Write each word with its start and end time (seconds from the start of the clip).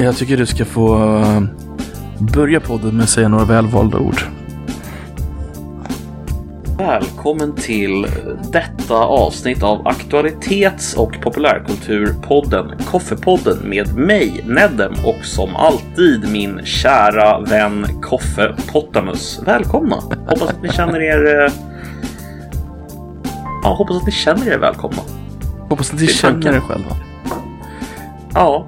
Jag 0.00 0.16
tycker 0.16 0.36
du 0.36 0.46
ska 0.46 0.64
få 0.64 0.96
uh, 0.96 1.42
börja 2.34 2.60
podden 2.60 2.96
med 2.96 3.02
att 3.02 3.10
säga 3.10 3.28
några 3.28 3.44
välvalda 3.44 3.98
ord. 3.98 4.20
Välkommen 6.78 7.54
till 7.54 8.06
detta 8.52 8.94
avsnitt 8.94 9.62
av 9.62 9.88
aktualitets 9.88 10.94
och 10.94 11.20
populärkulturpodden 11.20 12.72
Koffepodden 12.90 13.58
med 13.68 13.96
mig, 13.96 14.44
Nedem, 14.46 14.92
och 15.04 15.24
som 15.24 15.56
alltid 15.56 16.32
min 16.32 16.60
kära 16.64 17.40
vän 17.40 17.86
Koffe 18.02 18.54
Pottamus. 18.72 19.40
Välkomna! 19.46 19.96
Hoppas 20.26 20.42
att 20.48 20.62
ni 20.62 20.68
känner 20.68 21.00
er... 21.00 21.44
eh, 21.44 21.52
Ja, 23.62 23.74
hoppas 23.74 23.96
att 23.96 24.06
ni 24.06 24.12
känner 24.12 24.52
er 24.52 24.58
välkomna. 24.58 25.02
Hoppas 25.68 25.92
att 25.92 26.00
ni 26.00 26.06
känner 26.06 26.52
er 26.52 26.60
själva. 26.60 26.96
Ja, 28.34 28.66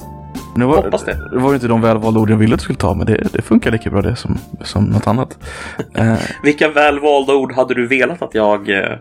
Nu 0.55 0.65
var, 0.65 0.77
Hoppas 0.77 1.05
det. 1.05 1.29
det 1.31 1.39
var 1.39 1.49
ju 1.49 1.55
inte 1.55 1.69
de 1.69 1.81
välvalda 1.81 2.21
ord 2.21 2.31
jag 2.31 2.37
ville 2.37 2.55
att 2.55 2.61
du 2.61 2.65
skulle 2.65 2.79
ta, 2.79 2.95
men 2.95 3.07
det, 3.07 3.29
det 3.33 3.43
funkar 3.43 3.71
lika 3.71 3.91
bra 3.91 4.03
det 4.03 4.17
som, 4.17 4.39
som 4.65 4.85
något 4.85 5.07
annat. 5.07 5.39
Eh, 5.95 6.19
vilka 6.43 6.69
välvalda 6.69 7.35
ord 7.35 7.53
hade 7.53 7.75
du 7.75 7.87
velat 7.87 8.23
att 8.23 8.35
jag 8.35 8.71
eh, 8.71 8.99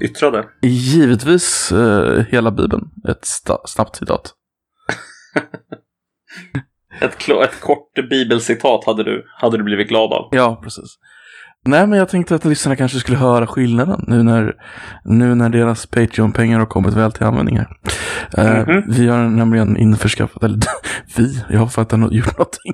yttrade? 0.00 0.44
givetvis 0.62 1.72
eh, 1.72 2.24
hela 2.28 2.50
Bibeln. 2.50 2.90
Ett 3.08 3.26
snabbt 3.64 3.96
citat. 3.96 4.32
Ett, 7.00 7.28
ett 7.28 7.60
kort 7.60 7.94
bibelcitat 8.10 8.84
hade 8.86 9.04
du, 9.04 9.26
hade 9.36 9.56
du 9.56 9.62
blivit 9.64 9.88
glad 9.88 10.12
av. 10.12 10.28
Ja, 10.32 10.60
precis. 10.62 10.98
Nej, 11.66 11.86
men 11.86 11.98
jag 11.98 12.08
tänkte 12.08 12.34
att 12.34 12.44
lyssnarna 12.44 12.76
kanske 12.76 12.98
skulle 12.98 13.18
höra 13.18 13.46
skillnaden 13.46 14.04
nu 14.08 14.22
när, 14.22 14.54
nu 15.04 15.34
när 15.34 15.48
deras 15.48 15.86
Patreon-pengar 15.86 16.58
har 16.58 16.66
kommit 16.66 16.94
väl 16.94 17.12
till 17.12 17.24
användning 17.24 17.58
här. 17.58 17.76
Eh, 18.38 18.68
Mhm. 18.68 18.82
Vi 18.88 19.08
har 19.08 19.18
nämligen 19.28 19.76
införskaffat, 19.76 20.42
eller 20.42 20.58
vi, 21.16 21.44
jag 21.50 21.58
har 21.58 21.66
fattat 21.66 21.98
no- 22.00 22.12
gjort 22.12 22.38
någonting. 22.38 22.72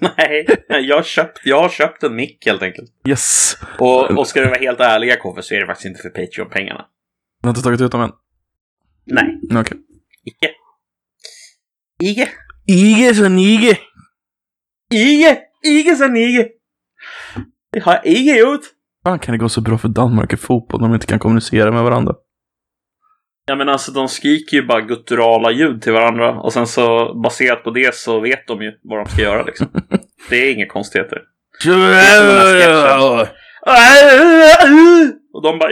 Nej, 0.18 0.46
jag 0.68 0.96
har, 0.96 1.02
köpt, 1.02 1.40
jag 1.44 1.62
har 1.62 1.68
köpt 1.68 2.02
en 2.02 2.16
mick 2.16 2.46
helt 2.46 2.62
enkelt. 2.62 2.90
Yes! 3.08 3.56
Och, 3.78 4.10
och 4.18 4.26
ska 4.26 4.40
vi 4.40 4.46
vara 4.46 4.58
helt 4.58 4.80
ärliga 4.80 5.16
Koffe 5.16 5.42
så 5.42 5.54
är 5.54 5.60
det 5.60 5.66
faktiskt 5.66 5.86
inte 5.86 6.02
för 6.02 6.08
Patreon-pengarna. 6.10 6.84
Du 7.42 7.46
har 7.48 7.50
inte 7.50 7.62
tagit 7.62 7.80
ut 7.80 7.92
dem 7.92 8.00
än? 8.02 8.10
Nej, 9.06 9.40
Okej. 9.60 9.78
icke. 10.24 10.50
Ige. 12.02 12.28
Ige 12.66 13.14
så 13.14 13.28
nige! 13.28 13.78
Ige! 14.94 15.38
Ige 15.66 15.96
sen 15.96 16.16
Ige! 16.16 16.48
Det 17.72 17.80
har 17.80 18.00
Ige 18.04 18.38
gjort! 18.38 18.60
Fan 19.04 19.18
kan 19.18 19.32
det 19.32 19.38
gå 19.38 19.48
så 19.48 19.60
bra 19.60 19.78
för 19.78 19.88
Danmark 19.88 20.32
i 20.32 20.36
fotboll 20.36 20.80
när 20.80 20.88
de 20.88 20.94
inte 20.94 21.06
kan 21.06 21.18
kommunicera 21.18 21.70
med 21.70 21.82
varandra? 21.82 22.14
Ja 23.46 23.56
men 23.56 23.68
alltså 23.68 23.92
de 23.92 24.08
skriker 24.08 24.56
ju 24.56 24.66
bara 24.66 24.80
gutturala 24.80 25.50
ljud 25.50 25.82
till 25.82 25.92
varandra 25.92 26.40
och 26.40 26.52
sen 26.52 26.66
så 26.66 27.14
baserat 27.14 27.64
på 27.64 27.70
det 27.70 27.94
så 27.94 28.20
vet 28.20 28.46
de 28.46 28.62
ju 28.62 28.72
vad 28.82 28.98
de 28.98 29.10
ska 29.10 29.22
göra 29.22 29.42
liksom. 29.42 29.68
Det 30.30 30.36
är 30.36 30.52
inga 30.54 30.66
konstigheter. 30.66 31.18
Och 35.32 35.42
de 35.42 35.58
bara... 35.58 35.70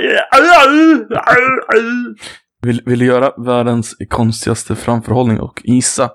Vill, 2.62 2.82
vill 2.86 2.98
du 2.98 3.04
göra 3.04 3.32
världens 3.44 3.96
konstigaste 4.08 4.76
framförhållning 4.76 5.40
och 5.40 5.62
gissa 5.64 6.10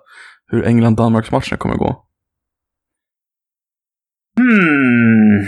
hur 0.47 0.66
England-Danmarks-matchen 0.66 1.58
kommer 1.58 1.75
gå? 1.75 2.06
Hmm. 4.38 5.45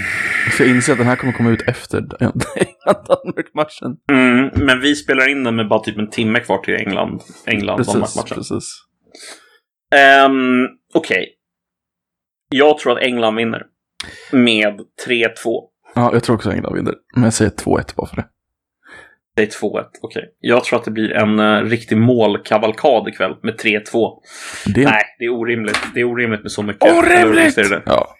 Så 0.51 0.63
jag 0.63 0.69
inser 0.69 0.91
att 0.91 0.97
den 0.97 1.07
här 1.07 1.15
kommer 1.15 1.33
komma 1.33 1.49
ut 1.49 1.61
efter 1.67 1.97
England-Danmark-matchen. 1.97 3.97
Mm, 4.11 4.65
men 4.65 4.79
vi 4.79 4.95
spelar 4.95 5.29
in 5.29 5.43
den 5.43 5.55
med 5.55 5.69
bara 5.69 5.79
typ 5.79 5.97
en 5.97 6.09
timme 6.09 6.39
kvar 6.39 6.57
till 6.57 6.75
England. 6.75 7.21
England 7.45 7.77
Precis, 7.77 7.93
Danmark-matchen. 7.93 8.43
Um, 10.25 10.67
Okej. 10.93 11.29
Jag 12.49 12.77
tror 12.77 12.97
att 12.97 13.03
England 13.03 13.35
vinner. 13.35 13.63
Med 14.31 14.79
3-2. 15.07 15.27
Ja, 15.95 16.09
jag 16.13 16.23
tror 16.23 16.35
också 16.35 16.51
England 16.51 16.75
vinner. 16.75 16.93
Men 17.15 17.23
jag 17.23 17.33
säger 17.33 17.51
2-1 17.51 17.95
bara 17.95 18.07
för 18.07 18.15
det. 18.15 18.25
Det 19.35 19.41
är 19.41 19.47
2-1. 19.47 19.83
Okej. 20.01 20.23
Jag 20.39 20.63
tror 20.63 20.79
att 20.79 20.85
det 20.85 20.91
blir 20.91 21.11
en 21.11 21.39
uh, 21.39 21.63
riktig 21.63 21.97
målkavalkad 21.97 23.07
ikväll 23.07 23.35
med 23.43 23.55
3-2. 23.55 24.11
det 24.75 24.83
Nej, 24.83 25.03
det 25.19 25.25
är 25.25 25.29
orimligt. 25.29 25.79
Det 25.93 25.99
är 25.99 26.03
orimligt 26.03 26.41
med 26.41 26.51
så 26.51 26.63
mycket. 26.63 26.83
Orimligt! 26.83 27.55
det? 27.55 27.81
Ja. 27.85 28.15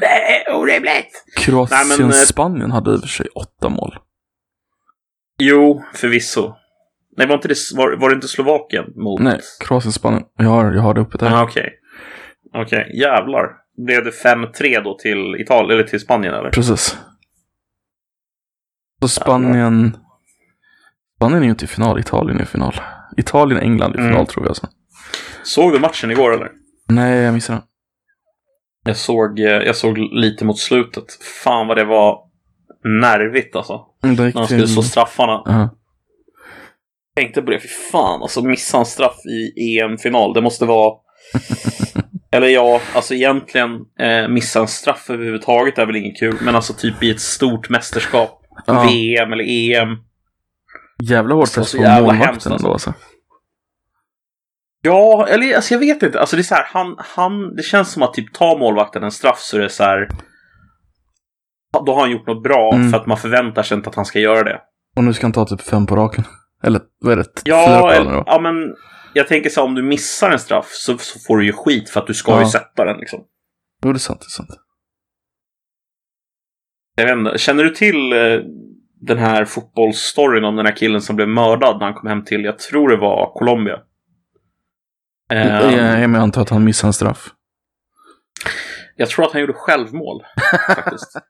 Det 0.00 0.06
är 0.06 0.54
orimligt! 0.56 1.24
Men, 1.36 1.44
eh, 1.44 1.44
Kroatien-Spanien 1.44 2.70
hade 2.70 2.90
i 2.90 2.96
och 2.96 3.00
för 3.00 3.08
sig 3.08 3.26
åtta 3.34 3.68
mål. 3.68 3.96
Jo, 5.38 5.84
förvisso. 5.94 6.54
Nej, 7.16 7.26
var, 7.26 7.34
inte 7.34 7.48
det, 7.48 7.54
var, 7.74 7.96
var 7.96 8.08
det 8.08 8.14
inte 8.14 8.28
Slovakien 8.28 8.84
mot... 8.96 9.20
Nej, 9.20 9.40
Kroatien-Spanien. 9.60 10.24
Jag 10.36 10.48
har, 10.48 10.72
jag 10.72 10.82
har 10.82 10.94
det 10.94 11.00
uppe 11.00 11.18
där. 11.18 11.30
Ah, 11.34 11.42
Okej. 11.42 11.72
Okej, 12.54 12.90
jävlar. 13.00 13.46
Blev 13.86 14.04
det 14.04 14.10
5-3 14.10 14.82
då 14.84 14.98
till 14.98 15.36
Italien, 15.40 15.70
eller 15.70 15.88
till 15.88 16.00
Spanien 16.00 16.34
eller? 16.34 16.50
Precis. 16.50 16.98
Så 19.02 19.08
Spanien... 19.08 19.96
Spanien 21.16 21.40
är 21.42 21.44
ju 21.44 21.50
inte 21.50 21.64
i 21.64 21.68
final, 21.68 21.98
Italien 22.00 22.38
är 22.38 22.42
i 22.42 22.46
final. 22.46 22.74
Italien-England 23.16 23.90
i 23.94 23.96
final 23.96 24.12
Mm. 24.14 24.26
tror 24.26 24.44
jag 24.44 24.48
alltså. 24.48 24.68
Såg 25.42 25.72
du 25.72 25.78
matchen 25.78 26.10
igår 26.10 26.34
eller? 26.34 26.50
Nej, 26.88 27.18
jag 27.18 27.34
missade 27.34 27.58
den. 27.58 27.66
Jag 28.90 28.96
såg, 28.96 29.38
eh, 29.40 29.46
jag 29.46 29.76
såg 29.76 29.98
lite 29.98 30.44
mot 30.44 30.58
slutet. 30.58 31.04
Fan 31.44 31.66
vad 31.66 31.76
det 31.76 31.84
var 31.84 32.18
nervigt 33.00 33.56
alltså. 33.56 33.80
Mm, 34.04 34.16
När 34.16 34.32
de 34.32 34.46
skulle 34.46 34.68
slå 34.68 34.82
straffarna. 34.82 35.42
Ja. 35.44 35.68
Tänkte 37.16 37.42
på 37.42 37.50
det, 37.50 37.60
fy 37.60 37.68
fan 37.68 38.22
alltså 38.22 38.42
missa 38.42 38.78
en 38.78 38.84
straff 38.86 39.16
i 39.26 39.78
EM-final. 39.78 40.34
Det 40.34 40.40
måste 40.40 40.64
vara... 40.64 40.94
Eller 42.32 42.46
ja, 42.48 42.80
alltså 42.94 43.14
egentligen 43.14 43.70
eh, 44.00 44.28
missa 44.28 44.60
en 44.60 44.68
straff 44.68 45.10
överhuvudtaget 45.10 45.78
är 45.78 45.86
väl 45.86 45.96
inget 45.96 46.18
kul. 46.18 46.36
Men 46.42 46.56
alltså 46.56 46.72
typ 46.72 47.02
i 47.02 47.10
ett 47.10 47.20
stort 47.20 47.68
mästerskap. 47.68 48.42
Ja. 48.66 48.82
VM 48.88 49.32
eller 49.32 49.44
EM. 49.48 49.88
Jävla 51.02 51.34
hård 51.34 51.48
Så- 51.48 51.60
press 51.60 51.72
på 51.72 51.82
målvakten 52.02 52.52
ändå 52.52 52.72
alltså. 52.72 52.94
Ja, 54.82 55.26
eller 55.28 55.56
alltså 55.56 55.74
jag 55.74 55.78
vet 55.78 56.02
inte. 56.02 56.20
Alltså 56.20 56.36
det 56.36 56.40
är 56.40 56.44
så 56.44 56.54
här, 56.54 56.64
han, 56.66 56.94
han, 56.98 57.54
det 57.56 57.62
känns 57.62 57.92
som 57.92 58.02
att 58.02 58.14
typ 58.14 58.32
ta 58.34 58.58
målvakten 58.58 59.02
en 59.02 59.10
straff 59.10 59.38
så 59.38 59.56
är 59.56 59.60
det 59.60 59.68
så 59.68 59.82
här. 59.84 60.08
Då 61.86 61.92
har 61.94 62.00
han 62.00 62.10
gjort 62.10 62.26
något 62.26 62.42
bra 62.42 62.74
Mm. 62.74 62.90
för 62.90 62.98
att 62.98 63.06
man 63.06 63.16
förväntar 63.16 63.62
sig 63.62 63.76
inte 63.76 63.88
att 63.88 63.94
han 63.96 64.04
ska 64.04 64.18
göra 64.18 64.42
det. 64.42 64.60
Och 64.96 65.04
nu 65.04 65.12
ska 65.12 65.24
han 65.26 65.32
ta 65.32 65.46
typ 65.46 65.60
fem 65.60 65.86
på 65.86 65.96
raken. 65.96 66.24
Eller 66.64 66.80
vad 67.00 67.12
är 67.12 67.16
det? 67.16 67.24
Fyra 67.24 67.56
Ja, 67.56 67.80
på 67.82 67.90
eller, 67.90 68.22
ja 68.26 68.40
men 68.42 68.54
jag 69.14 69.28
tänker 69.28 69.50
så 69.50 69.60
här, 69.60 69.66
om 69.68 69.74
du 69.74 69.82
missar 69.82 70.30
en 70.30 70.38
straff 70.38 70.68
så, 70.70 70.98
så 70.98 71.18
får 71.26 71.36
du 71.38 71.46
ju 71.46 71.52
skit 71.52 71.90
för 71.90 72.00
att 72.00 72.06
du 72.06 72.14
ska 72.14 72.32
ju 72.32 72.40
Ja. 72.40 72.50
sätta 72.50 72.84
den 72.84 72.96
liksom. 72.98 73.20
Jo, 73.84 73.92
det 73.92 73.96
är 73.96 73.98
sant. 73.98 74.20
Det 74.20 74.26
är 74.26 74.30
sant. 74.30 74.50
Jag 76.96 77.04
vet 77.04 77.16
inte, 77.26 77.38
känner 77.38 77.64
du 77.64 77.70
till 77.70 78.12
eh, 78.12 78.38
den 79.00 79.18
här 79.18 79.44
fotbollsstoryn 79.44 80.44
om 80.44 80.56
den 80.56 80.66
här 80.66 80.76
killen 80.76 81.00
som 81.00 81.16
blev 81.16 81.28
mördad 81.28 81.78
när 81.78 81.84
han 81.86 81.94
kom 81.94 82.08
hem 82.08 82.24
till, 82.24 82.44
jag 82.44 82.58
tror 82.58 82.88
det 82.88 82.96
var 82.96 83.32
Colombia. 83.34 83.78
Eh, 85.30 86.00
Jag, 86.00 86.14
antar 86.16 86.42
att 86.42 86.50
han 86.50 86.64
missade 86.64 86.88
en 86.88 86.92
straff. 86.92 87.28
Jag 88.96 89.08
tror 89.08 89.24
att 89.24 89.32
han 89.32 89.40
gjorde 89.40 89.52
självmål, 89.52 90.22
faktiskt. 90.76 91.16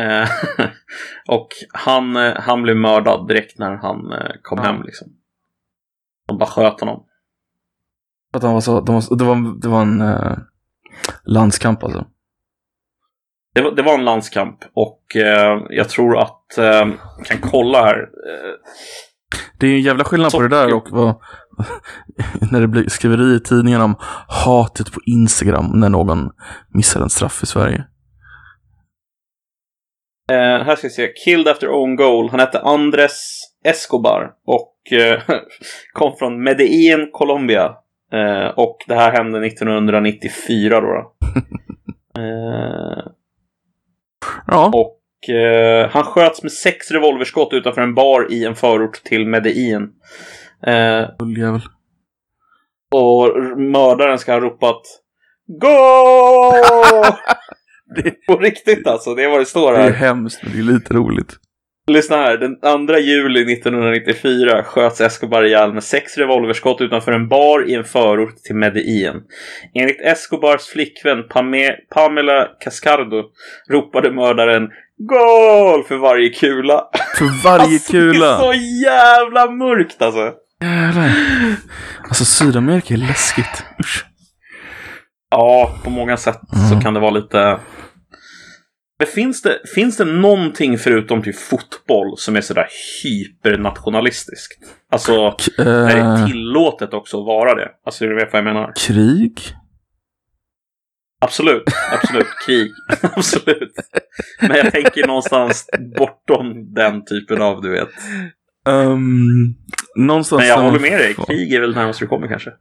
Eh, 0.00 0.28
och 1.28 1.48
han, 1.74 2.16
eh, 2.16 2.34
han 2.36 2.62
blev 2.62 2.76
mördad 2.76 3.28
direkt 3.28 3.58
när 3.58 3.70
han 3.76 3.78
kom 4.42 4.58
Ja. 4.58 4.64
hem. 4.64 4.82
Liksom. 4.82 5.08
De 6.28 6.38
bara 6.38 6.48
sköt 6.48 6.80
honom. 6.80 7.04
Att 8.32 8.42
han 8.42 8.54
var 8.54 8.60
så, 8.60 8.80
det, 8.80 8.92
var, 8.92 9.16
det, 9.18 9.24
var, 9.24 9.60
det 9.60 9.68
var 9.68 9.82
en 9.82 10.00
eh, 10.00 10.36
landskamp 11.24 11.84
alltså. 11.84 12.06
Det 13.54 13.62
var, 13.62 13.70
det 13.70 13.82
var 13.82 13.94
en 13.94 14.04
landskamp 14.04 14.58
och 14.74 15.16
eh, 15.16 15.58
jag 15.70 15.88
tror 15.88 16.18
att, 16.18 16.58
eh, 16.58 16.86
kan 17.24 17.40
kolla 17.50 17.84
här. 17.84 18.08
Det 19.58 19.66
är 19.66 19.70
ju 19.70 19.76
en 19.76 19.82
jävla 19.82 20.04
skillnad 20.04 20.32
på 20.32 20.40
det 20.42 20.48
där 20.48 20.74
och 20.74 20.88
vad, 20.90 21.20
när 22.52 22.60
det 22.60 22.68
blir 22.68 22.88
skriveri 22.88 23.34
i 23.34 23.40
tidningen 23.40 23.80
om 23.80 23.96
hatet 24.28 24.92
på 24.92 25.00
Instagram 25.06 25.66
när 25.74 25.88
någon 25.88 26.30
missar 26.74 27.00
en 27.00 27.10
straff 27.10 27.42
i 27.42 27.46
Sverige. 27.46 27.84
eh, 30.32 30.64
här 30.64 30.76
ska 30.76 30.86
vi 30.86 30.92
se, 30.92 31.12
Killed 31.24 31.48
after 31.48 31.68
own 31.68 31.96
goal. 31.96 32.30
Han 32.30 32.40
hette 32.40 32.60
Andres 32.60 33.40
Escobar 33.64 34.32
och 34.46 34.92
eh, 34.92 35.22
kom 35.92 36.16
från 36.16 36.42
Medellin, 36.42 37.10
Colombia. 37.12 37.74
Eh, 38.12 38.46
och 38.56 38.76
det 38.86 38.94
här 38.94 39.12
hände 39.12 39.46
1994 39.46 40.80
då. 40.80 40.86
då. 40.86 41.12
Ja, 44.46 44.70
Och 44.74 44.94
han 45.90 46.04
sköts 46.04 46.42
med 46.42 46.52
sex 46.52 46.90
revolverskott 46.90 47.52
utanför 47.52 47.80
en 47.80 47.94
bar 47.94 48.32
i 48.32 48.44
en 48.44 48.54
förort 48.54 49.04
till 49.04 49.26
Medellin. 49.26 49.90
Eh, 50.66 51.08
jävel. 51.38 51.60
och 52.92 53.38
mördaren 53.58 54.18
ska 54.18 54.32
ha 54.32 54.40
ropat 54.40 54.82
Go! 55.60 56.52
Det- 57.96 58.26
På 58.26 58.36
riktigt 58.36 58.86
alltså, 58.86 59.14
det 59.14 59.24
är 59.24 59.28
vad 59.30 59.40
det 59.40 59.46
står 59.46 59.72
Det 59.72 59.78
är 59.78 59.82
här. 59.82 59.90
hemskt 59.92 60.40
men 60.42 60.52
det 60.52 60.58
är 60.58 60.62
lite 60.74 60.94
roligt. 60.94 61.36
Lyssna 61.90 62.16
här, 62.16 62.36
den 62.38 62.86
2 62.86 62.98
juli 62.98 63.52
1994 63.52 64.62
sköts 64.64 65.00
Escobar 65.00 65.44
ihjäl 65.44 65.72
med 65.72 65.84
sex 65.84 66.18
revolverskott 66.18 66.80
utanför 66.80 67.12
en 67.12 67.28
bar 67.28 67.68
i 67.70 67.74
en 67.74 67.84
förort 67.84 68.36
till 68.36 68.56
Medellin. 68.56 69.22
Enligt 69.74 70.00
Escobars 70.00 70.66
flickvän 70.66 71.28
Pame 71.28 71.70
Pamela 71.94 72.48
Cascardo 72.60 73.22
ropade 73.70 74.10
mördaren 74.12 74.68
GOL 74.98 75.84
för 75.84 75.96
varje 75.96 76.28
kula. 76.28 76.84
För 77.18 77.44
varje 77.44 77.62
alltså, 77.62 77.92
kula! 77.92 78.26
Det 78.26 78.32
är 78.32 78.38
så 78.38 78.54
jävla 78.84 79.50
mörkt 79.50 80.02
alltså. 80.02 80.32
Jävlar. 80.60 81.12
Alltså 82.08 82.24
Sydamerika 82.24 82.94
är 82.94 82.98
läskigt. 82.98 83.64
Usch. 83.80 84.04
Ja, 85.30 85.78
på 85.84 85.90
många 85.90 86.16
sätt 86.16 86.40
Mm. 86.54 86.68
så 86.68 86.80
kan 86.80 86.94
det 86.94 87.00
vara 87.00 87.10
lite... 87.10 87.60
Men 88.98 89.06
finns 89.08 89.42
det, 89.42 89.58
finns 89.74 89.96
det 89.96 90.04
någonting 90.04 90.78
förutom 90.78 91.22
typ 91.22 91.38
fotboll 91.38 92.18
som 92.18 92.36
är 92.36 92.40
sådär 92.40 92.66
hypernationalistiskt? 93.04 94.58
Alltså, 94.92 95.30
K- 95.30 95.36
det 95.56 95.62
är 95.92 95.96
eh, 96.20 96.26
tillåtet 96.26 96.94
också 96.94 97.20
att 97.20 97.26
vara 97.26 97.54
det. 97.54 97.68
Alltså, 97.86 98.04
du 98.04 98.14
vet 98.14 98.32
vad 98.32 98.38
jag 98.38 98.44
menar? 98.54 98.72
krig? 98.86 99.40
Absolut, 101.20 101.62
absolut. 101.92 102.26
Krig. 102.46 102.70
absolut. 103.16 103.72
Men 104.40 104.56
jag 104.56 104.72
tänker 104.72 105.06
någonstans 105.06 105.66
bortom 105.98 106.74
den 106.74 107.04
typen 107.04 107.42
av, 107.42 107.62
du 107.62 107.70
vet. 107.70 107.88
Um, 108.68 109.54
någonstans 109.96 110.40
Men 110.40 110.48
jag 110.48 110.60
håller 110.62 110.80
med 110.80 110.98
dig. 110.98 111.14
Krig 111.14 111.52
är 111.52 111.60
väl 111.60 111.74
närmast 111.74 112.00
du 112.00 112.06
kommer 112.06 112.28
kanske. 112.28 112.50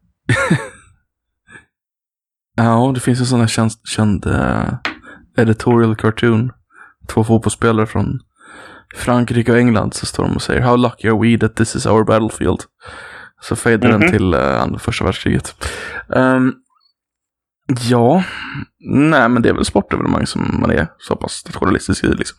Ja, 2.60 2.92
det 2.94 3.00
finns 3.00 3.20
en 3.20 3.26
sån 3.26 3.40
här 3.40 3.48
känd, 3.48 3.72
känd 3.84 4.26
eh, 4.26 4.74
editorial 5.38 5.96
cartoon. 5.96 6.52
Två 7.08 7.24
fotbollsspelare 7.24 7.86
från 7.86 8.20
Frankrike 8.96 9.52
och 9.52 9.58
England 9.58 9.94
så 9.94 10.06
står 10.06 10.24
de 10.24 10.36
och 10.36 10.42
säger 10.42 10.62
How 10.62 10.76
lucky 10.78 11.08
are 11.10 11.20
we 11.22 11.38
that 11.40 11.56
this 11.56 11.76
is 11.76 11.86
our 11.86 12.04
battlefield? 12.04 12.60
Så 13.42 13.56
fejdar 13.56 13.92
Mhm. 13.92 14.00
den 14.02 14.12
till 14.12 14.34
uh, 14.34 14.62
andra 14.62 14.80
första 14.80 15.04
världskriget. 15.06 15.56
Ehm, 16.16 16.54
ja, 17.90 18.24
nej 18.80 19.30
men 19.30 19.42
det 19.42 19.50
är 19.50 19.54
väl 19.54 19.66
sportevenemang 19.66 20.28
som 20.28 20.58
man 20.62 20.72
är 20.72 20.88
så 20.98 21.16
pass 21.16 21.44
nationalistisk 21.46 22.04
i 22.04 22.08
liksom. 22.08 22.38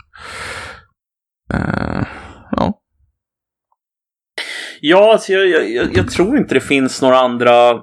Ja. 1.52 2.04
Ja, 4.80 5.12
alltså 5.12 5.32
jag, 5.32 5.70
jag, 5.70 5.96
jag, 5.96 6.10
tror 6.10 6.38
inte 6.38 6.54
det 6.54 6.60
finns 6.60 7.02
några 7.02 7.18
andra 7.18 7.74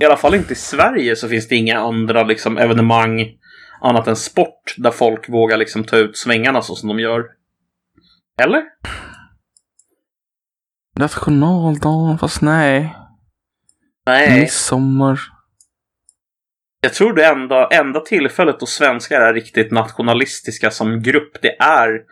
I 0.00 0.04
alla 0.04 0.16
fall 0.16 0.34
inte 0.34 0.52
i 0.52 0.56
Sverige 0.56 1.16
så 1.16 1.28
finns 1.28 1.48
det 1.48 1.56
inga 1.56 1.78
andra 1.78 2.22
liksom, 2.22 2.58
evenemang 2.58 3.38
annat 3.80 4.08
än 4.08 4.16
sport 4.16 4.74
där 4.76 4.90
folk 4.90 5.28
vågar 5.28 5.56
liksom 5.56 5.84
ta 5.84 5.96
ut 5.96 6.16
svängarna 6.16 6.62
så 6.62 6.74
som 6.74 6.88
de 6.88 7.00
gör. 7.00 7.24
Eller? 8.42 8.62
Nationaldagen, 10.98 12.18
fast 12.18 12.42
nej. 12.42 12.96
Nej. 14.06 14.40
Midsommar. 14.40 15.20
Jag 16.80 16.94
tror 16.94 17.12
det 17.12 17.26
enda, 17.26 17.68
enda 17.68 18.00
tillfället 18.00 18.60
då 18.60 18.66
svenskar 18.66 19.20
är 19.20 19.34
riktigt 19.34 19.72
nationalistiska 19.72 20.70
som 20.70 21.02
grupp, 21.02 21.42
det 21.42 21.56
är 21.58 22.02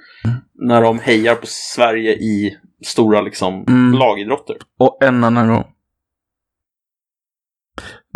när 0.55 0.83
de 0.83 0.99
hejar 0.99 1.35
på 1.35 1.47
Sverige 1.47 2.13
i 2.13 2.59
stora 2.85 3.21
liksom 3.21 3.65
Mm. 3.69 3.93
lagidrotter. 3.99 4.57
Och 4.79 4.99
en 5.03 5.25
annan 5.25 5.49
gång. 5.49 5.65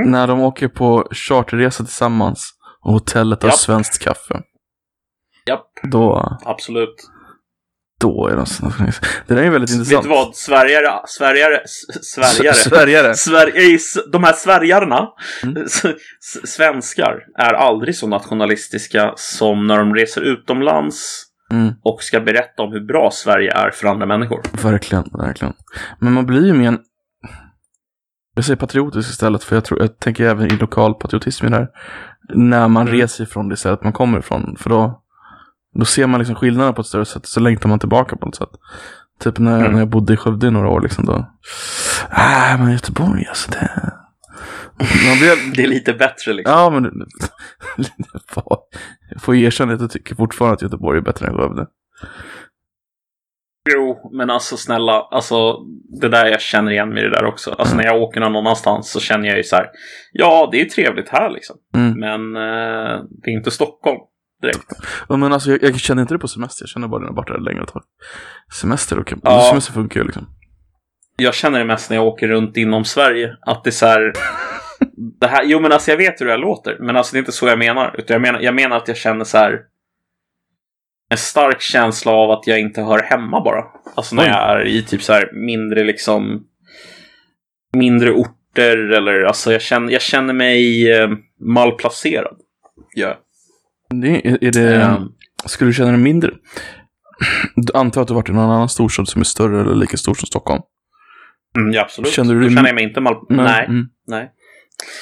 När 0.03 0.27
de 0.27 0.41
åker 0.41 0.69
på 0.69 1.09
charterresa 1.11 1.85
tillsammans 1.85 2.51
och 2.81 2.93
hotellet 2.93 3.43
har 3.43 3.51
Japp. 3.51 3.59
svenskt 3.59 4.03
kaffe. 4.03 4.43
Japp, 5.47 5.67
Då, 5.83 6.37
absolut. 6.45 6.95
då 8.01 8.29
är 8.29 8.37
de 8.37 8.47
så 8.47 8.73
Det 9.27 9.35
där 9.35 9.43
är 9.43 9.51
väldigt 9.51 9.71
Vet 9.71 9.77
intressant. 9.79 10.03
du 10.05 10.09
vad? 10.09 10.37
Sverigare, 10.37 11.01
Sverigare, 11.07 11.63
Sverigare. 12.03 12.51
S- 12.57 12.63
Sverigare. 12.71 13.15
Sver- 13.15 13.57
i 13.59 13.75
s- 13.75 13.99
de 14.13 14.25
här 14.25 14.33
sverigarna, 14.33 15.09
Mm. 15.43 15.67
svenskar, 16.45 17.25
är 17.39 17.53
aldrig 17.55 17.97
så 17.97 18.07
nationalistiska 18.07 19.13
som 19.17 19.67
när 19.67 19.79
de 19.79 19.95
reser 19.95 20.21
utomlands 20.23 21.25
Mm, 21.51 21.73
och 21.83 22.03
ska 22.03 22.21
berätta 22.21 22.63
om 22.63 22.73
hur 22.73 22.87
bra 22.87 23.11
Sverige 23.13 23.53
är 23.53 23.71
för 23.71 23.89
andra 23.89 24.07
människor. 24.07 24.41
verkligen, 24.63 25.05
verkligen. 25.13 25.55
Men 25.99 26.13
man 26.13 26.27
blir 26.27 26.47
ju 26.47 26.53
mer 26.53 26.69
en... 26.69 26.79
Jag 28.35 28.45
säger 28.45 28.57
patriotisk 28.57 29.11
istället, 29.11 29.45
för 29.45 29.57
jag, 29.57 29.65
tror, 29.65 29.81
jag 29.81 29.99
tänker 29.99 30.25
även 30.25 30.47
i 30.47 30.57
lokal 30.57 30.95
patriotism 30.95 31.47
i 31.47 31.51
det 31.51 31.57
här. 31.57 31.69
När 32.35 32.69
man 32.69 32.83
Mm. 32.89 33.01
reser 33.01 33.25
ifrån 33.25 33.49
det 33.49 33.57
stället 33.57 33.85
man 33.85 33.93
kommer 33.93 34.19
ifrån. 34.19 34.57
För 34.59 34.71
då, 34.71 35.03
då 35.79 35.85
ser 35.85 36.07
man 36.07 36.19
liksom 36.19 36.37
skillnaderna 36.37 36.73
på 36.73 36.81
ett 36.81 36.87
större 36.87 37.05
sätt, 37.05 37.27
så 37.27 37.41
längtar 37.41 37.69
man 37.69 37.79
tillbaka 37.79 38.17
på 38.17 38.27
något 38.27 38.37
sätt. 38.37 38.49
Typ 39.21 39.39
när, 39.39 39.61
Mm. 39.61 39.73
när 39.73 39.79
jag 39.79 39.89
bodde 39.89 40.13
i 40.13 40.17
Skövde 40.17 40.47
i 40.47 40.51
några 40.51 40.69
år 40.69 40.81
liksom 40.81 41.05
då. 41.05 41.15
Äh, 42.11 42.59
men 42.61 42.73
Göteborg 42.73 43.27
alltså 43.29 43.51
det... 43.51 43.93
Man 44.79 45.19
blir, 45.19 45.53
Det 45.57 45.63
är 45.63 45.69
lite 45.69 45.93
bättre 45.93 46.33
liksom. 46.33 46.55
ja 46.59 46.71
men... 46.71 46.93
Jag 49.15 49.21
får 49.23 49.37
erkänna 49.37 49.73
att 49.73 49.81
jag 49.81 49.91
tycker 49.91 50.15
fortfarande 50.15 50.55
att 50.55 50.63
Göteborg 50.63 50.99
är 50.99 51.03
bättre 51.03 51.27
än 51.27 51.37
Skövde. 51.37 51.67
Jo, 53.75 54.11
men 54.13 54.31
alltså 54.31 54.57
snälla, 54.57 54.93
alltså 54.93 55.57
det 56.01 56.09
där 56.09 56.27
jag 56.27 56.41
känner 56.41 56.73
igen 56.73 56.89
mig 56.89 57.03
i 57.03 57.05
det 57.05 57.11
där 57.11 57.25
också. 57.25 57.51
Alltså 57.51 57.77
när 57.77 57.85
jag 57.85 58.03
åker 58.03 58.21
någon 58.21 58.37
annanstans 58.37 58.91
så 58.91 59.01
känner 59.01 59.29
jag 59.29 59.37
ju 59.37 59.45
så 59.45 59.57
här. 59.57 59.67
Ja, 60.13 60.49
det 60.53 60.61
är 60.61 60.65
trevligt 60.65 61.09
här 61.09 61.31
liksom. 61.31 61.57
Mm. 61.75 62.01
Men 62.01 62.37
eh, 62.37 63.03
det 63.23 63.31
är 63.31 63.35
inte 63.35 63.51
Stockholm 63.51 63.99
direkt. 64.43 64.73
Ja, 65.09 65.17
men 65.17 65.33
alltså 65.33 65.51
jag, 65.51 65.63
jag 65.63 65.81
känner 65.81 66.03
inte 66.03 66.15
det 66.15 66.19
på 66.19 66.29
semester, 66.29 66.63
jag 66.63 66.69
känner 66.69 66.89
bara 66.89 67.01
när 67.01 67.09
jag 67.09 67.15
varit 67.15 67.29
där 67.29 67.39
längre 67.53 67.67
tag. 67.67 67.83
Semester, 68.61 69.01
okej. 69.01 69.19
Ja. 69.23 69.41
Semester 69.51 69.73
funkar 69.73 70.01
ju 70.01 70.07
liksom. 70.07 70.27
Jag 71.17 71.35
känner 71.35 71.59
det 71.59 71.65
mest 71.65 71.91
när 71.91 71.97
jag 71.97 72.07
åker 72.07 72.29
runt 72.29 72.57
inom 72.57 72.85
Sverige. 72.85 73.37
Att 73.47 73.65
det 73.65 73.71
är 73.71 73.73
så 73.73 73.87
här. 73.87 74.13
Det 75.21 75.27
här, 75.27 75.45
jo 75.45 75.61
men 75.61 75.73
alltså 75.73 75.91
jag 75.91 75.99
vet 75.99 76.21
hur 76.21 76.27
det 76.27 76.37
låter. 76.37 76.77
Men 76.81 76.97
alltså 76.97 77.13
det 77.13 77.17
är 77.17 77.21
inte 77.21 77.33
så 77.33 77.49
jag 77.49 77.59
menar. 77.59 77.95
Utan 77.99 78.15
jag 78.15 78.23
menar, 78.23 78.41
jag 78.41 78.55
menar 78.55 78.77
att 78.77 78.89
jag 78.89 78.97
känner 78.97 79.25
så 79.25 79.39
här. 79.39 79.61
En 81.11 81.19
stark 81.19 81.61
känsla 81.61 82.13
av 82.13 82.31
att 82.31 82.47
jag 82.47 82.61
inte 82.61 82.83
hör 82.83 83.03
hemma 83.03 83.41
bara. 83.41 83.65
Alltså 83.95 84.15
när 84.15 84.27
jag 84.27 84.61
är 84.61 84.67
i 84.67 84.83
typ 84.83 85.03
så 85.03 85.13
här 85.13 85.31
mindre 85.33 85.85
liksom. 85.85 86.45
Mindre 87.73 88.11
orter 88.13 88.77
eller 88.79 89.23
alltså 89.23 89.53
jag 89.53 89.63
känner, 89.63 89.93
jag 89.93 90.03
känner 90.03 90.35
mig 90.35 90.93
eh, 90.93 91.11
malplacerad. 91.41 92.37
Ja. 92.95 93.19
Det, 93.91 94.29
är, 94.29 94.45
är 94.45 94.53
det, 94.53 94.75
Ehm. 94.83 95.09
Skulle 95.47 95.69
du 95.71 95.75
känna 95.75 95.91
dig 95.91 96.01
mindre? 96.01 96.31
Du 97.57 97.73
antar 97.79 98.03
att 98.03 98.09
du 98.09 98.15
varit 98.15 98.29
i 98.29 98.33
någon 98.33 98.51
annan 98.51 98.69
storstad 98.69 99.09
som 99.09 99.21
är 99.21 99.25
större 99.25 99.61
eller 99.61 99.75
lika 99.75 99.97
stor 99.97 100.15
som 100.15 100.27
Stockholm? 100.27 100.63
Mm, 101.59 101.73
ja, 101.73 101.83
absolut. 101.83 102.13
Känner 102.13 102.35
du 102.35 102.41
Då 102.41 102.47
dig- 102.47 102.55
känner 102.55 102.69
jag 102.69 102.75
mig 102.75 102.85
inte 102.85 103.01
mal... 103.01 103.17
Nej. 103.29 103.65
Mm. 103.65 103.87
nej. 104.07 104.31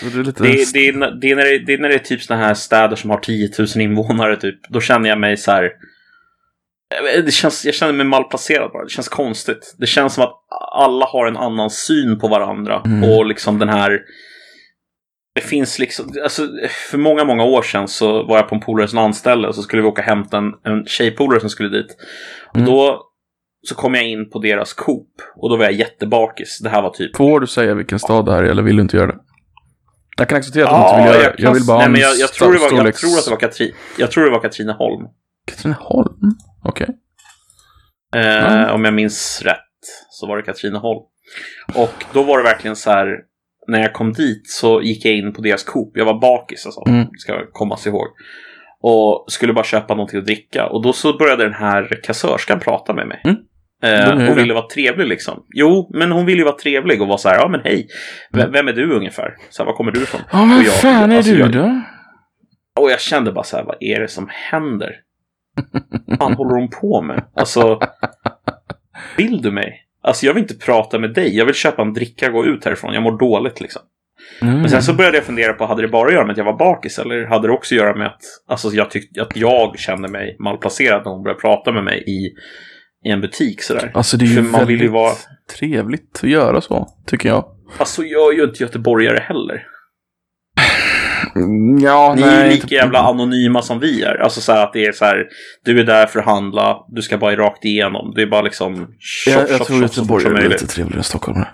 Det 0.03 0.19
är 0.21 0.25
lite... 0.25 0.43
Det, 0.43 0.73
det, 0.73 0.89
är, 0.89 0.93
när- 0.93 1.11
det, 1.11 1.31
är 1.31 1.37
när 1.37 1.45
det, 1.45 1.59
det 1.59 1.73
är 1.75 1.79
när 1.79 1.89
det 1.89 1.95
är 1.95 1.99
typ 1.99 2.23
såna 2.23 2.41
här 2.41 2.55
städer 2.55 2.97
som 2.97 3.11
har 3.11 3.19
10 3.19 3.51
000 3.59 3.69
invånare 3.77 4.37
typ. 4.37 4.69
Då 4.69 4.81
känner 4.81 5.09
jag 5.09 5.19
mig 5.21 5.37
så 5.37 5.51
här. 5.51 5.71
Det 7.25 7.33
känns, 7.33 7.65
jag 7.65 7.75
känner 7.75 7.93
mig 7.93 8.07
malplacerad 8.07 8.71
bara. 8.73 8.85
Det 8.85 8.91
känns 8.91 9.09
konstigt. 9.09 9.75
Det 9.79 9.87
känns 9.87 10.15
som 10.15 10.25
att 10.25 10.33
alla 10.73 11.07
har 11.07 11.27
en 11.27 11.37
annan 11.37 11.71
syn 11.71 12.19
på 12.19 12.29
varandra. 12.29 12.83
Mm. 12.85 13.11
Och 13.11 13.27
liksom 13.27 13.59
den 13.59 13.69
här... 13.69 14.01
Det 15.35 15.41
finns 15.41 15.79
liksom, 15.79 16.13
alltså 16.23 16.49
för 16.91 16.99
många, 16.99 17.25
många 17.25 17.45
år 17.45 17.63
sedan 17.63 17.89
så 17.89 18.23
var 18.23 18.37
jag 18.37 18.49
på 18.49 18.55
en 18.55 18.61
polares 18.61 18.93
landställe 18.93 19.49
och 19.49 19.55
så 19.55 19.63
skulle 19.63 19.83
vi 19.83 19.89
åka 19.89 20.03
och 20.03 20.07
hämta 20.09 20.39
en, 20.39 20.53
en 20.65 20.85
tjejpolare 20.87 21.41
som 21.41 21.51
skulle 21.51 21.69
dit. 21.69 21.97
Och 22.49 22.57
Mm. 22.57 22.67
då 22.71 23.03
så 23.69 23.75
kom 23.75 23.95
jag 23.95 24.05
in 24.09 24.31
på 24.31 24.39
deras 24.39 24.73
Coop 24.73 25.09
och 25.37 25.51
då 25.51 25.57
var 25.57 25.65
jag 25.65 25.73
jättebakis. 25.73 26.59
Det 26.63 26.69
här 26.69 26.83
var 26.83 26.91
typ 26.91 27.17
Får 27.17 27.41
du 27.41 27.47
säga 27.47 27.75
vilken 27.75 27.99
stad 27.99 28.25
det 28.27 28.33
här 28.33 28.43
är 28.43 28.49
eller 28.49 28.63
vill 28.63 28.77
du 28.77 28.83
inte 28.83 28.97
göra 28.97 29.07
det? 29.07 29.19
Jag 30.19 30.29
kan 30.29 30.39
acceptera 30.39 30.69
att 30.69 30.75
du 30.75 30.97
inte 31.01 31.13
vill 31.13 31.23
göra 31.23 31.33
det. 31.33 31.43
Jag 31.43 31.53
vill 31.53 31.65
bara 31.67 31.77
ha 31.77 31.85
en 31.85 31.95
jag, 31.95 32.17
jag, 32.17 32.33
tror 32.33 32.53
det 32.53 32.59
var, 32.59 32.85
jag 32.85 32.95
tror 32.95 33.19
att 33.19 33.25
det 33.25 33.31
var 33.31 33.39
Katri, 33.39 33.75
Jag 33.99 34.11
tror 34.11 34.25
det 34.25 34.31
var 34.31 34.41
Katrineholm. 34.41 35.07
Katrineholm? 35.47 36.31
Okej. 36.65 36.89
Eh, 38.17 38.53
Mm. 38.53 38.75
Om 38.75 38.85
jag 38.85 38.95
minns 38.95 39.43
rätt 39.45 39.59
så 40.11 40.27
var 40.27 40.37
det 40.37 40.43
Katrineholm. 40.43 41.01
Och 41.75 42.05
då 42.13 42.23
var 42.23 42.39
det 42.39 42.45
verkligen 42.45 42.77
så 42.77 42.91
här. 42.91 43.07
När 43.69 43.81
jag 43.81 43.93
kom 43.93 44.13
dit 44.13 44.51
så 44.51 44.83
gick 44.83 45.05
jag 45.05 45.15
in 45.15 45.33
på 45.33 45.41
deras 45.41 45.65
Coop. 45.65 45.93
Jag 45.97 46.05
var 46.05 46.21
bakis 46.21 46.67
alltså. 46.67 46.85
Mm. 46.89 47.07
Ska 47.19 47.47
komma 47.53 47.77
sig 47.77 47.93
ihåg. 47.93 48.07
Och 48.81 49.25
skulle 49.29 49.53
bara 49.53 49.65
köpa 49.65 49.95
någonting 49.95 50.19
att 50.19 50.25
dricka. 50.25 50.67
Och 50.67 50.83
då 50.83 50.93
så 50.93 51.17
började 51.19 51.45
den 51.45 51.55
här 51.55 52.01
kassörskan 52.03 52.61
prata 52.61 52.93
med 52.95 53.07
mig. 53.09 53.21
Mm. 53.25 53.37
Eh, 53.87 54.31
och 54.31 54.39
ville 54.39 54.55
vara 54.55 54.67
trevlig 54.69 55.07
liksom. 55.07 55.45
Jo, 55.55 55.91
men 55.95 56.13
hon 56.13 56.27
ville 56.27 56.39
ju 56.39 56.45
vara 56.45 56.57
trevlig 56.57 57.03
och 57.03 57.09
vara 57.09 57.19
så 57.19 57.29
här. 57.29 57.37
Ja, 57.37 57.49
men 57.49 57.61
hej. 57.65 57.87
V- 58.33 58.41
Mm. 58.41 58.53
Vem 58.53 58.69
är 58.69 58.73
du 58.73 58.93
ungefär? 58.97 59.35
Så 59.51 59.63
här, 59.63 59.67
var 59.67 59.77
kommer 59.77 59.93
du 59.93 60.03
ifrån? 60.03 60.21
Ja, 60.33 60.39
vad 60.57 60.65
jag- 60.65 60.75
fan 60.75 61.13
är 61.13 61.17
alltså, 61.17 61.33
du 61.33 61.39
jag- 61.39 61.53
då? 61.53 61.81
Och 62.81 62.91
jag 62.91 63.01
kände 63.01 63.33
bara 63.33 63.45
så 63.45 63.57
här, 63.57 63.65
vad 63.65 63.77
är 63.81 64.01
det 64.01 64.09
som 64.09 64.29
händer? 64.51 64.93
Fan 66.19 66.35
håller 66.35 66.55
hon 66.61 66.69
på 66.71 67.03
med? 67.03 67.25
Alltså, 67.37 67.81
vill 69.17 69.43
du 69.43 69.51
mig? 69.51 69.83
Alltså 70.03 70.27
jag 70.27 70.35
vill 70.35 70.43
inte 70.43 70.55
prata 70.55 70.99
med 70.99 71.15
dig. 71.15 71.37
Jag 71.37 71.47
vill 71.47 71.55
köpa 71.55 71.83
en 71.83 71.93
dricka 71.93 72.27
och 72.27 72.33
gå 72.33 72.47
ut 72.47 72.65
härifrån. 72.65 72.95
Jag 72.95 73.03
mår 73.03 73.19
dåligt 73.19 73.61
liksom. 73.61 73.83
Mm. 74.43 74.61
Men 74.61 74.71
sen 74.71 74.83
så 74.83 74.95
började 74.95 75.17
jag 75.17 75.25
fundera 75.25 75.53
på, 75.53 75.67
hade 75.67 75.83
det 75.83 75.89
bara 75.89 76.09
att 76.09 76.15
göra 76.15 76.25
med 76.25 76.33
att 76.33 76.39
jag 76.39 76.45
var 76.45 76.57
bakis 76.59 76.99
eller 76.99 77.25
hade 77.27 77.49
det 77.49 77.53
också 77.53 77.75
att 77.75 77.79
göra 77.81 77.95
med 77.97 78.07
att 78.07 78.21
alltså, 78.49 78.69
jag 78.69 78.91
tyckte 78.91 79.23
att 79.23 79.37
jag 79.37 79.79
kände 79.79 80.09
mig 80.09 80.37
malplacerad 80.39 81.03
när 81.05 81.13
hon 81.13 81.23
började 81.23 81.41
prata 81.41 81.73
med 81.73 81.85
mig 81.85 82.05
i, 82.07 82.31
i 83.07 83.11
en 83.11 83.21
butik 83.21 83.63
sådär. 83.63 83.91
Alltså 83.95 84.17
det 84.17 84.25
är 84.25 84.27
ju 84.27 84.35
För 84.35 84.43
man 84.43 84.67
vill 84.67 84.81
ju 84.81 84.89
vara... 84.89 85.13
trevligt 85.59 86.21
att 86.23 86.31
göra 86.31 86.61
så, 86.61 86.87
tycker 87.07 87.29
jag. 87.29 87.45
Alltså 87.79 88.03
jag 88.05 88.33
är 88.35 88.37
ju 88.39 88.45
inte 88.45 88.63
göteborgare 88.63 89.19
heller. 89.19 89.63
Mm, 91.37 91.79
Ja, 91.79 92.15
Ni 92.17 92.23
är 92.23 92.27
nej. 92.27 92.45
ju 92.45 92.51
lika 92.51 92.63
inte- 92.63 92.75
jävla 92.75 92.99
anonyma 92.99 93.63
som 93.63 93.81
vi 93.81 94.03
är. 94.03 94.15
Alltså 94.23 94.41
så 94.41 94.53
här 94.53 94.63
att 94.65 94.73
det 94.73 94.87
är 94.87 94.93
så 94.93 95.05
här, 95.05 95.25
du 95.65 95.81
är 95.81 95.85
där 95.85 96.07
för 96.07 96.19
att 96.19 96.25
handla, 96.25 96.77
du 96.89 97.03
ska 97.03 97.19
bara 97.19 97.37
rakt 97.37 97.65
igenom. 97.65 98.13
Det 98.17 98.23
är 98.23 98.27
bara 98.27 98.43
liksom 98.43 98.77
shop, 98.77 99.31
Jag, 99.31 99.41
jag 99.51 99.59
shop, 99.59 99.65
tror 99.65 99.81
shop 99.81 99.89
så 99.89 99.95
fort 99.95 99.97
Göteborg 99.99 100.23
som 100.23 100.37
är 100.37 100.49
lite 100.49 100.67
trevligare 100.67 100.99
än 100.99 101.05
Stockholm. 101.05 101.45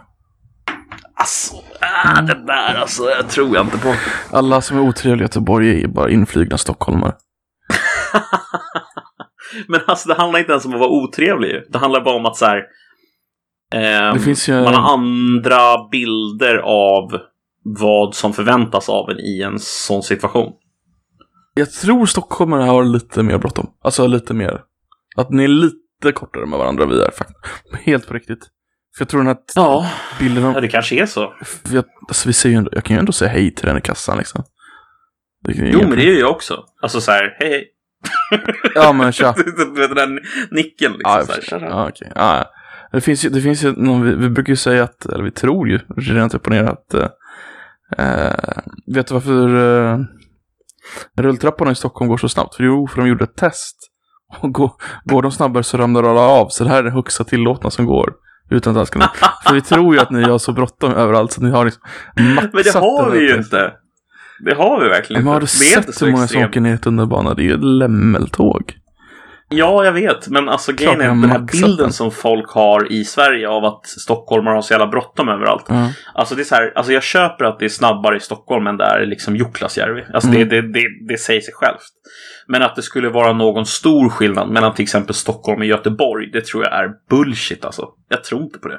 Alltså, 1.14 1.54
ah, 1.80 2.20
det 2.22 2.46
där 2.46 2.74
alltså, 2.80 3.02
jag 3.10 3.28
tror 3.28 3.56
jag 3.56 3.66
inte 3.66 3.78
på. 3.78 3.94
Alla 4.30 4.60
som 4.60 4.76
är 4.78 4.82
otrevliga 4.82 5.22
i 5.22 5.24
Göteborg 5.24 5.82
är 5.82 5.88
bara 5.88 6.10
inflygna 6.10 6.58
stockholmare. 6.58 7.12
Men 9.68 9.80
alltså 9.86 10.08
det 10.08 10.14
handlar 10.14 10.40
inte 10.40 10.52
ens 10.52 10.64
om 10.64 10.72
att 10.74 10.80
vara 10.80 10.90
otrevlig. 10.90 11.62
Det 11.68 11.78
handlar 11.78 12.00
bara 12.04 12.14
om 12.16 12.26
att 12.26 12.36
så 12.36 12.46
här. 12.46 12.62
Det 14.14 14.20
finns 14.20 14.48
ju- 14.48 14.62
Man 14.62 14.74
har 14.74 14.92
andra 14.92 15.88
bilder 15.90 16.56
av 16.64 17.20
vad 17.64 18.14
som 18.14 18.32
förväntas 18.32 18.88
av 18.88 19.10
en 19.10 19.18
i 19.20 19.42
en 19.42 19.58
sån 19.58 20.02
situation. 20.02 20.52
Jag 21.54 21.72
tror 21.72 22.06
stockholmare 22.06 22.62
har 22.62 22.84
lite 22.84 23.22
mer 23.22 23.38
bråttom. 23.38 23.66
Alltså 23.84 24.06
lite 24.06 24.34
mer. 24.34 24.60
Att 25.16 25.30
ni 25.30 25.44
är 25.44 25.48
lite 25.48 26.12
kortare 26.14 26.46
med 26.46 26.58
varandra 26.58 26.86
vi 26.86 27.02
är 27.02 27.10
faktiskt. 27.10 27.38
Helt 27.86 28.08
på 28.08 28.14
riktigt. 28.14 28.48
För 28.96 29.02
jag 29.04 29.08
tror 29.08 29.20
den 29.20 29.26
här 29.26 29.36
Ja, 29.54 29.86
bilden 30.18 30.44
ja 30.44 30.54
av... 30.56 30.62
det 30.62 30.68
kanske 30.68 31.02
är 31.02 31.06
så. 31.06 31.34
Jag, 31.72 31.84
alltså 32.08 32.28
vi 32.28 32.32
säger 32.32 32.52
ju 32.52 32.58
ändå, 32.58 32.70
jag 32.74 32.84
kan 32.84 32.96
ju 32.96 33.00
ändå 33.00 33.12
säga 33.12 33.30
hej 33.30 33.54
till 33.54 33.66
den 33.66 33.78
i 33.78 33.80
kassan 33.80 34.18
liksom. 34.18 34.44
Jo, 35.48 35.78
men 35.80 35.90
det 35.90 36.02
är 36.02 36.12
ju 36.12 36.18
jag 36.20 36.30
också. 36.30 36.64
Alltså 36.82 37.00
så 37.00 37.10
här, 37.10 37.36
hej 37.38 37.48
hej. 37.50 37.64
Ja 38.74 38.92
men 38.92 39.12
tja. 39.12 39.34
Du 39.36 39.80
vet 39.80 39.96
den 39.96 39.96
där 39.96 40.20
nicken 40.50 40.92
liksom. 40.92 41.12
Ja, 41.12 41.24
så 41.42 41.58
här, 41.58 41.66
ja, 41.66 41.88
okej. 41.88 42.12
Ja. 42.14 42.44
Det 42.92 43.00
finns 43.00 43.24
ju, 43.24 43.28
det 43.28 43.40
finns 43.40 43.64
ju 43.64 43.72
någon, 43.72 44.02
vi, 44.02 44.14
vi 44.14 44.30
brukar 44.30 44.50
ju 44.50 44.56
säga 44.56 44.84
att, 44.84 45.06
eller 45.06 45.24
vi 45.24 45.30
tror 45.30 45.68
ju, 45.68 45.80
rent 45.96 46.34
upp 46.34 46.46
och 46.46 46.52
ner 46.52 46.64
att, 46.64 46.94
eh, 46.94 47.08
eh, 47.98 48.58
vet 48.94 49.06
du 49.06 49.14
varför 49.14 49.56
eh, 49.56 49.98
rulltrapporna 51.16 51.70
i 51.70 51.74
Stockholm 51.74 52.08
går 52.08 52.16
så 52.16 52.28
snabbt? 52.28 52.54
För 52.54 52.64
jo, 52.64 52.88
för 52.88 53.00
de 53.00 53.08
gjorde 53.08 53.24
ett 53.24 53.36
test. 53.36 53.76
Och 54.40 54.52
går, 54.52 54.72
går 55.04 55.22
de 55.22 55.32
snabbare 55.32 55.62
så 55.62 55.76
ramlar 55.76 56.02
alla 56.02 56.20
av, 56.20 56.48
så 56.48 56.64
det 56.64 56.70
här 56.70 56.78
är 56.78 56.82
det 56.82 56.90
högsta 56.90 57.24
tillåtna 57.24 57.70
som 57.70 57.86
går. 57.86 58.12
Utan 58.50 58.86
kunna. 58.86 59.12
För 59.46 59.54
vi 59.54 59.60
tror 59.60 59.94
ju 59.94 60.00
att 60.00 60.10
ni 60.10 60.22
har 60.22 60.38
så 60.38 60.52
bråttom 60.52 60.92
överallt 60.92 61.32
så 61.32 61.42
ni 61.42 61.50
har 61.50 61.64
liksom 61.64 61.82
maxat 62.16 62.52
Men 62.52 62.62
det 62.62 62.74
har 62.74 63.10
den 63.10 63.18
vi 63.18 63.28
ju 63.28 63.36
inte. 63.36 63.72
Det 64.44 64.54
har 64.54 64.80
vi 64.80 64.88
verkligen 64.88 65.24
Men 65.24 65.32
har 65.32 65.40
inte. 65.40 65.58
Det 65.60 65.74
är 65.74 65.78
inte 65.78 65.92
sett 65.92 66.02
hur 66.08 66.12
många 66.12 66.26
som 66.28 66.42
åker 66.44 66.60
ner 66.60 66.74
i 66.74 66.78
tunnelbanan? 66.78 67.36
Det 67.36 67.42
är 67.42 67.44
ju 67.44 67.54
ett 67.54 67.64
lämmeltåg. 67.64 68.74
Ja, 69.48 69.84
jag 69.84 69.92
vet. 69.92 70.28
Men 70.28 70.48
alltså 70.48 70.72
grejen 70.72 71.00
är 71.00 71.08
den 71.08 71.30
här 71.30 71.38
bilden 71.38 71.76
den. 71.76 71.92
som 71.92 72.10
folk 72.10 72.50
har 72.50 72.92
i 72.92 73.04
Sverige 73.04 73.48
av 73.48 73.64
att 73.64 73.86
stockholmare 73.86 74.54
har 74.54 74.62
så 74.62 74.72
jävla 74.72 74.86
bråttom 74.86 75.28
överallt. 75.28 75.64
Ja. 75.68 75.88
Alltså 76.14 76.34
det 76.34 76.42
är 76.42 76.44
så 76.44 76.54
här, 76.54 76.72
alltså 76.76 76.92
jag 76.92 77.02
köper 77.02 77.44
att 77.44 77.58
det 77.58 77.64
är 77.64 77.68
snabbare 77.68 78.16
i 78.16 78.20
Stockholm 78.20 78.66
än 78.66 78.76
där 78.76 79.06
liksom 79.06 79.36
Jukkasjärvi. 79.36 80.04
Alltså 80.14 80.28
Mm. 80.28 80.48
det, 80.48 80.60
det, 80.60 80.72
det, 80.72 80.88
det 81.08 81.18
säger 81.18 81.40
sig 81.40 81.54
självt. 81.54 81.82
Men 82.48 82.62
att 82.62 82.76
det 82.76 82.82
skulle 82.82 83.08
vara 83.08 83.32
någon 83.32 83.66
stor 83.66 84.08
skillnad 84.08 84.48
mellan 84.50 84.74
till 84.74 84.82
exempel 84.82 85.14
Stockholm 85.14 85.60
och 85.60 85.66
Göteborg, 85.66 86.30
det 86.32 86.44
tror 86.44 86.64
jag 86.64 86.72
är 86.72 86.88
bullshit 87.10 87.64
alltså. 87.64 87.88
Jag 88.08 88.24
tror 88.24 88.42
inte 88.42 88.58
på 88.58 88.68
det. 88.68 88.78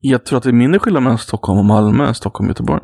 Jag 0.00 0.24
tror 0.24 0.36
att 0.36 0.42
det 0.42 0.50
är 0.50 0.52
mindre 0.52 0.78
skillnad 0.80 1.02
mellan 1.02 1.18
Stockholm 1.18 1.58
och 1.58 1.64
Malmö 1.64 2.06
än 2.06 2.14
Stockholm 2.14 2.46
och 2.48 2.50
Göteborg. 2.50 2.82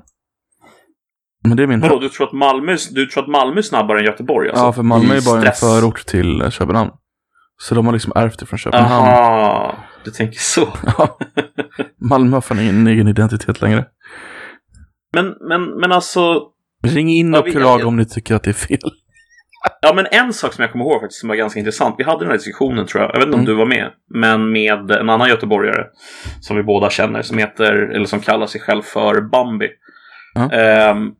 Men 1.45 1.57
det 1.57 1.63
är 1.63 1.67
min 1.67 1.81
Vadå, 1.81 1.99
du 1.99 2.09
tror 2.09 2.27
att 2.27 2.33
Malmö, 2.33 2.77
du 2.91 3.07
tror 3.07 3.23
att 3.23 3.29
Malmö 3.29 3.59
är 3.59 3.63
snabbare 3.63 3.99
än 3.99 4.05
Göteborg? 4.05 4.49
Alltså, 4.49 4.65
Ja, 4.65 4.73
för 4.73 4.83
Malmö 4.83 5.15
är 5.15 5.21
bara 5.25 5.43
en 5.47 5.53
förort 5.53 6.07
till 6.07 6.41
eh, 6.43 6.51
Köpenhamn. 6.51 6.91
Så 7.63 7.75
de 7.75 7.87
har 7.87 7.93
liksom 7.93 8.13
ärvt 8.17 8.39
det 8.39 8.47
från 8.47 8.59
Köpenhamn. 8.59 9.09
Aha, 9.09 9.77
du 10.05 10.11
tänker 10.11 10.39
så. 10.39 10.69
Malmö 12.01 12.37
har 12.37 12.41
fan 12.41 12.61
ingen 12.61 12.87
egen 12.87 13.09
identitet 13.09 13.61
längre. 13.61 13.85
Men, 15.15 15.35
men, 15.49 15.65
men 15.81 15.93
alltså, 15.93 16.43
Ring 16.87 17.11
in 17.11 17.33
Ja, 17.33 17.39
och 17.41 17.47
klaga 17.53 17.87
om 17.87 17.97
ni 17.97 18.05
tycker 18.05 18.35
att 18.35 18.43
det 18.43 18.51
är 18.51 18.55
fel. 18.55 18.79
Ja, 19.83 19.93
men 19.95 20.07
en 20.11 20.33
sak 20.33 20.53
som 20.53 20.63
jag 20.63 20.73
kommer 20.73 20.85
ihåg 20.85 21.01
faktiskt 21.01 21.21
som 21.21 21.29
var 21.29 21.37
ganska 21.37 21.59
intressant. 21.59 21.95
Vi 21.99 22.05
hade 22.05 22.19
den 22.19 22.29
här 22.29 22.37
diskussionen 22.37 22.87
tror 22.87 23.03
jag. 23.03 23.11
Jag 23.15 23.19
vet 23.19 23.27
inte 23.27 23.35
om 23.35 23.41
Mm. 23.41 23.47
du 23.53 23.55
var 23.55 23.67
med. 23.67 23.91
Men 24.15 24.53
med 24.53 24.91
en 24.91 25.11
annan 25.11 25.29
göteborgare 25.29 25.85
som 26.41 26.57
vi 26.57 26.63
båda 26.63 26.91
känner 26.91 27.23
som 27.23 27.39
heter, 27.39 27.73
eller 27.95 28.05
som 28.07 28.21
kallar 28.21 28.47
sig 28.47 28.61
själv 28.61 28.83
för 28.83 29.21
Bambi. 29.21 29.69
Ja. 30.35 30.51
Ehm, 30.53 31.11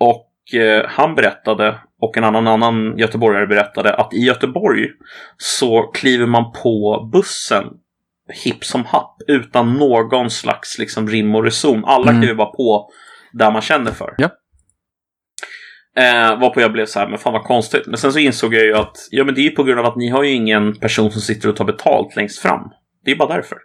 och 0.00 0.54
eh, 0.60 0.84
han 0.88 1.14
berättade, 1.14 1.78
och 2.00 2.16
en 2.16 2.24
annan, 2.24 2.46
annan 2.46 2.98
göteborgare 2.98 3.46
berättade 3.46 3.94
att 3.94 4.14
i 4.14 4.18
Göteborg 4.18 4.88
så 5.36 5.82
kliver 5.82 6.26
man 6.26 6.52
på 6.62 7.08
bussen 7.12 7.64
hipp 8.44 8.64
som 8.64 8.84
happ 8.84 9.16
utan 9.26 9.74
någon 9.74 10.30
slags 10.30 10.78
liksom, 10.78 11.08
rim 11.08 11.34
och 11.34 11.44
reson. 11.44 11.84
Alla 11.84 12.10
Mm. 12.10 12.22
kliver 12.22 12.34
bara 12.34 12.50
på 12.50 12.90
där 13.32 13.50
man 13.50 13.62
känner 13.62 13.90
för. 13.90 14.14
Ja. 14.18 14.30
Eh, 15.96 16.40
varpå 16.40 16.60
jag 16.60 16.72
blev 16.72 16.86
så 16.86 16.98
här, 16.98 17.08
men 17.08 17.18
fan 17.18 17.32
vad 17.32 17.42
konstigt. 17.44 17.86
Men 17.86 17.96
sen 17.98 18.12
så 18.12 18.18
insåg 18.18 18.54
jag 18.54 18.64
ju 18.64 18.74
att 18.76 18.96
ja, 19.10 19.24
men 19.24 19.34
det 19.34 19.40
är 19.40 19.42
ju 19.42 19.50
på 19.50 19.64
grund 19.64 19.80
av 19.80 19.86
att 19.86 19.96
ni 19.96 20.08
har 20.08 20.22
ju 20.22 20.30
ingen 20.30 20.74
person 20.74 21.10
som 21.10 21.20
sitter 21.20 21.48
och 21.48 21.56
tar 21.56 21.64
betalt 21.64 22.16
längst 22.16 22.38
fram. 22.38 22.70
Det 23.04 23.10
är 23.10 23.16
bara 23.16 23.34
därför. 23.34 23.58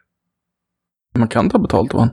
Man 1.18 1.28
kan 1.28 1.50
ta 1.50 1.60
betalt 1.60 1.94
av 1.94 2.00
han. 2.00 2.10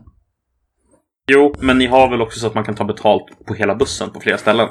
Jo, 1.32 1.54
men 1.58 1.78
ni 1.78 1.86
har 1.86 2.08
väl 2.10 2.22
också 2.22 2.40
så 2.40 2.46
att 2.46 2.54
man 2.54 2.64
kan 2.64 2.74
ta 2.74 2.84
betalt 2.84 3.24
på 3.46 3.54
hela 3.54 3.74
bussen 3.74 4.10
på 4.10 4.20
flera 4.20 4.38
ställen? 4.38 4.68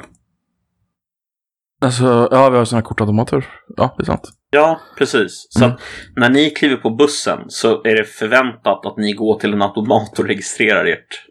Alltså, 1.81 2.27
ja 2.31 2.49
vi 2.49 2.57
har 2.57 2.65
sådana 2.65 2.79
här 2.81 2.85
kortautomater. 2.87 3.45
Ja, 3.77 3.95
det 3.97 4.03
är 4.03 4.05
sant. 4.05 4.21
Ja, 4.49 4.79
precis. 4.97 5.47
Så 5.49 5.65
Mm. 5.65 5.77
när 6.15 6.29
ni 6.29 6.49
kliver 6.49 6.75
på 6.75 6.89
bussen 6.89 7.39
så 7.47 7.83
är 7.83 7.95
det 7.95 8.03
förväntat 8.05 8.85
att 8.85 8.97
ni 8.97 9.13
går 9.13 9.39
till 9.39 9.53
en 9.53 9.61
automat 9.61 10.19
och 10.19 10.25
registrerar 10.25 10.85
ert. 10.85 11.25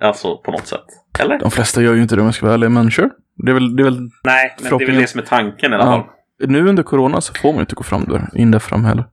Alltså 0.00 0.36
på 0.38 0.50
något 0.50 0.66
sätt. 0.66 0.84
Eller? 1.18 1.38
De 1.38 1.50
flesta 1.50 1.82
gör 1.82 1.94
ju 1.94 2.02
inte 2.02 2.14
det 2.14 2.20
om 2.20 2.26
jag 2.26 2.34
ska 2.34 2.46
vara 2.46 2.54
ärlig, 2.54 2.70
men 2.70 2.90
sure. 2.90 3.10
Det 3.36 3.50
är 3.50 3.54
väl, 3.54 3.76
det 3.76 3.82
är 3.82 3.84
väl 3.84 3.98
Nej, 4.24 4.56
men 4.62 4.78
det 4.78 4.84
är 4.84 4.86
väl 4.86 4.96
det 5.00 5.06
som 5.06 5.20
är 5.20 5.24
tanken 5.24 5.72
i 5.72 5.74
alla 5.74 5.84
Ja. 5.84 5.90
fall. 5.90 6.50
nu 6.50 6.68
under 6.68 6.82
corona 6.82 7.20
så 7.20 7.34
får 7.34 7.48
man 7.48 7.56
ju 7.56 7.60
inte 7.60 7.74
gå 7.74 7.82
fram 7.82 8.04
där, 8.04 8.28
in 8.34 8.50
där 8.50 8.58
fram 8.58 8.84
heller. 8.84 9.04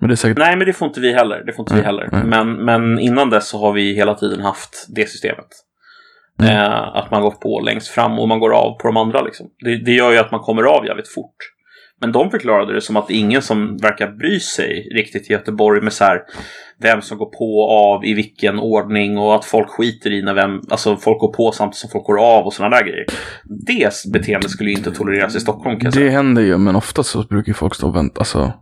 Men 0.00 0.08
det 0.08 0.14
är 0.14 0.16
säkert, 0.16 0.38
Nej, 0.38 0.56
men 0.56 0.66
det 0.66 0.72
får 0.72 0.88
inte 0.88 1.00
vi 1.00 1.12
heller. 1.12 1.42
Det 1.46 1.52
får 1.52 1.62
inte 1.62 1.74
vi 1.74 1.80
Nej, 1.80 1.86
heller. 1.86 2.08
nej. 2.12 2.24
Men, 2.24 2.52
men 2.64 2.98
innan 2.98 3.30
dess 3.30 3.48
så 3.48 3.58
har 3.58 3.72
vi 3.72 3.94
hela 3.94 4.14
tiden 4.14 4.40
haft 4.40 4.86
det 4.88 5.08
systemet. 5.08 5.48
Mm. 6.42 6.56
Eh, 6.56 6.96
att 6.96 7.10
man 7.10 7.22
går 7.22 7.30
på 7.30 7.60
längst 7.60 7.88
fram 7.88 8.18
och 8.18 8.28
man 8.28 8.40
går 8.40 8.52
av 8.52 8.78
på 8.78 8.88
de 8.88 8.96
andra. 8.96 9.22
Liksom. 9.22 9.46
Det, 9.64 9.84
det 9.84 9.92
gör 9.92 10.12
ju 10.12 10.18
att 10.18 10.30
man 10.30 10.40
kommer 10.40 10.62
av 10.62 10.86
jävligt 10.86 11.08
fort. 11.08 11.36
Men 12.00 12.12
de 12.12 12.30
förklarade 12.30 12.74
det 12.74 12.80
som 12.80 12.96
att 12.96 13.08
det 13.08 13.14
är 13.14 13.18
ingen 13.18 13.42
som 13.42 13.76
verkar 13.76 14.08
bry 14.08 14.40
sig 14.40 14.88
riktigt 14.94 15.30
i 15.30 15.32
Göteborg 15.32 15.80
med 15.80 15.92
så 15.92 16.04
här 16.04 16.22
vem 16.78 17.02
som 17.02 17.18
går 17.18 17.26
på 17.26 17.58
och 17.58 17.70
av 17.70 18.04
i 18.04 18.14
vilken 18.14 18.58
ordning 18.58 19.18
och 19.18 19.34
att 19.34 19.44
folk 19.44 19.68
skiter 19.68 20.10
i 20.12 20.22
när 20.22 20.34
vem, 20.34 20.60
alltså 20.70 20.96
folk 20.96 21.18
går 21.18 21.32
på 21.32 21.52
samtidigt 21.52 21.76
som 21.76 21.90
folk 21.90 22.04
går 22.04 22.20
av 22.20 22.46
och 22.46 22.52
sådana 22.52 22.76
där 22.76 22.84
grejer. 22.84 23.04
Det 23.66 24.12
beteendet 24.12 24.50
skulle 24.50 24.70
ju 24.70 24.76
inte 24.76 24.90
tolereras 24.90 25.36
i 25.36 25.40
Stockholm 25.40 25.76
kan 25.78 25.84
jag 25.84 25.94
säga. 25.94 26.04
det 26.06 26.10
händer 26.10 26.42
ju, 26.42 26.58
men 26.58 26.76
oftast 26.76 27.10
så 27.10 27.22
brukar 27.22 27.52
folk 27.52 27.74
stå 27.74 27.88
och 27.88 27.96
vänta. 27.96 28.18
Alltså, 28.20 28.52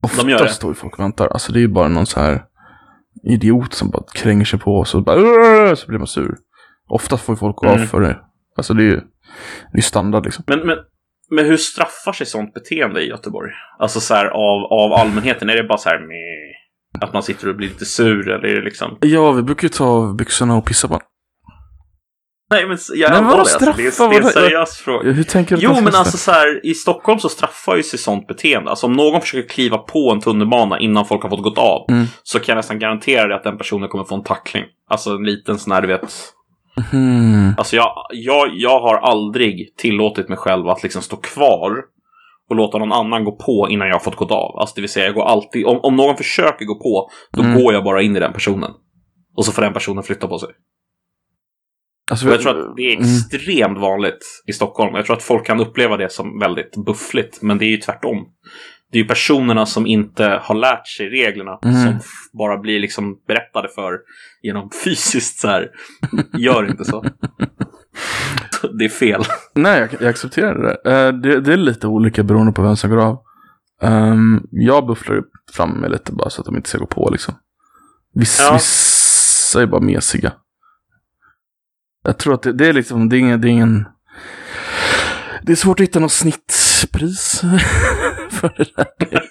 De 0.00 0.28
gör 0.30 0.38
det. 0.38 0.42
oftast 0.44 0.56
står 0.56 0.70
ju 0.70 0.74
folk 0.74 0.92
och 0.94 1.04
väntar. 1.04 1.26
Alltså 1.28 1.52
det 1.52 1.58
är 1.58 1.60
ju 1.60 1.68
bara 1.68 1.88
någon 1.88 2.06
så 2.06 2.20
här 2.20 2.44
idiot 3.22 3.74
som 3.74 3.90
bara 3.90 4.02
kränger 4.14 4.44
sig 4.44 4.58
på 4.58 4.74
och 4.76 4.88
så 4.88 5.00
bara 5.00 5.76
så 5.76 5.86
blir 5.88 5.98
man 5.98 6.06
sur. 6.06 6.36
Oftast 6.88 7.24
får 7.24 7.32
ju 7.34 7.38
folk 7.38 7.56
gå 7.56 7.68
av 7.68 7.74
Mm. 7.76 7.86
för 7.88 8.00
det. 8.00 8.18
Alltså 8.56 8.74
det 8.74 8.82
är 8.82 8.86
ju 8.86 9.00
det 9.72 9.78
är 9.78 9.82
standard 9.82 10.24
liksom. 10.24 10.44
Men, 10.46 10.58
men, 10.66 10.76
men 11.30 11.44
hur 11.46 11.56
straffar 11.56 12.12
sig 12.12 12.26
sånt 12.26 12.54
beteende 12.54 13.00
i 13.02 13.08
Göteborg? 13.08 13.50
Alltså 13.78 14.00
så 14.00 14.14
här 14.14 14.26
av, 14.26 14.64
av 14.72 14.92
allmänheten, 14.92 15.50
är 15.50 15.56
det 15.56 15.62
bara 15.68 15.78
så 15.78 15.88
här 15.88 15.98
med 15.98 16.54
att 17.02 17.12
man 17.12 17.22
sitter 17.22 17.48
och 17.48 17.56
blir 17.56 17.68
lite 17.68 17.84
sur 17.84 18.28
eller 18.28 18.44
är 18.48 18.54
det 18.56 18.62
liksom? 18.64 18.98
Ja, 19.00 19.32
vi 19.32 19.42
brukar 19.42 19.62
ju 19.62 19.68
ta 19.68 20.12
byxorna 20.12 20.56
och 20.56 20.66
pissa 20.66 20.88
på. 20.88 21.00
Nej 22.50 22.66
men 22.66 22.78
jag 22.94 23.10
Men 23.10 23.24
vadå 23.24 23.38
allvarlig, 23.40 23.40
alltså, 23.40 23.76
det, 23.76 23.86
är, 23.86 23.90
straffa? 23.90 24.10
det 24.10 24.16
är 24.16 24.22
en 24.22 24.30
seriös 24.30 24.76
fråga. 24.76 25.12
Hur 25.12 25.24
tänker 25.24 25.56
du 25.56 25.62
Jo 25.62 25.70
men 25.70 25.82
straffa? 25.82 25.98
alltså 25.98 26.16
så 26.18 26.30
här, 26.30 26.66
i 26.66 26.74
Stockholm 26.74 27.18
så 27.18 27.28
straffar 27.28 27.76
ju 27.76 27.82
sig 27.82 27.98
sånt 27.98 28.26
beteende. 28.26 28.70
Alltså 28.70 28.86
om 28.86 28.92
någon 28.92 29.20
försöker 29.20 29.48
kliva 29.48 29.78
på 29.78 30.10
en 30.10 30.20
tunnelbana 30.20 30.78
innan 30.80 31.04
folk 31.06 31.22
har 31.22 31.30
fått 31.30 31.42
gått 31.42 31.58
av. 31.58 31.86
Mm. 31.90 32.06
Så 32.22 32.38
kan 32.38 32.52
jag 32.52 32.56
nästan 32.56 32.78
garantera 32.78 33.26
dig 33.26 33.36
att 33.36 33.44
den 33.44 33.58
personen 33.58 33.88
kommer 33.88 34.04
få 34.04 34.14
en 34.14 34.24
tackling. 34.24 34.64
Alltså 34.88 35.10
en 35.10 35.22
liten 35.22 35.58
sån 35.58 35.72
här 35.72 35.82
du 35.82 35.88
vet. 35.88 36.14
Hmm. 36.90 37.54
Alltså 37.58 37.76
jag, 37.76 37.92
jag, 38.10 38.48
jag 38.52 38.80
har 38.80 38.96
aldrig 38.96 39.76
tillåtit 39.76 40.28
mig 40.28 40.38
själv 40.38 40.68
att 40.68 40.82
liksom 40.82 41.02
stå 41.02 41.16
kvar 41.16 41.70
och 42.50 42.56
låta 42.56 42.78
någon 42.78 42.92
annan 42.92 43.24
gå 43.24 43.36
på 43.36 43.66
innan 43.70 43.88
jag 43.88 43.94
har 43.94 44.00
fått 44.00 44.16
gått 44.16 44.30
av. 44.30 44.58
Alltså 44.58 44.74
det 44.74 44.80
vill 44.80 44.90
säga, 44.90 45.06
jag 45.06 45.14
går 45.14 45.24
alltid, 45.24 45.66
om, 45.66 45.80
om 45.82 45.96
någon 45.96 46.16
försöker 46.16 46.64
gå 46.64 46.74
på, 46.74 47.10
då 47.32 47.42
Mm. 47.42 47.62
går 47.62 47.72
jag 47.72 47.84
bara 47.84 48.02
in 48.02 48.16
i 48.16 48.20
den 48.20 48.32
personen. 48.32 48.70
Och 49.36 49.44
så 49.44 49.52
får 49.52 49.62
den 49.62 49.72
personen 49.72 50.02
flytta 50.02 50.26
på 50.28 50.38
sig. 50.38 50.48
Alltså, 52.10 52.28
jag 52.28 52.40
tror 52.40 52.70
att 52.70 52.76
det 52.76 52.82
är 52.82 52.96
Mm. 52.96 53.02
extremt 53.08 53.78
vanligt 53.78 54.42
i 54.46 54.52
Stockholm. 54.52 54.94
Jag 54.94 55.06
tror 55.06 55.16
att 55.16 55.22
folk 55.22 55.46
kan 55.46 55.60
uppleva 55.60 55.96
det 55.96 56.12
som 56.12 56.38
väldigt 56.38 56.76
buffligt, 56.86 57.42
men 57.42 57.58
det 57.58 57.64
är 57.64 57.70
ju 57.70 57.76
tvärtom. 57.76 58.26
det 58.92 58.98
är 58.98 59.02
ju 59.02 59.08
personerna 59.08 59.66
som 59.66 59.86
inte 59.86 60.40
har 60.42 60.54
lärt 60.54 60.88
sig 60.88 61.08
reglerna 61.08 61.58
Mm. 61.64 61.82
som 61.82 62.00
bara 62.38 62.58
blir 62.58 62.80
liksom 62.80 63.16
berättade 63.28 63.68
för 63.68 63.98
genom 64.42 64.70
fysiskt 64.84 65.38
så 65.40 65.48
här. 65.48 65.68
Gör 66.38 66.70
inte 66.70 66.84
så. 66.84 67.04
Det 68.78 68.84
är 68.84 68.88
fel. 68.88 69.22
Nej, 69.54 69.80
jag, 69.80 69.88
jag 70.02 70.08
accepterar 70.08 70.62
det. 70.62 70.90
Eh, 70.90 71.12
det. 71.12 71.40
Det 71.40 71.52
är 71.52 71.56
lite 71.56 71.86
olika 71.86 72.22
beroende 72.22 72.52
på 72.52 72.62
vem 72.62 72.76
som 72.76 72.90
går 72.90 73.00
av. 73.00 73.18
Ehm, 73.82 74.40
jag 74.50 74.86
bufflar 74.86 75.22
fram 75.52 75.70
mig 75.70 75.90
lite 75.90 76.12
bara 76.12 76.30
så 76.30 76.40
att 76.42 76.46
de 76.46 76.56
inte 76.56 76.68
ska 76.68 76.78
gå 76.78 76.86
på 76.86 77.08
liksom. 77.12 77.34
Vissa, 78.14 78.42
Ja. 78.42 78.52
vissa 78.52 79.62
är 79.62 79.66
bara 79.66 79.80
mesiga. 79.80 80.32
Jag 82.10 82.18
tror 82.18 82.34
att 82.34 82.42
det, 82.42 82.52
det 82.52 82.66
är 82.66 82.72
liksom, 82.72 83.08
det 83.08 83.16
är 83.16 83.18
ingen, 83.18 83.40
det 83.40 83.48
är 83.48 83.50
ingen... 83.50 83.88
Det 85.42 85.52
är 85.52 85.56
svårt 85.56 85.80
att 85.80 85.84
hitta 85.84 85.98
något 85.98 86.12
snittpris 86.12 87.40
för 88.30 88.54
det 88.56 88.66
där. 88.76 88.86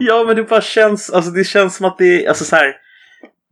Ja, 0.00 0.24
men 0.26 0.36
det 0.36 0.42
bara 0.42 0.60
känns, 0.60 1.10
alltså 1.10 1.30
det 1.30 1.44
känns 1.44 1.76
som 1.76 1.86
att 1.86 1.98
det 1.98 2.24
är, 2.24 2.28
alltså 2.28 2.44
så 2.44 2.56
här. 2.56 2.74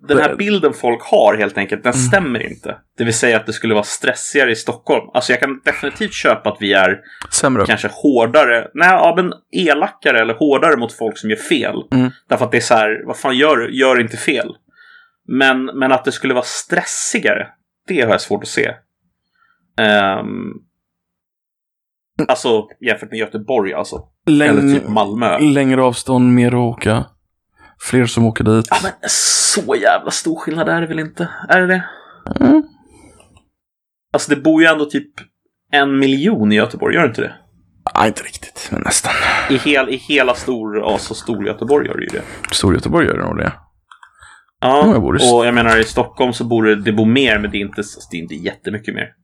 Den 0.09 0.19
här 0.19 0.35
bilden 0.37 0.73
folk 0.73 1.03
har 1.03 1.37
helt 1.37 1.59
enkelt, 1.59 1.85
den 1.85 1.93
stämmer 1.93 2.47
inte. 2.51 2.77
Det 2.99 3.05
vill 3.05 3.15
säga 3.15 3.37
att 3.37 3.47
det 3.47 3.53
skulle 3.53 3.75
vara 3.75 3.85
stressigare 3.85 4.51
i 4.51 4.57
Stockholm. 4.57 5.11
Alltså 5.15 5.33
jag 5.33 5.41
kan 5.41 5.61
definitivt 5.65 6.13
köpa 6.13 6.51
att 6.51 6.57
vi 6.61 6.73
är 6.73 6.99
Sämre. 7.31 7.67
kanske 7.67 7.89
hårdare, 7.93 8.69
nej, 8.75 8.89
ja, 8.89 9.15
men 9.17 9.33
elakare 9.53 10.21
eller 10.21 10.35
hårdare 10.35 10.77
mot 10.77 10.93
folk 10.93 11.19
som 11.19 11.31
gör 11.31 11.37
fel. 11.37 11.77
Mm. 11.93 12.11
Därför 12.29 12.45
att 12.45 12.51
det 12.53 12.57
är 12.57 12.61
så 12.61 12.75
här, 12.75 13.03
vad 13.07 13.17
fan, 13.17 13.37
gör, 13.37 13.69
gör 13.69 14.01
inte 14.01 14.17
fel. 14.17 14.55
Men, 15.33 15.65
men 15.65 15.93
att 15.93 16.05
det 16.05 16.13
skulle 16.13 16.35
vara 16.35 16.45
stressigare, 16.45 17.49
det 17.87 18.01
har 18.01 18.11
jag 18.11 18.21
svårt 18.21 18.43
att 18.43 18.49
se. 18.49 18.75
Ehm, 19.81 20.53
alltså 22.29 22.67
jämfört 22.81 23.11
med 23.11 23.19
Göteborg 23.19 23.75
alltså. 23.75 24.03
Eller 24.27 24.61
typ 24.61 24.89
Malmö. 24.89 25.39
Längre 25.39 25.83
avstånd, 25.83 26.35
mer 26.35 26.49
att 26.49 26.55
åka. 26.55 27.05
Fler 27.81 28.07
som 28.07 28.27
åker 28.27 28.45
dit. 28.45 28.67
Ja, 28.71 28.77
men 28.83 28.93
så 29.09 29.75
jävla 29.75 30.11
stor 30.11 30.37
skillnad 30.37 30.69
är 30.69 30.81
det 30.81 30.87
väl 30.87 30.99
inte? 30.99 31.29
Är 31.49 31.61
det 31.61 31.67
det? 31.67 31.85
Mm. 32.41 32.63
Alltså 34.13 34.35
det 34.35 34.41
bor 34.41 34.63
ju 34.63 34.69
ändå 34.69 34.85
typ 34.85 35.11
en 35.73 35.99
miljon 35.99 36.53
i 36.53 36.55
Göteborg, 36.55 36.95
gör 36.95 37.03
det 37.03 37.09
inte 37.09 37.21
det? 37.21 37.35
Nej, 37.95 38.09
inte 38.09 38.23
riktigt, 38.23 38.69
men 38.73 38.83
nästan. 38.83 39.13
I, 39.51 39.57
hel, 39.57 39.89
i 39.89 39.97
hela 39.97 40.35
stor, 40.35 40.93
alltså 40.93 41.15
stor 41.15 41.47
Göteborg 41.47 41.87
gör 41.87 41.97
det 41.97 42.03
ju 42.03 42.09
det. 42.09 42.55
Storgöteborg 42.55 43.07
gör 43.07 43.17
det 43.17 43.25
nog 43.25 43.37
det. 43.37 43.53
Ja, 44.61 44.87
Ja, 44.87 44.93
jag 44.93 45.03
bor 45.03 45.17
i- 45.23 45.33
och 45.35 45.47
jag 45.47 45.55
menar 45.55 45.79
i 45.81 45.85
Stockholm 45.85 46.33
så 46.33 46.45
bor 46.45 46.63
det, 46.65 46.93
bor 46.93 47.07
mer, 47.07 47.39
men 47.39 47.51
det 47.51 47.57
är 47.57 47.61
inte, 47.61 47.83
det 48.11 48.17
är 48.17 48.21
inte 48.23 48.35
jättemycket 48.35 48.95
mer. 48.95 49.15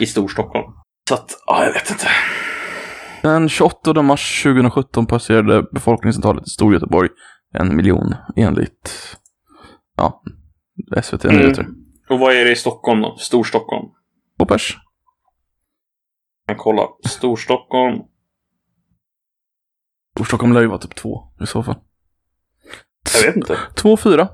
I 0.00 0.06
Storstockholm. 0.06 0.72
Så 1.08 1.14
att, 1.14 1.30
ja, 1.46 1.64
jag 1.64 1.72
vet 1.72 1.90
inte. 1.90 2.06
Den 3.22 3.48
28 3.48 4.02
mars 4.02 4.42
2017 4.42 5.06
passerade 5.06 5.62
befolkningsantalet 5.72 6.46
i 6.46 6.50
Storgöteborg 6.50 7.08
en 7.54 7.76
miljon 7.76 8.14
enligt 8.36 9.16
ja, 9.96 10.22
SVT 11.02 11.24
Mm. 11.24 11.36
Nyheter. 11.36 11.66
Och 12.10 12.18
vad 12.18 12.34
är 12.36 12.44
det 12.44 12.50
i 12.52 12.56
Stockholm 12.56 13.00
då? 13.00 13.16
Storstockholm? 13.18 13.88
Två 14.38 14.46
pers. 14.46 14.76
Jag 16.46 16.56
kan 16.56 16.62
kolla. 16.64 16.82
Storstockholm. 17.08 17.98
Storstockholm 20.16 20.52
lär 20.52 20.60
ju 20.60 20.66
vara 20.66 20.78
typ 20.78 20.94
två 20.94 21.22
i 21.42 21.46
så 21.46 21.62
fall. 21.62 21.76
Jag 23.14 23.26
vet 23.26 23.36
inte. 23.36 23.58
Två, 23.74 23.96
fyra. 23.96 24.28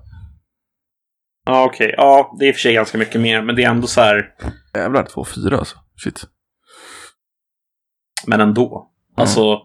Ja, 1.47 1.65
okej. 1.65 1.95
Ja, 1.97 2.37
det 2.39 2.45
är 2.45 2.49
i 2.49 2.51
och 2.53 2.55
för 2.55 2.61
sig 2.61 2.75
ganska 2.75 2.99
mycket 2.99 3.21
mer, 3.21 3.43
men 3.43 3.57
det 3.57 3.65
är 3.65 3.71
ändå 3.71 3.87
så 3.87 4.01
här. 4.01 4.29
Jävlar, 4.75 5.03
två, 5.05 5.25
fyra 5.25 5.59
alltså. 5.59 5.77
Shit. 6.05 6.23
Men 8.27 8.41
ändå. 8.41 8.91
Alltså. 9.17 9.59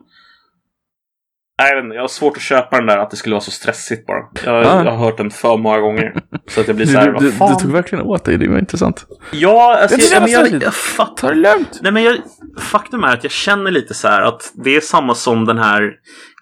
Nej, 1.60 1.70
Jag, 1.70 1.76
vet 1.76 1.84
inte, 1.84 1.96
jag 1.96 2.04
har 2.04 2.08
svårt 2.08 2.38
att 2.38 2.44
köpa 2.44 2.78
den 2.78 2.86
där 2.86 2.98
att 2.98 3.10
det 3.12 3.18
skulle 3.18 3.34
vara 3.36 3.42
så 3.44 3.52
stressigt 3.52 4.06
bara. 4.08 4.18
Jag, 4.46 4.64
Ja. 4.66 4.84
jag 4.84 4.92
har 4.92 4.98
hört 5.06 5.18
den 5.18 5.32
för 5.32 5.58
många 5.58 5.80
gånger. 5.80 6.22
Så 6.48 6.62
att 6.62 6.68
jag 6.68 6.76
blir 6.76 6.86
så 6.86 6.98
här, 6.98 7.12
du, 7.12 7.20
du, 7.20 7.32
du 7.32 7.56
tog 7.62 7.72
verkligen 7.72 8.06
åt 8.06 8.26
dig, 8.26 8.38
det 8.38 8.48
var 8.48 8.60
intressant. 8.60 9.06
Ja, 9.32 9.78
alltså, 9.82 9.98
Det 9.98 10.04
är 10.04 10.14
jag, 10.22 10.30
jag, 10.30 10.40
stressigt. 10.40 10.64
jag 10.64 10.74
fattar. 10.74 11.16
Ta 11.16 11.30
det 11.30 11.36
lugnt. 11.36 11.80
Nej, 11.82 11.92
men 11.92 12.04
jag, 12.04 12.18
faktum 12.60 13.04
är 13.04 13.14
att 13.14 13.24
jag 13.24 13.32
känner 13.32 13.72
lite 13.72 13.94
så 13.94 14.08
här 14.08 14.22
att 14.22 14.54
det 14.64 14.76
är 14.76 14.82
samma 14.82 15.16
som 15.16 15.46
den 15.46 15.58
här 15.58 15.92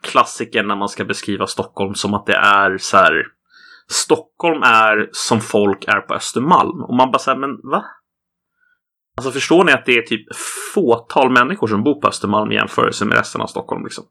klassiken 0.01 0.67
när 0.67 0.75
man 0.75 0.89
ska 0.89 1.05
beskriva 1.05 1.47
Stockholm 1.47 1.95
som 1.95 2.13
att 2.13 2.25
det 2.25 2.35
är 2.35 2.77
så 2.77 2.97
här. 2.97 3.13
Stockholm 3.87 4.63
är 4.63 5.09
som 5.11 5.41
folk 5.41 5.83
är 5.87 6.01
på 6.01 6.13
Östermalm. 6.13 6.83
Och 6.83 6.95
man 6.95 7.11
bara 7.11 7.19
säger, 7.19 7.37
men 7.39 7.49
va? 7.63 7.85
Alltså 9.17 9.31
förstår 9.31 9.63
ni 9.63 9.71
att 9.71 9.85
det 9.85 9.97
är 9.97 10.01
typ 10.01 10.25
fåtal 10.73 11.31
människor 11.31 11.67
som 11.67 11.83
bor 11.83 12.01
på 12.01 12.07
Östermalm 12.07 12.51
i 12.51 12.55
jämförelse 12.55 13.05
med 13.05 13.17
resten 13.17 13.41
av 13.41 13.47
Stockholm 13.47 13.83
liksom? 13.83 14.03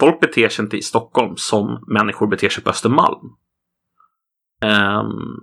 Folk 0.00 0.20
beter 0.20 0.48
sig 0.48 0.62
inte 0.64 0.76
i 0.76 0.82
Stockholm 0.82 1.34
som 1.36 1.84
människor 1.86 2.26
beter 2.26 2.48
sig 2.48 2.64
på 2.64 2.70
Östermalm. 2.70 3.18
Ehm, 4.62 5.40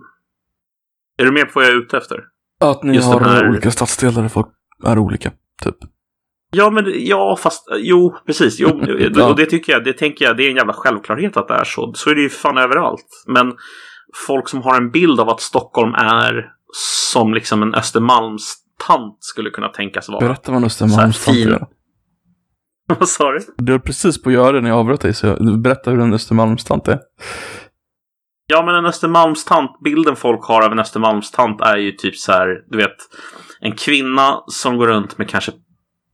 är 1.16 1.24
du 1.24 1.32
med 1.32 1.44
på 1.44 1.50
vad 1.54 1.64
jag 1.64 1.72
är 1.72 1.76
ute 1.78 1.96
efter? 1.96 2.24
Att 2.60 2.82
ni 2.82 2.94
Just 2.94 3.06
har 3.08 3.20
här- 3.20 3.48
olika 3.48 3.70
stadsdelar 3.70 4.22
där 4.22 4.28
folk 4.28 4.48
är 4.84 4.98
olika, 4.98 5.32
typ. 5.62 5.76
Ja, 6.50 6.70
men 6.70 6.84
ja, 6.86 7.36
fast 7.36 7.68
jo, 7.76 8.16
precis. 8.26 8.60
Jo, 8.60 8.68
och 9.28 9.36
det 9.36 9.46
tycker 9.46 9.72
jag, 9.72 9.84
det 9.84 9.92
tänker 9.92 10.24
jag, 10.24 10.36
det 10.36 10.46
är 10.46 10.50
en 10.50 10.56
jävla 10.56 10.72
självklarhet 10.72 11.36
att 11.36 11.48
det 11.48 11.54
är 11.54 11.64
så. 11.64 11.92
Så 11.94 12.10
är 12.10 12.14
det 12.14 12.20
ju 12.20 12.28
fan 12.28 12.58
överallt. 12.58 13.24
Men 13.26 13.52
folk 14.26 14.48
som 14.48 14.62
har 14.62 14.76
en 14.76 14.90
bild 14.90 15.20
av 15.20 15.28
att 15.28 15.40
Stockholm 15.40 15.94
är 15.94 16.52
som 17.12 17.34
liksom 17.34 17.62
en 17.62 17.74
Östermalmstant 17.74 19.16
skulle 19.20 19.50
kunna 19.50 19.68
tänkas 19.68 20.08
vara. 20.08 20.20
Berätta 20.26 20.52
vad 20.52 20.60
en 20.60 20.66
Östermalmstant 20.66 21.38
gör. 21.38 21.66
Vad 22.98 23.08
sa 23.08 23.32
du? 23.32 23.38
Du 23.56 23.72
höll 23.72 23.80
precis 23.80 24.22
på 24.22 24.28
att 24.28 24.34
göra 24.34 24.52
det 24.52 24.60
när 24.60 24.68
jag 24.68 24.78
avbröt 24.78 25.00
dig, 25.00 25.14
så 25.14 25.26
jag, 25.26 25.60
berätta 25.60 25.90
hur 25.90 26.00
en 26.00 26.14
Östermalmstant 26.14 26.88
är. 26.88 26.98
Ja, 28.46 28.64
men 28.66 28.74
en 28.74 28.86
Östermalmstant, 28.86 29.70
bilden 29.84 30.16
folk 30.16 30.44
har 30.44 30.62
av 30.62 30.72
en 30.72 30.78
Östermalmstant 30.78 31.60
är 31.60 31.76
ju 31.76 31.92
typ 31.92 32.16
så 32.16 32.32
här, 32.32 32.48
du 32.70 32.78
vet, 32.78 32.96
en 33.60 33.72
kvinna 33.72 34.42
som 34.46 34.76
går 34.76 34.86
runt 34.86 35.18
med 35.18 35.28
kanske 35.28 35.52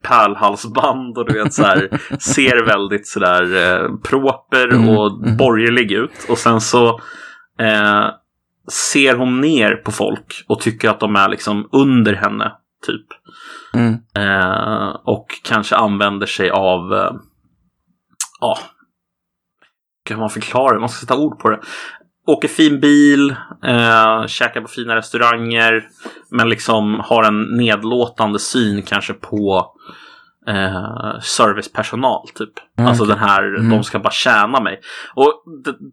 pärlhalsband 0.09 1.19
och 1.19 1.27
du 1.27 1.43
vet 1.43 1.55
så 1.55 1.63
här, 1.63 2.01
ser 2.19 2.67
väldigt 2.67 3.09
sådär 3.09 3.43
eh, 3.57 3.97
proper 4.09 4.67
Mm, 4.73 4.89
och 4.89 5.25
mm. 5.25 5.37
borgerlig 5.37 5.93
ut. 5.93 6.27
Och 6.29 6.39
sen 6.39 6.61
så 6.61 6.89
eh, 7.61 8.07
ser 8.71 9.17
hon 9.17 9.41
ner 9.41 9.75
på 9.75 9.93
folk 9.93 10.45
och 10.49 10.61
tycker 10.61 10.91
att 10.91 11.01
de 11.01 11.17
är 11.17 11.29
liksom 11.29 11.69
under 11.73 12.15
henne, 12.15 12.53
typ. 12.87 13.07
Mm. 13.75 13.95
Eh, 14.17 14.89
och 15.05 15.27
kanske 15.45 15.77
använder 15.77 16.27
sig 16.27 16.51
av, 16.51 16.95
eh, 16.95 17.13
ja, 18.41 18.59
kan 20.05 20.19
man 20.19 20.31
förklara 20.31 20.75
det? 20.75 20.81
Man 20.81 20.89
ska 20.89 21.01
sätta 21.01 21.21
ord 21.21 21.39
på 21.39 21.51
det. 21.51 21.61
Åker 22.27 22.49
fin 22.49 22.81
bil, 22.81 23.31
eh, 23.65 24.27
käkar 24.27 24.61
på 24.61 24.69
fina 24.69 24.97
restauranger, 24.97 25.89
men 26.31 26.49
liksom 26.49 27.01
har 27.05 27.23
en 27.25 27.43
nedlåtande 27.43 28.39
syn 28.39 28.83
kanske 28.83 29.13
på 29.15 29.67
eh, 30.49 31.21
servicepersonal 31.23 32.29
typ. 32.35 32.53
Ja, 32.77 32.89
alltså 32.89 33.05
den 33.05 33.19
här, 33.19 33.43
Mm. 33.59 33.71
de 33.71 33.85
ska 33.85 33.99
bara 33.99 34.11
tjäna 34.11 34.61
mig. 34.61 34.81
Och 35.15 35.43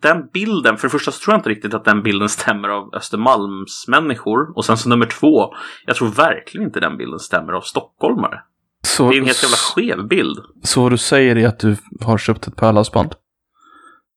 den 0.02 0.30
bilden, 0.34 0.78
för 0.78 0.88
det 0.88 0.92
första 0.92 1.12
så 1.12 1.20
tror 1.24 1.34
jag 1.34 1.40
inte 1.40 1.50
riktigt 1.50 1.74
att 1.74 1.86
den 1.86 2.04
bilden 2.04 2.30
stämmer 2.30 2.70
av 2.70 2.94
Östermalms 2.96 3.86
människor. 3.88 4.58
Och 4.58 4.66
sen 4.66 4.78
så 4.78 4.90
nummer 4.90 5.06
två, 5.06 5.54
jag 5.86 5.96
tror 5.96 6.08
verkligen 6.08 6.68
inte 6.68 6.80
den 6.80 6.98
bilden 6.98 7.20
stämmer 7.20 7.54
av 7.54 7.62
stockholmare. 7.62 8.40
Så, 8.88 9.10
Det 9.10 9.16
är 9.16 9.20
en 9.20 9.26
helt 9.26 9.44
jävla 9.44 9.58
skev 9.58 10.08
bild. 10.08 10.38
så 10.64 10.82
vad 10.84 10.92
du 10.92 10.98
säger 10.98 11.36
är 11.38 11.48
att 11.48 11.60
du 11.60 11.76
har 12.06 12.18
köpt 12.18 12.48
ett 12.48 12.56
pärlhalsband? 12.56 13.16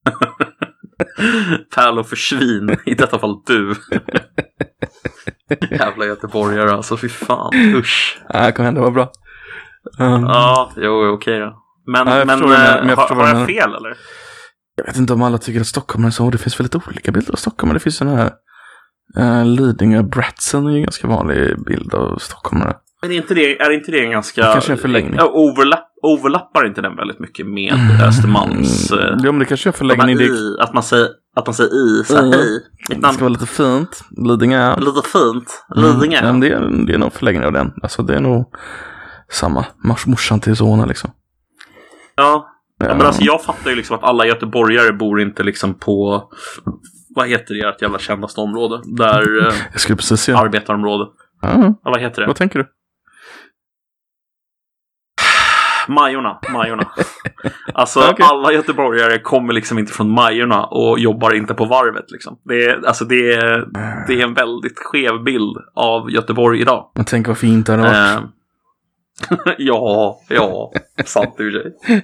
Pärlor 1.74 2.02
för 2.02 2.16
svin, 2.16 2.76
i 2.86 2.94
detta 2.94 3.18
fall 3.18 3.42
du. 3.46 3.74
Jävla 5.70 6.04
göteborgare 6.04 6.72
alltså, 6.72 6.96
fy 6.96 7.08
fan. 7.08 7.54
Usch. 7.74 8.20
Nej, 8.34 8.52
kom 8.52 8.62
igen, 8.62 8.74
det 8.74 8.80
var 8.80 8.90
bra. 8.90 9.10
Um, 9.98 10.24
Ja, 10.24 10.72
jo, 10.76 11.08
okej 11.08 11.40
då. 11.40 11.62
Men, 11.86 12.06
Ja, 12.06 12.18
jag 12.18 12.26
men, 12.26 12.42
eh, 12.42 12.48
men 12.48 12.88
jag 12.88 12.96
har, 12.96 13.02
förstår 13.02 13.14
har 13.14 13.32
vad 13.32 13.40
jag 13.40 13.46
fel 13.46 13.74
eller? 13.74 13.96
Jag 14.76 14.84
vet 14.84 14.96
inte 14.96 15.12
om 15.12 15.22
alla 15.22 15.38
tycker 15.38 15.60
att 15.60 15.66
Stockholm 15.66 16.04
är 16.04 16.10
så. 16.10 16.30
Det 16.30 16.38
finns 16.38 16.60
väldigt 16.60 16.88
olika 16.88 17.12
bilder 17.12 17.32
av 17.32 17.36
Stockholm. 17.36 17.74
Det 17.74 17.80
finns 17.80 17.98
den 17.98 18.08
här 18.08 18.30
uh, 19.18 19.44
Lidingö 19.44 20.02
Bratsen 20.02 20.66
är 20.66 20.70
ju 20.70 20.76
en 20.76 20.82
ganska 20.82 21.08
vanlig 21.08 21.64
bild 21.64 21.94
av 21.94 22.18
stockholmare. 22.18 22.76
Men 23.02 23.12
är 23.12 23.16
inte 23.16 23.34
det, 23.34 23.60
är 23.60 23.70
inte 23.70 23.90
det 23.90 24.04
en 24.04 24.10
ganska... 24.10 24.46
Det 24.46 24.52
kanske 24.52 24.72
är 24.72 24.76
en 24.76 24.80
förlängning. 24.82 25.14
Ja, 25.18 25.26
Overlapp, 25.34 25.88
overlappar 26.02 26.66
inte 26.66 26.80
den 26.80 26.96
väldigt 26.96 27.18
mycket 27.18 27.46
med 27.46 27.72
Östermalms... 28.08 28.90
eh, 28.92 28.98
Mm. 29.08 29.18
Ja, 29.24 29.32
men 29.32 29.38
det 29.38 29.44
kanske 29.44 29.68
är 29.68 29.72
en 29.72 29.78
förlängning. 29.78 30.16
Det, 30.16 30.24
i, 30.24 30.56
att, 30.60 30.74
man 30.74 30.82
säger, 30.82 31.08
att 31.36 31.46
man 31.46 31.54
säger 31.54 31.70
i, 32.00 32.04
så 32.04 32.14
här, 32.16 32.22
Mm. 32.22 32.32
hej. 32.38 32.60
Mitt 32.88 32.98
det 32.98 33.02
namn 33.02 33.14
ska 33.14 33.24
vara 33.24 33.32
lite 33.32 33.46
fint. 33.46 34.04
Lidingö. 34.28 34.76
lite 34.80 35.08
fint. 35.08 35.64
Mm. 35.76 35.84
Lidingö. 36.00 36.16
Ja, 36.16 36.22
men 36.32 36.40
det, 36.40 36.48
är, 36.48 36.86
det 36.86 36.94
är 36.94 36.98
nog 36.98 37.12
förlängning 37.12 37.44
av 37.44 37.52
den. 37.52 37.72
Alltså 37.82 38.02
det 38.02 38.14
är 38.16 38.20
nog 38.20 38.52
samma. 39.30 39.64
Mars, 39.84 40.06
morsan 40.06 40.40
till 40.40 40.56
sonen 40.56 40.88
liksom. 40.88 41.10
Ja. 42.16 42.48
ja, 42.80 42.86
men 42.88 42.98
Ja. 42.98 43.06
alltså 43.06 43.22
jag 43.22 43.42
fattar 43.42 43.70
ju 43.70 43.76
liksom 43.76 43.96
att 43.96 44.02
alla 44.04 44.26
göteborgare 44.26 44.92
bor 44.92 45.20
inte 45.20 45.42
liksom 45.42 45.74
på... 45.74 46.22
Vad 47.14 47.28
heter 47.28 47.54
det, 47.54 47.60
ert 47.68 47.82
jävla 47.82 47.98
kändaste 47.98 48.40
område? 48.40 48.80
Där... 48.96 49.46
Eh, 49.48 49.54
Jag 49.72 49.80
skulle 49.80 49.96
precis 49.96 50.20
säga. 50.20 50.38
arbetarområde. 50.38 51.04
Ja, 51.42 51.48
Ja, 51.54 51.74
vad 51.90 52.00
heter 52.00 52.20
det? 52.20 52.26
vad 52.26 52.36
tänker 52.36 52.58
du? 52.58 52.66
Majorna, 55.88 56.38
Majorna. 56.52 56.90
Alltså 57.74 58.00
Okej. 58.10 58.26
alla 58.30 58.52
göteborgare 58.52 59.18
kommer 59.18 59.52
liksom 59.52 59.78
inte 59.78 59.92
från 59.92 60.10
Majorna 60.10 60.64
och 60.64 60.98
jobbar 60.98 61.34
inte 61.34 61.54
på 61.54 61.64
varvet 61.64 62.10
liksom. 62.10 62.38
Det 62.44 62.64
är, 62.64 62.86
alltså, 62.86 63.04
det 63.04 63.32
är, 63.32 63.66
det 64.06 64.20
är 64.20 64.24
en 64.24 64.34
väldigt 64.34 64.78
skev 64.78 65.24
bild 65.24 65.56
av 65.74 66.10
Göteborg 66.10 66.60
idag. 66.60 66.90
Men 66.94 67.04
tänk 67.04 67.28
vad 67.28 67.38
fint 67.38 67.66
det 67.66 67.72
hade 67.72 67.82
varit. 67.82 68.18
Eh, 68.18 69.54
ja, 69.58 70.18
ja, 70.28 70.72
sant 71.04 71.34
i 71.38 71.48
och 71.48 71.52
för 71.52 71.60
sig. 71.60 72.02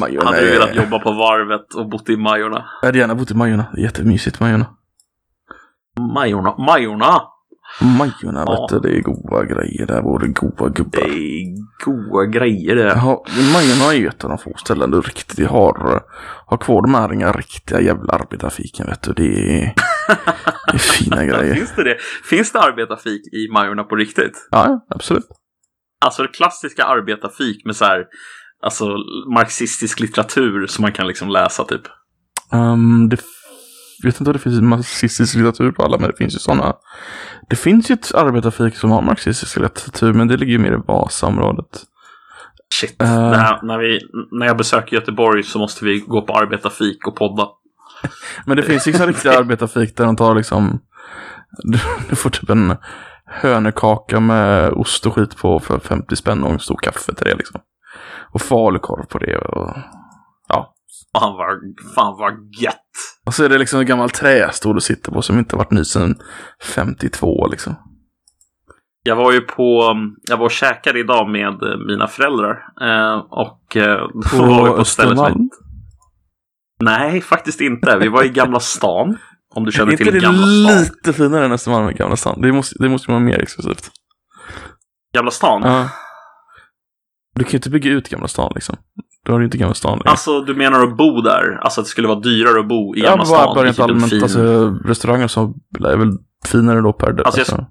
Majorna 0.00 0.26
Hade 0.26 0.40
du 0.40 0.50
velat 0.50 0.74
jobba 0.74 0.98
på 0.98 1.12
varvet 1.12 1.74
och 1.74 1.88
bott 1.88 2.10
i 2.10 2.16
Majorna? 2.16 2.64
Jag 2.80 2.88
hade 2.88 2.98
gärna 2.98 3.14
bott 3.14 3.30
i 3.30 3.34
Majorna. 3.34 3.66
Jättemysigt 3.76 4.40
Majorna. 4.40 4.66
Majorna, 6.14 6.54
Majorna! 6.58 7.22
Majorna 7.80 8.44
Ja. 8.46 8.68
vet 8.70 8.82
du, 8.82 8.88
det 8.88 8.96
är 8.98 9.02
goda 9.02 9.44
grejer 9.44 9.86
där. 9.86 10.02
Både 10.02 10.28
goda 10.28 10.64
Det 10.68 10.74
gubbar. 10.74 11.00
är 11.00 11.44
goa 11.84 12.24
grejer 12.26 12.74
det. 12.76 12.82
Ja, 12.96 13.24
Majorna 13.52 13.92
är 13.94 13.98
ju 13.98 14.08
ett 14.08 14.24
av 14.24 14.30
de 14.30 14.38
få 14.38 14.52
ställen 14.56 14.90
du 14.90 15.00
riktigt 15.00 15.48
har, 15.48 16.02
har 16.46 16.56
kvar 16.56 16.82
de 16.82 16.94
här 16.94 17.12
inga 17.12 17.32
riktiga 17.32 17.80
jävla 17.80 18.12
arbetarfiken 18.12 18.86
vet 18.86 19.02
du. 19.02 19.12
Det 19.12 19.22
är, 19.62 19.74
det 20.66 20.74
är 20.74 20.78
fina 20.78 21.24
grejer. 21.24 21.54
Finns 21.54 21.74
det 21.76 21.84
det? 21.84 21.96
Finns 22.24 22.52
det 22.52 22.60
arbetarfik 22.60 23.34
i 23.34 23.52
Majorna 23.52 23.84
på 23.84 23.96
riktigt? 23.96 24.48
Ja, 24.50 24.86
absolut. 24.90 25.26
Alltså 26.04 26.22
det 26.22 26.28
klassiska 26.28 26.84
arbetarfik 26.84 27.64
med 27.64 27.76
så 27.76 27.84
här, 27.84 28.04
alltså 28.62 28.84
marxistisk 29.34 30.00
litteratur 30.00 30.66
som 30.66 30.82
man 30.82 30.92
kan 30.92 31.06
liksom 31.06 31.28
läsa 31.28 31.64
typ. 31.64 31.82
Um, 32.52 33.08
det, 33.08 33.16
jag 34.02 34.08
vet 34.10 34.20
inte 34.20 34.30
om 34.30 34.32
det 34.32 34.38
finns 34.42 34.60
marxistisk 34.60 35.34
litteratur 35.34 35.72
på 35.72 35.82
alla, 35.84 35.98
men 35.98 36.10
det 36.10 36.16
finns 36.16 36.34
ju 36.34 36.38
sådana. 36.38 36.74
Det 37.48 37.56
finns 37.56 37.90
ju 37.90 37.92
ett 37.92 38.14
arbetarfik 38.14 38.76
som 38.76 38.90
har 38.90 39.02
marxistisk 39.02 39.56
litteratur, 39.56 40.12
men 40.12 40.28
det 40.28 40.36
ligger 40.36 40.52
ju 40.52 40.58
mer 40.58 40.72
i 40.72 40.82
Vasaområdet. 40.86 41.84
Shit, 42.74 42.98
det 42.98 43.06
här, 43.06 43.60
när, 43.62 43.78
vi, 43.78 44.00
när 44.30 44.46
jag 44.46 44.56
besöker 44.56 44.96
Göteborg 44.96 45.42
så 45.42 45.58
måste 45.58 45.84
vi 45.84 46.00
gå 46.00 46.22
på 46.22 46.32
arbetarfik 46.32 47.06
och 47.06 47.16
podda. 47.16 47.48
Men 48.46 48.56
det 48.56 48.62
finns 48.62 48.86
liksom 48.86 49.06
riktiga 49.06 49.38
arbetarfik 49.38 49.96
där 49.96 50.04
de 50.04 50.16
tar 50.16 50.34
liksom, 50.34 50.80
du, 52.08 52.16
får 52.16 52.30
typ 52.30 52.50
en 52.50 52.76
hönökaka 53.26 54.20
med 54.20 54.70
ost 54.70 55.06
och 55.06 55.14
skit 55.14 55.36
på 55.36 55.60
för 55.60 55.78
50 55.78 56.16
spänn 56.16 56.44
och 56.44 56.50
en 56.50 56.58
stor 56.58 56.78
kaffe 56.82 57.14
till 57.14 57.26
det 57.26 57.34
liksom. 57.34 57.60
Och 58.32 58.42
falukorv 58.42 59.04
på 59.06 59.18
det 59.18 59.38
och. 59.38 59.76
Fan 61.12 61.36
vad, 61.36 61.48
fan 61.94 62.16
vad 62.18 62.32
gött! 62.62 62.74
Och 63.26 63.34
så 63.34 63.44
är 63.44 63.48
det 63.48 63.58
liksom 63.58 63.80
en 63.80 63.86
gammal 63.86 64.10
trästol 64.10 64.74
du 64.74 64.80
sitter 64.80 65.12
på 65.12 65.22
som 65.22 65.38
inte 65.38 65.56
varit 65.56 65.70
ny 65.70 65.84
sedan 65.84 66.14
52 66.74 67.46
liksom. 67.50 67.74
Jag 69.02 69.16
var 69.16 69.32
ju 69.32 69.40
på, 69.40 69.94
jag 70.30 70.36
var 70.36 70.44
och 70.44 70.50
käkade 70.50 70.98
idag 70.98 71.28
med 71.30 71.62
eh, 71.62 71.78
mina 71.86 72.06
föräldrar. 72.08 72.56
Eh, 72.80 73.18
och 73.30 73.76
eh, 73.76 74.08
då 74.32 74.44
var 74.46 74.62
vi 74.64 74.68
På 74.70 74.74
på 74.74 74.80
ett 74.80 74.86
ställe 74.86 75.16
som 75.16 75.24
Östermalm. 75.24 75.42
heter- 75.44 75.68
Nej, 76.80 77.20
faktiskt 77.20 77.60
inte. 77.60 77.98
Vi 77.98 78.08
var 78.08 78.24
i 78.24 78.28
Gamla 78.28 78.60
stan. 78.60 79.16
Om 79.54 79.64
du 79.64 79.68
Är 79.68 79.72
känner 79.72 79.92
inte 79.92 80.04
till 80.04 80.12
det 80.12 80.20
Gamla 80.20 80.46
stan. 80.46 80.82
lite 80.82 81.12
finare 81.12 81.44
än 81.44 81.52
Östermalm 81.52 81.86
med 81.86 81.96
Gamla 81.96 82.16
stan? 82.16 82.40
Det 82.40 82.52
måste, 82.52 82.74
det 82.78 82.88
måste 82.88 83.10
vara 83.10 83.20
mer 83.20 83.38
exklusivt. 83.42 83.90
Gamla 85.14 85.30
stan? 85.30 85.62
Ja. 85.64 85.90
Du 87.34 87.44
kan 87.44 87.50
ju 87.52 87.56
inte 87.58 87.70
bygga 87.70 87.90
ut 87.90 88.08
Gamla 88.08 88.28
stan 88.28 88.52
liksom. 88.54 88.76
Då 89.28 89.34
har 89.34 89.38
du 89.38 89.44
inte 89.44 89.58
Gamla 89.58 89.74
stan 89.74 89.98
längre. 89.98 90.10
Alltså, 90.10 90.40
du 90.40 90.54
menar 90.54 90.82
att 90.84 90.96
bo 90.96 91.20
där? 91.20 91.58
Alltså 91.62 91.80
att 91.80 91.86
det 91.86 91.90
skulle 91.90 92.08
vara 92.08 92.20
dyrare 92.20 92.60
att 92.60 92.68
bo 92.68 92.96
i 92.96 93.00
Ja, 93.00 93.10
Gamla 93.10 93.24
stan? 93.24 93.36
bara, 93.46 93.54
bara 93.54 93.64
rent 93.66 93.78
en 93.78 93.84
allmänt. 93.84 94.10
fin- 94.10 94.22
Alltså, 94.22 94.68
restauranger 94.84 95.28
som 95.28 95.54
är 95.84 95.96
väl 95.96 96.08
finare 96.46 96.80
då 96.80 96.92
per 96.92 97.06
Alltså, 97.08 97.22
jag- 97.24 97.38
alltså. 97.38 97.66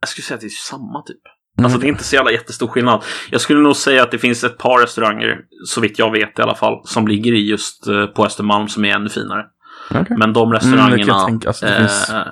Jag 0.00 0.08
skulle 0.08 0.24
säga 0.24 0.34
att 0.34 0.40
det 0.40 0.46
är 0.46 0.50
samma 0.50 1.02
typ. 1.02 1.16
Mm. 1.58 1.64
Alltså 1.64 1.78
det 1.80 1.86
är 1.86 1.88
inte 1.88 2.04
så 2.04 2.14
jävla 2.16 2.30
jättestor 2.32 2.66
skillnad. 2.68 3.04
Jag 3.30 3.40
skulle 3.40 3.60
nog 3.60 3.76
säga 3.76 4.02
att 4.02 4.10
det 4.10 4.18
finns 4.18 4.44
ett 4.44 4.58
par 4.58 4.80
restauranger, 4.82 5.38
så 5.66 5.80
vitt 5.80 5.98
jag 5.98 6.10
vet 6.12 6.38
i 6.38 6.42
alla 6.42 6.54
fall, 6.54 6.80
som 6.84 7.08
ligger 7.08 7.32
i 7.32 7.48
just 7.50 7.86
eh, 7.88 8.06
på 8.06 8.24
Östermalm 8.26 8.68
som 8.68 8.84
är 8.84 8.94
ännu 8.96 9.08
finare. 9.08 9.44
Okej. 9.90 10.16
Men 10.18 10.32
de 10.32 10.42
Mm, 10.42 10.52
restaurangerna... 10.52 10.96
kan 11.04 11.06
jag 11.18 11.26
tänka. 11.26 11.48
Alltså, 11.48 11.66
det 11.66 11.76
finns... 11.78 12.10
eh, 12.10 12.22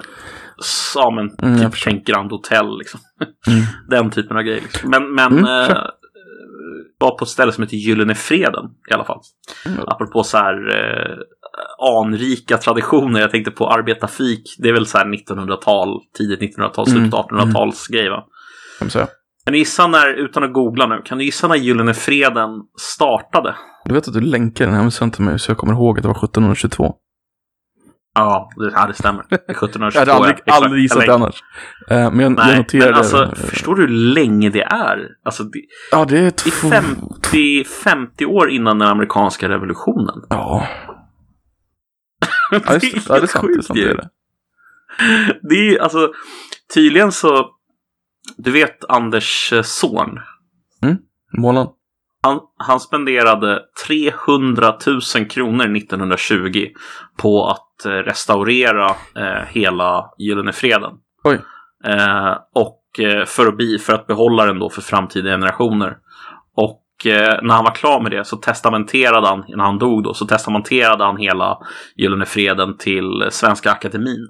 Ja, 0.95 1.11
men 1.11 1.31
Mm, 1.55 1.71
typ 1.71 1.81
tänk 1.85 2.07
Grand 2.07 2.31
Hotel 2.33 2.79
liksom. 2.79 3.01
Mm. 3.47 3.63
Den 3.91 4.11
typen 4.11 4.37
av 4.37 4.43
grejer. 4.43 4.61
Liksom. 4.61 4.91
Men, 4.91 5.15
men 5.15 5.33
Mm, 5.39 5.71
eh. 5.71 5.77
Var 7.03 7.19
på 7.19 7.25
ett 7.25 7.29
ställe 7.29 7.53
som 7.53 7.63
heter 7.65 7.77
Gyllene 7.77 8.15
Freden 8.15 8.65
i 8.91 8.95
alla 8.95 9.05
fall. 9.05 9.21
Mm. 9.67 9.79
Apropå 9.87 10.25
så 10.25 10.37
här 10.37 10.55
eh, 10.55 11.17
anrika 12.01 12.59
traditioner. 12.59 13.21
Jag 13.21 13.31
tänkte 13.31 13.51
på 13.51 13.69
arbetarfik. 13.69 14.57
Det 14.59 14.69
är 14.69 14.73
väl 14.73 14.87
så 14.87 14.99
här 14.99 15.05
1900-tal, 15.05 16.01
tidigt 16.19 16.57
1900-tal, 16.57 16.89
Mm, 16.89 17.01
slutet 17.01 17.21
1800-tals 17.21 17.87
grej 17.87 18.09
va? 18.09 18.25
Kan 19.45 19.53
du 19.53 19.59
gissa 19.59 19.87
när, 19.87 20.15
utan 20.15 20.45
att 20.45 20.53
googla 20.53 20.87
nu, 20.87 21.03
kan 21.05 21.19
du 21.19 21.25
gissa 21.25 21.49
när 21.49 21.57
Gyllene 21.57 21.95
Freden 21.95 22.51
startade? 22.81 23.55
Du 23.85 23.95
vet 23.95 24.09
att 24.09 24.15
du 24.15 24.21
länkar 24.21 24.67
den 24.67 24.75
här 24.75 24.83
med 24.83 25.13
till 25.13 25.25
mig 25.25 25.39
så 25.39 25.51
jag 25.51 25.59
kommer 25.59 25.73
ihåg 25.73 25.99
att 25.99 26.03
det 26.03 26.09
var 26.09 26.25
1722. 26.25 26.95
Ja, 28.15 28.51
det, 28.57 28.73
ja, 28.75 28.87
det 28.87 28.95
stämmer. 28.95 29.27
Det 29.29 29.35
är 29.35 29.39
1722. 29.39 29.99
Jag 29.99 30.01
hade 30.01 30.13
aldrig, 30.13 30.35
ja, 30.35 30.43
exakt. 30.47 30.65
aldrig 30.65 30.83
gissat 30.83 31.07
det 31.07 31.15
annars. 31.15 31.43
Eh, 31.91 31.97
men 32.11 32.21
jag, 32.21 32.33
jag 32.33 32.37
Nej, 32.47 32.57
noterade... 32.57 32.91
men 32.91 32.99
alltså, 32.99 33.23
eh, 33.23 33.33
förstår 33.33 33.75
du 33.75 33.83
hur 33.83 33.89
länge 33.89 34.51
det 34.51 34.63
är? 34.63 35.09
Alltså, 35.25 35.45
det, 35.45 35.61
Ja, 35.91 36.05
det 36.05 36.19
är 36.19 36.23
det 36.23 36.27
är 36.27 36.31
två... 36.61 36.71
50, 36.71 37.65
50 37.65 38.27
år 38.27 38.51
innan 38.51 38.79
den 38.79 38.89
amerikanska 38.89 39.49
revolutionen. 39.49 40.23
Ja. 40.29 40.67
Ja, 42.51 42.59
det. 42.59 42.93
Ja, 43.09 43.15
det 43.15 43.23
är 43.23 43.27
sant. 43.27 43.47
Det 43.47 43.59
är 43.59 43.63
sant. 43.63 43.79
Det 43.79 43.85
är 43.85 43.95
det. 43.95 44.09
Det 45.49 45.55
är 45.55 45.79
alltså, 45.83 46.13
tydligen 46.75 47.13
så, 47.13 47.51
du 48.37 48.51
vet 48.51 48.85
Anders 48.89 49.53
eh, 49.53 49.63
Zorn. 49.63 50.21
Målan. 51.39 51.69
Han, 52.23 52.41
han 52.57 52.81
spenderade 52.81 53.63
300 53.87 54.75
000 55.17 55.29
kronor 55.31 55.77
1920 55.77 56.67
på 57.17 57.47
att 57.47 57.85
eh, 57.85 57.91
restaurera 57.91 58.87
eh, 59.17 59.45
hela 59.49 60.11
Gyllene 60.19 60.53
Freden. 60.53 60.93
Oj. 61.25 61.41
Eh, 61.85 62.37
och 62.55 63.01
eh, 63.05 63.25
för 63.25 63.47
att, 63.47 63.57
bi, 63.57 63.79
för 63.79 63.93
att 63.93 64.07
behålla 64.07 64.47
den 64.47 64.59
då 64.59 64.71
för 64.71 64.83
framtida 64.83 65.31
generationer. 65.31 65.97
Och 66.57 67.07
eh, 67.07 67.39
när 67.43 67.55
han 67.55 67.65
var 67.65 67.75
klar 67.75 68.01
med 68.01 68.13
det 68.13 68.25
så 68.25 68.37
testamenterade 68.37 69.27
han, 69.27 69.45
när 69.49 69.65
han 69.65 69.79
dog 69.79 70.03
då, 70.05 70.15
så 70.15 70.27
testamenterade 70.27 71.05
han 71.05 71.17
hela 71.17 71.59
Gyllene 71.97 72.27
Freden 72.27 72.79
till 72.79 73.29
Svenska 73.31 73.71
Akademin. 73.71 74.29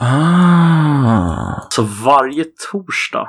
Ah. 0.00 1.60
Så 1.68 1.82
varje 1.82 2.44
torsdag 2.72 3.28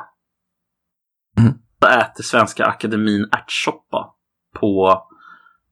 Mm. 1.39 1.53
Äter 1.83 2.23
Svenska 2.23 2.65
Akademin 2.65 3.29
ärtsoppa 3.31 4.07
på 4.59 5.01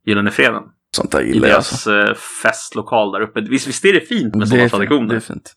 Gyllene 0.05 0.31
Freden. 0.31 0.63
Sånt 0.95 1.11
där 1.11 1.21
I 1.21 1.33
gillar 1.33 1.47
jag 1.47 1.55
alltså. 1.55 1.89
deras 1.91 2.09
eh, 2.09 2.15
festlokal 2.43 3.11
där 3.11 3.21
uppe. 3.21 3.41
Visst, 3.41 3.67
visst 3.67 3.85
är 3.85 3.93
det 3.93 4.01
fint 4.01 4.35
med 4.35 4.47
sådana 4.49 4.69
traditioner? 4.69 5.07
det 5.09 5.15
är 5.15 5.19
fint. 5.19 5.53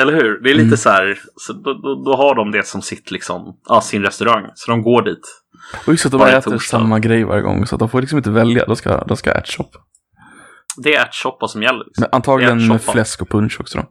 Eller 0.00 0.12
hur? 0.12 0.40
Det 0.42 0.50
är 0.50 0.54
lite 0.54 0.64
Mm. 0.66 0.76
så 0.76 0.90
här, 0.90 1.18
så 1.36 1.52
då, 1.52 1.74
då, 1.74 2.02
då 2.04 2.16
har 2.16 2.34
de 2.34 2.50
det 2.50 2.66
som 2.66 2.82
sitt 2.82 3.10
liksom, 3.10 3.60
ja, 3.68 3.80
sin 3.80 4.02
restaurang. 4.02 4.44
Så 4.54 4.70
de 4.70 4.82
går 4.82 5.02
dit. 5.02 5.42
Och 5.86 5.92
just 5.92 6.06
att 6.06 6.12
de 6.12 6.22
äter 6.22 6.50
torsdag. 6.50 6.58
samma 6.78 6.98
grej 6.98 7.24
varje 7.24 7.42
gång. 7.42 7.66
Så 7.66 7.74
att 7.74 7.78
de 7.78 7.88
får 7.88 8.00
liksom 8.00 8.18
inte 8.18 8.30
välja. 8.30 8.64
De 8.66 8.76
ska, 8.76 9.04
de 9.04 9.16
ska 9.16 9.32
ärtsoppa. 9.32 9.78
Det 10.76 10.94
är 10.94 11.00
ärtsoppa 11.02 11.48
som 11.48 11.62
gäller. 11.62 11.84
Liksom. 11.84 12.02
Men 12.02 12.08
antagligen 12.12 12.66
med 12.68 12.82
fläsk 12.82 13.22
och 13.22 13.28
punch 13.28 13.56
också 13.60 13.78
då. 13.78 13.84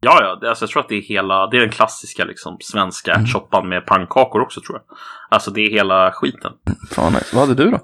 Ja, 0.00 0.18
ja. 0.42 0.48
Alltså, 0.48 0.62
jag 0.64 0.70
tror 0.70 0.82
att 0.82 0.88
det 0.88 0.94
är 0.94 1.02
hela, 1.02 1.46
det 1.46 1.56
är 1.56 1.60
den 1.60 1.70
klassiska 1.70 2.24
liksom, 2.24 2.56
svenska 2.60 3.10
Mm. 3.12 3.24
ärtsoppan 3.24 3.68
med 3.68 3.86
pannkakor 3.86 4.40
också 4.40 4.60
tror 4.60 4.78
jag. 4.78 4.96
Alltså 5.30 5.50
det 5.50 5.60
är 5.60 5.70
hela 5.70 6.12
skiten. 6.12 6.52
Fan. 6.90 7.12
Vad 7.32 7.48
hade 7.48 7.64
du 7.64 7.70
då? 7.70 7.78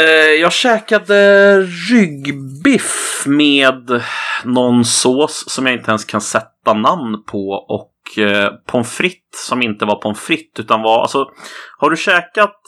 Eh, 0.00 0.40
jag 0.40 0.52
käkade 0.52 1.60
ryggbiff 1.62 3.22
med 3.26 4.02
någon 4.44 4.84
sås 4.84 5.44
som 5.50 5.66
jag 5.66 5.74
inte 5.74 5.90
ens 5.90 6.04
kan 6.04 6.20
sätta 6.20 6.74
namn 6.74 7.24
på 7.26 7.48
och 7.50 8.18
eh, 8.18 8.48
pommes 8.66 8.92
frites 8.92 9.46
som 9.46 9.62
inte 9.62 9.84
var 9.84 9.96
pommes 9.96 10.20
frites 10.20 10.64
utan 10.64 10.82
var, 10.82 11.00
alltså, 11.02 11.26
har 11.78 11.90
du 11.90 11.96
käkat 11.96 12.60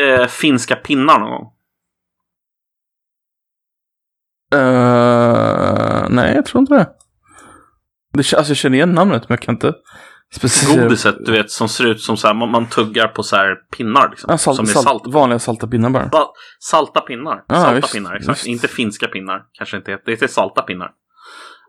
eh, 0.00 0.26
finska 0.26 0.76
pinnar 0.76 1.18
någon 1.18 1.30
gång? 1.30 1.52
Uh, 4.54 6.06
nej, 6.10 6.34
jag 6.34 6.46
tror 6.46 6.60
inte 6.60 6.74
det. 6.74 6.86
det. 8.12 8.18
Alltså 8.36 8.50
jag 8.50 8.56
känner 8.56 8.76
igen 8.76 8.92
namnet 8.92 9.28
men 9.28 9.34
jag 9.36 9.40
kan 9.42 9.54
inte 9.54 9.72
speciellt. 10.34 10.82
Godiset, 10.82 11.16
du 11.26 11.32
vet, 11.32 11.50
som 11.50 11.68
ser 11.68 11.86
ut 11.86 12.00
som 12.00 12.16
så 12.16 12.26
här, 12.26 12.34
man, 12.34 12.50
man 12.50 12.66
tuggar 12.68 13.08
på 13.08 13.22
så 13.22 13.36
här 13.36 13.54
pinnar 13.76 14.08
liksom. 14.10 14.30
Ja, 14.30 14.38
salt, 14.38 14.56
som 14.56 14.64
är 14.64 14.68
salt, 14.68 14.84
salt. 14.86 15.14
Vanliga 15.14 15.38
salta 15.38 15.66
pinnar 15.66 15.90
bara. 15.90 16.08
Sal- 16.10 16.26
Salta 16.60 17.00
pinnar. 17.00 17.44
Ja, 17.48 17.54
salta 17.54 17.74
visst, 17.74 17.92
pinnar, 17.94 18.14
exakt. 18.16 18.38
visst. 18.38 18.46
Inte 18.46 18.68
finska 18.68 19.06
pinnar. 19.06 19.42
Kanske 19.52 19.76
inte 19.76 19.90
heter. 19.90 20.04
Det 20.06 20.12
heter 20.12 20.26
salta 20.26 20.62
pinnar. 20.62 20.90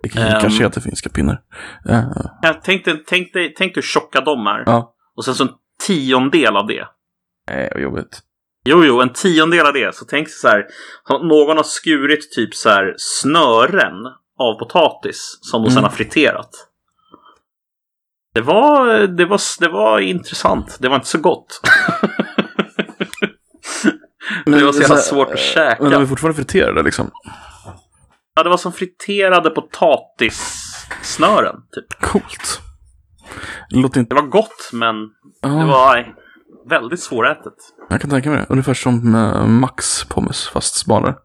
Det 0.03 0.09
kan, 0.09 0.23
Ehm. 0.23 0.41
kanske 0.41 0.63
heter 0.63 0.81
finska 0.81 1.09
pinnar. 1.09 1.41
Uh, 1.89 2.03
Jag 2.41 2.61
tänkte, 2.63 2.97
tänk, 3.07 3.33
dig, 3.33 3.53
tänk 3.57 3.73
dig 3.73 3.81
hur 3.83 3.87
tjocka 3.87 4.21
de 4.21 4.47
är. 4.47 4.63
ja. 4.65 4.93
Och 5.17 5.25
sen 5.25 5.35
så 5.35 5.43
en 5.43 5.49
tiondel 5.87 6.55
av 6.57 6.67
det. 6.67 6.85
Nej, 7.51 7.69
vad 7.73 7.83
jobbigt. 7.83 8.19
Jo, 8.65 8.85
jo, 8.85 9.01
en 9.01 9.13
tiondel 9.13 9.65
av 9.65 9.73
det. 9.73 9.95
Så 9.95 10.05
tänk 10.05 10.29
så 10.29 10.47
här. 10.47 10.65
Någon 11.09 11.57
har 11.57 11.63
skurit 11.63 12.31
typ 12.31 12.55
så 12.55 12.69
här 12.69 12.93
snören 12.97 13.93
av 14.39 14.59
potatis 14.59 15.37
som 15.41 15.61
de 15.63 15.69
sen 15.69 15.77
Mm. 15.77 15.83
har 15.89 15.95
friterat. 15.97 16.49
Det 18.33 18.41
var, 18.41 18.87
det, 19.07 19.25
var, 19.25 19.41
det 19.59 19.67
var 19.69 19.99
intressant. 19.99 20.77
Det 20.79 20.87
var 20.89 20.95
inte 20.95 21.07
så 21.07 21.17
gott. 21.17 21.61
det 24.45 24.63
var 24.65 24.71
så 24.73 24.81
jävla 24.81 24.95
svårt 24.97 25.31
att 25.31 25.39
käka. 25.39 25.83
Men 25.83 25.91
de 25.91 26.01
är 26.01 26.05
fortfarande 26.05 26.35
friterade 26.35 26.83
liksom. 26.83 27.11
Ja, 28.35 28.43
det 28.43 28.49
var 28.49 28.57
som 28.57 28.73
friterade 28.73 29.49
potatissnören. 29.49 31.55
Typ. 31.71 32.01
Coolt. 32.01 32.59
Det 33.69 33.77
låter 33.77 33.99
inte... 33.99 34.15
Det 34.15 34.21
var 34.21 34.27
gott, 34.27 34.69
men 34.73 34.95
Ja, 35.41 35.49
det 35.49 35.65
var 35.65 36.15
väldigt 36.69 36.99
svårätet. 36.99 37.53
Jag 37.89 38.01
kan 38.01 38.09
tänka 38.09 38.29
mig 38.29 38.39
det. 38.39 38.45
Ungefär 38.49 38.73
som 38.73 39.15
uh, 39.15 39.47
Max 39.47 40.03
pommes 40.03 40.47
fast 40.47 40.75
smalare. 40.75 41.15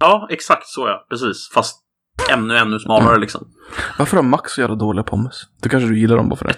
Ja, 0.00 0.26
exakt 0.30 0.66
så 0.66 0.88
ja. 0.88 1.06
Precis. 1.10 1.50
Fast 1.54 1.82
ännu, 2.30 2.56
ännu 2.56 2.78
smalare 2.78 3.18
liksom. 3.18 3.46
Varför 3.98 4.16
har 4.16 4.24
Max 4.24 4.52
så 4.52 4.60
jävla 4.60 4.76
dåliga 4.76 5.04
pommes? 5.04 5.42
Du 5.62 5.68
kanske 5.68 5.88
du 5.88 5.98
gillar 5.98 6.16
dem 6.16 6.28
bara 6.28 6.36
för 6.36 6.44
det? 6.44 6.54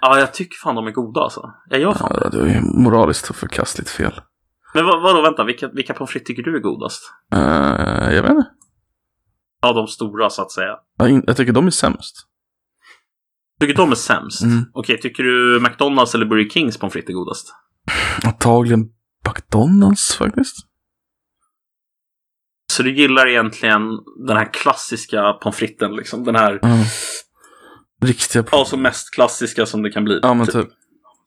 Ja, 0.00 0.18
jag 0.18 0.34
tycker 0.34 0.56
fan 0.64 0.74
de 0.74 0.86
är 0.86 0.90
goda 0.90 1.20
alltså. 1.20 1.42
Jag 1.70 1.80
gör 1.80 1.94
fan 1.94 2.18
Ja, 2.22 2.28
det 2.28 2.40
är 2.40 2.46
ju 2.46 2.60
moraliskt 2.60 3.30
och 3.30 3.36
förkastligt 3.36 3.90
fel. 3.90 4.20
Men 4.74 4.84
vad, 4.84 5.02
vadå, 5.02 5.22
vänta, 5.22 5.44
vilka, 5.44 5.68
vilka 5.68 5.94
pommes 5.94 6.10
frites 6.10 6.26
tycker 6.26 6.42
du 6.42 6.56
är 6.56 6.60
godast? 6.60 7.02
Uh, 7.34 8.14
jag 8.14 8.22
vet 8.22 8.30
inte. 8.30 8.46
Ja, 9.62 9.72
de 9.72 9.86
stora 9.86 10.30
så 10.30 10.42
att 10.42 10.52
säga. 10.52 10.76
Jag, 10.98 11.22
jag 11.26 11.36
tycker 11.36 11.52
de 11.52 11.66
är 11.66 11.70
sämst. 11.70 12.27
Tycker 13.60 13.74
de 13.74 13.90
är 13.90 13.94
sämst? 13.94 14.42
Mm. 14.42 14.64
Okej, 14.72 15.00
tycker 15.00 15.22
du 15.22 15.60
McDonalds 15.60 16.14
eller 16.14 16.26
Burger 16.26 16.48
Kings 16.50 16.78
pommes 16.78 16.92
frites 16.92 17.08
är 17.08 17.14
godast? 17.14 17.54
Antagligen 18.24 18.88
McDonalds 19.28 20.14
faktiskt. 20.16 20.56
Så 22.72 22.82
du 22.82 22.94
gillar 22.96 23.28
egentligen 23.28 23.82
den 24.26 24.36
här 24.36 24.52
klassiska 24.52 25.32
pommes 25.32 25.56
fritesen 25.56 25.96
liksom? 25.96 26.24
Den 26.24 26.34
här, 26.34 26.58
Ja. 26.62 26.84
Riktiga 28.02 28.44
ja, 28.52 28.64
så 28.64 28.76
mest 28.76 29.14
klassiska 29.14 29.66
som 29.66 29.82
det 29.82 29.90
kan 29.90 30.04
bli. 30.04 30.18
Ja, 30.22 30.34
men 30.34 30.46
typ. 30.46 30.68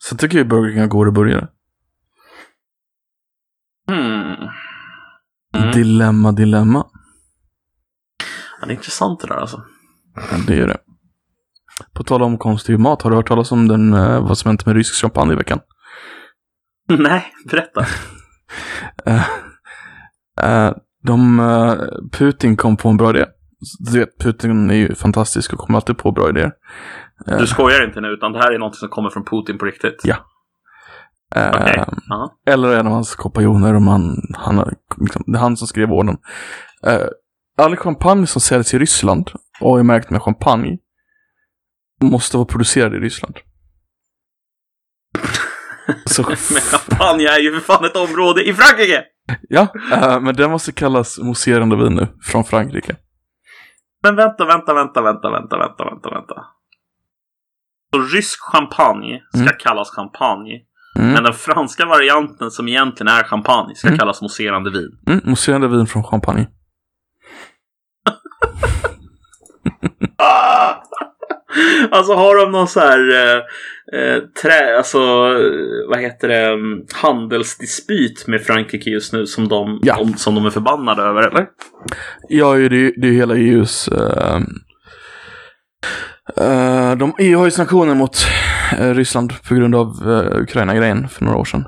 Sen 0.04 0.18
tycker 0.18 0.38
jag 0.38 0.48
Burger 0.48 0.72
King 0.72 0.80
har 0.80 0.88
goda 0.88 1.12
burgare. 1.12 1.48
Hmm. 3.88 4.50
Mm. 5.56 5.72
Dilemma, 5.72 6.32
dilemma. 6.32 6.88
Ja, 8.60 8.68
det 8.68 8.74
är 8.74 8.76
intressant 8.76 9.20
det 9.20 9.28
där 9.28 9.36
alltså. 9.36 9.64
Ja, 10.16 10.38
det 10.48 10.60
är 10.60 10.68
det. 10.68 10.78
På 11.94 12.04
tal 12.04 12.22
om 12.22 12.38
konstig 12.38 12.80
mat, 12.80 13.02
har 13.02 13.10
du 13.10 13.16
hört 13.16 13.28
talas 13.28 13.52
om 13.52 13.68
den, 13.68 13.94
eh, 13.94 14.28
vad 14.28 14.38
som 14.38 14.50
hänt 14.50 14.66
med 14.66 14.76
rysk 14.76 15.02
champagne 15.02 15.34
i 15.34 15.36
veckan? 15.36 15.60
Nej, 16.90 17.26
berätta. 17.50 17.86
Eh, 19.06 19.26
eh, 20.42 20.74
de, 21.04 21.40
eh, 21.40 21.74
Putin 22.12 22.58
kom 22.58 22.78
på 22.78 22.90
en 22.90 22.98
bra 22.98 23.10
idé. 23.10 23.26
Du 23.80 24.00
vet, 24.00 24.20
Putin 24.20 24.70
är 24.70 24.76
ju 24.76 24.96
fantastisk 24.96 25.54
och 25.54 25.60
kommer 25.60 25.78
alltid 25.78 25.98
på 25.98 26.12
bra 26.12 26.30
idéer. 26.30 26.52
Du 27.40 27.48
skojar 27.48 27.86
inte 27.86 28.02
nu, 28.02 28.08
utan 28.08 28.32
det 28.32 28.40
här 28.40 28.52
är 28.52 28.60
något 28.60 28.76
som 28.76 28.90
kommer 28.90 29.10
från 29.10 29.26
Putin 29.26 29.58
på 29.58 29.66
riktigt? 29.66 30.02
Ja. 30.04 30.16
Okej. 31.36 31.84
Ja. 32.08 32.36
Eller 32.46 32.80
en 32.80 32.88
av 32.88 32.94
hans 32.94 33.16
kompanjoner, 33.16 33.76
om 33.76 33.88
han, 33.88 34.18
han, 34.34 34.76
liksom, 34.98 35.24
det 35.26 35.38
är 35.38 35.42
han 35.42 35.58
som 35.58 35.68
skrev 35.68 35.92
orden. 35.92 36.18
All 37.58 37.76
champagne 37.76 38.28
som 38.28 38.42
säljs 38.42 38.74
i 38.74 38.80
Ryssland 38.80 39.32
och 39.62 39.80
är 39.80 39.84
märkt 39.84 40.10
med 40.10 40.22
champagne 40.22 40.78
måste 42.02 42.38
vara 42.38 42.46
producerad 42.46 42.94
i 42.94 42.98
Ryssland. 42.98 43.36
Så, 46.06 46.24
Men 46.28 46.36
champagne 46.62 47.28
är 47.28 47.40
ju 47.40 47.52
för 47.54 47.60
fan 47.60 47.86
ett 47.86 47.96
område 47.96 48.44
i 48.50 48.54
Frankrike! 48.54 49.04
ja, 49.50 49.68
eh, 49.92 50.20
men 50.20 50.36
den 50.36 50.52
måste 50.52 50.72
kallas 50.72 51.20
mousserande 51.20 51.76
vin 51.76 51.96
nu, 51.96 52.08
från 52.24 52.44
Frankrike. 52.44 52.96
Men 54.04 54.16
vänta, 54.16 54.46
vänta, 54.46 54.74
vänta, 54.74 55.02
vänta, 55.02 55.30
vänta, 55.30 55.58
vänta, 55.58 55.84
vänta, 55.86 56.10
vänta. 56.10 56.46
Så 57.94 58.02
rysk 58.02 58.40
champagne 58.42 59.22
ska 59.30 59.40
Mm. 59.42 59.54
kallas 59.60 59.90
champagne. 59.96 60.60
Mm. 61.00 61.12
Men 61.14 61.24
den 61.24 61.34
franska 61.34 61.86
varianten 61.86 62.52
som 62.52 62.68
egentligen 62.68 63.08
är 63.14 63.24
champagne 63.24 63.76
ska 63.76 63.88
Mm. 63.88 63.98
kallas 64.00 64.22
mousserande 64.22 64.72
vin. 64.72 64.90
Mm, 65.08 65.22
mousserande 65.24 65.68
vin 65.68 65.88
från 65.88 66.04
champagne. 66.04 66.48
Ah! 70.18 70.84
Alltså 71.92 72.14
har 72.14 72.46
de 72.46 72.52
någon 72.52 72.68
så 72.68 72.80
här 72.80 73.00
eh, 73.10 73.38
eh, 74.00 74.20
trä, 74.42 74.78
alltså 74.78 74.98
eh, 74.98 75.90
vad 75.90 76.00
heter 76.00 76.28
det, 76.28 76.46
mm, 76.48 76.80
handelsdispyt 76.94 78.28
med 78.28 78.42
Frankrike 78.42 78.90
just 78.90 79.14
nu 79.14 79.26
som 79.26 79.48
de, 79.48 79.80
Ja. 79.84 79.98
om, 80.00 80.14
som 80.14 80.36
de 80.36 80.46
är 80.46 80.50
förbannade 80.50 81.02
över 81.04 81.22
eller? 81.28 81.46
Ja, 82.30 82.54
det 82.54 82.66
är 82.66 83.08
är 83.08 83.12
hela 83.12 83.36
EUs... 83.36 83.90
Uh, 83.92 84.40
de, 86.98 87.14
EU 87.20 87.38
har 87.38 87.46
ju 87.46 87.52
sanktioner 87.52 87.96
mot 87.96 88.18
eh, 88.78 88.94
Ryssland 88.94 89.34
på 89.50 89.56
grund 89.56 89.76
av 89.76 89.88
Ukraina-grejen 90.42 91.08
för 91.10 91.26
några 91.26 91.38
år 91.38 91.46
sedan. 91.46 91.64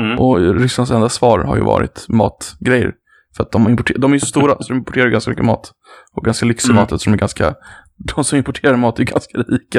Mm. 0.00 0.18
Och 0.18 0.60
Rysslands 0.60 0.90
enda 0.90 1.08
svar 1.08 1.38
har 1.38 1.56
ju 1.56 1.62
varit 1.62 2.06
matgrejer. 2.08 2.92
För 3.36 3.42
att 3.44 3.52
de, 3.52 3.68
importer- 3.68 3.98
de 3.98 4.12
är 4.12 4.16
ju 4.16 4.20
så 4.20 4.26
stora 4.26 4.56
så 4.60 4.72
de 4.72 4.78
importerar 4.78 5.08
ganska 5.08 5.30
mycket 5.30 5.44
mat. 5.44 5.72
Och 6.16 6.24
ganska 6.24 6.46
lyxig 6.46 6.70
Mm. 6.70 6.76
mat 6.80 6.92
eftersom 6.92 7.12
de 7.12 7.16
är 7.16 7.20
ganska... 7.20 7.54
De 8.14 8.24
som 8.24 8.38
importerar 8.38 8.76
mat 8.76 8.98
är 8.98 9.04
ganska 9.04 9.38
rika. 9.38 9.78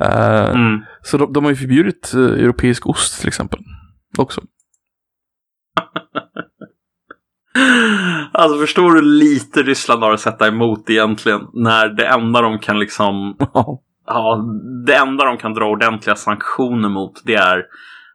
Eh, 0.00 0.50
Mm. 0.50 0.80
Så 1.02 1.16
de, 1.18 1.32
de 1.32 1.44
har 1.44 1.50
ju 1.50 1.56
förbjudit 1.56 2.12
eh, 2.14 2.20
europeisk 2.20 2.86
ost 2.86 3.20
till 3.20 3.28
exempel. 3.28 3.60
Också. 4.18 4.40
Alltså 8.34 8.58
förstår 8.58 8.90
du 8.92 9.02
lite 9.02 9.62
Ryssland 9.62 10.02
har 10.02 10.12
att 10.12 10.20
sätta 10.20 10.48
emot 10.48 10.90
egentligen? 10.90 11.40
När 11.52 11.88
det 11.88 12.06
enda 12.06 12.40
de 12.40 12.58
kan 12.58 12.78
liksom. 12.78 13.36
Ja, 14.06 14.44
det 14.86 14.94
enda 14.94 15.24
de 15.24 15.36
kan 15.36 15.54
dra 15.54 15.64
ordentliga 15.64 16.16
sanktioner 16.16 16.88
mot 16.88 17.12
det 17.24 17.34
är 17.34 17.64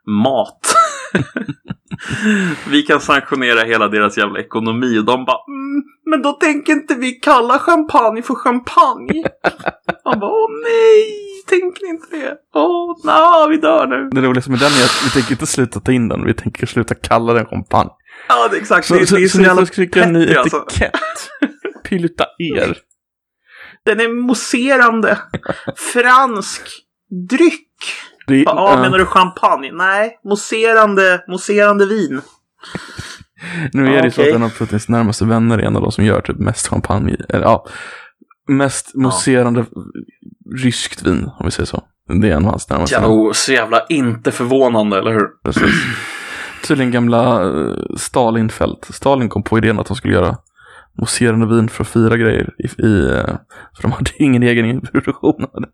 mat. 0.08 0.76
vi 2.70 2.82
kan 2.82 3.02
sanktionera 3.02 3.63
hela 3.63 3.88
deras 3.88 4.17
jävla 4.17 4.39
ekonomi 4.39 5.00
och 5.00 5.06
de 5.06 5.26
bara 5.26 5.38
mm, 5.48 5.84
Men 6.06 6.22
då 6.22 6.32
tänker 6.32 6.74
inte 6.74 6.96
vi 6.96 7.12
kalla 7.12 7.60
champagne 7.60 8.22
för 8.22 8.36
champagne. 8.36 9.24
Man 10.06 10.20
bara 10.20 10.32
åh 10.32 10.50
nej, 10.63 11.06
tänker 11.48 11.89
inte 11.89 12.08
det? 12.17 12.38
Åh 12.54 12.96
nej, 13.04 13.50
vi 13.50 13.58
dör 13.58 13.88
nu. 13.88 14.10
Det 14.12 14.28
roligaste 14.28 14.52
med 14.52 14.60
den 14.60 14.72
är 14.72 14.84
att 14.84 15.02
vi 15.06 15.10
tänker 15.10 15.32
inte 15.32 15.48
sluta 15.48 15.80
ta 15.80 15.91
in 15.91 16.08
den, 16.08 16.26
vi 16.26 16.34
tänker 16.34 16.65
sluta 16.65 16.96
kalla 16.96 17.34
den 17.34 17.46
champagne. 17.46 17.91
Ja, 18.28 18.48
det 18.48 18.58
är 18.58 18.62
exakt. 18.62 18.88
Så, 18.88 18.93
det, 18.93 19.08
så, 19.08 19.15
det 19.15 19.24
är 19.24 19.28
så 19.28 19.32
så 19.32 19.38
ni 19.38 19.43
jävla 19.43 19.62
får 19.62 19.65
skrika 19.65 20.04
en 20.04 20.13
ny 20.13 20.36
alltså. 20.36 20.65
etikett. 20.67 20.93
Pyluta 21.84 22.26
er. 22.56 22.78
Den 23.86 24.00
är 24.00 24.08
mousserande. 24.08 25.17
Fransk 25.93 26.62
dryck. 27.30 27.67
Det, 28.28 28.44
Ja, 28.44 28.74
eh, 28.74 28.82
menar 28.82 28.98
du 28.98 29.06
champagne? 29.06 29.72
Nej, 29.72 30.20
mousserande, 30.24 31.24
mousserande 31.28 31.86
vin. 31.86 32.22
Nu 33.74 33.88
är 33.88 33.92
Ja, 33.96 34.02
det 34.02 34.12
så 34.12 34.22
okej. 34.22 34.32
att 34.32 34.36
en 34.36 34.44
av 34.44 34.50
Putins 34.50 34.90
närmaste 34.90 35.26
vänner 35.26 35.58
är 35.58 35.63
en 35.63 35.76
av 35.76 35.82
de 35.82 35.92
som 35.92 36.06
gör 36.06 36.22
typ 36.22 36.38
mest 36.40 36.68
champagne, 36.68 37.16
eller 37.30 37.44
ja, 37.46 37.66
mest 38.48 38.96
mousserande 38.96 39.66
ryskt 40.63 41.04
vin, 41.04 41.30
om 41.40 41.46
vi 41.46 41.52
säger 41.52 41.68
så. 41.68 41.84
Det 42.22 42.30
är 42.30 42.36
en 42.36 42.46
av 42.46 42.50
hans 42.52 42.70
närmaste 42.70 42.96
vänner. 42.96 43.10
o- 43.13 43.34
så 43.34 43.52
jävla 43.54 43.86
inte 43.90 44.32
förvånande, 44.32 44.98
eller 45.00 45.12
hur? 45.12 45.28
Precis. 45.44 45.72
Tydligen 46.68 46.92
gamla 46.92 47.44
uh, 47.44 47.76
Stalinfält. 47.98 48.88
Stalin 48.90 49.30
kom 49.30 49.44
på 49.44 49.58
idén 49.58 49.80
att 49.80 49.86
de 49.88 49.96
skulle 49.98 50.13
göra 50.13 50.38
mousserande 50.97 51.55
vin 51.55 51.69
för 51.69 51.83
att 51.83 51.89
fira 51.89 52.17
grejer. 52.17 52.53
I, 52.57 52.81
i, 52.81 53.10
eh, 53.10 53.36
för 53.75 53.81
de 53.81 53.91
hade 53.91 54.12
ingen 54.19 54.43
egen 54.43 54.81
produktion 54.81 55.45
av 55.53 55.62
det. 55.62 55.67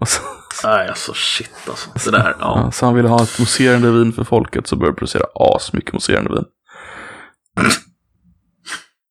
Och 0.00 0.08
så, 0.08 0.22
Nej, 0.64 0.88
alltså 0.88 1.12
shit 1.14 1.68
alltså. 1.68 2.10
Det 2.10 2.16
där, 2.16 2.36
ja. 2.40 2.70
så 2.72 2.86
han 2.86 2.94
ville 2.94 3.08
ha 3.08 3.22
ett 3.22 3.38
mousserande 3.38 3.90
vin 3.90 4.12
för 4.12 4.24
folket 4.24 4.66
så 4.66 4.76
började 4.76 4.96
producera 4.96 5.24
asmycket 5.34 5.92
mousserande 5.92 6.30
vin. 6.30 6.44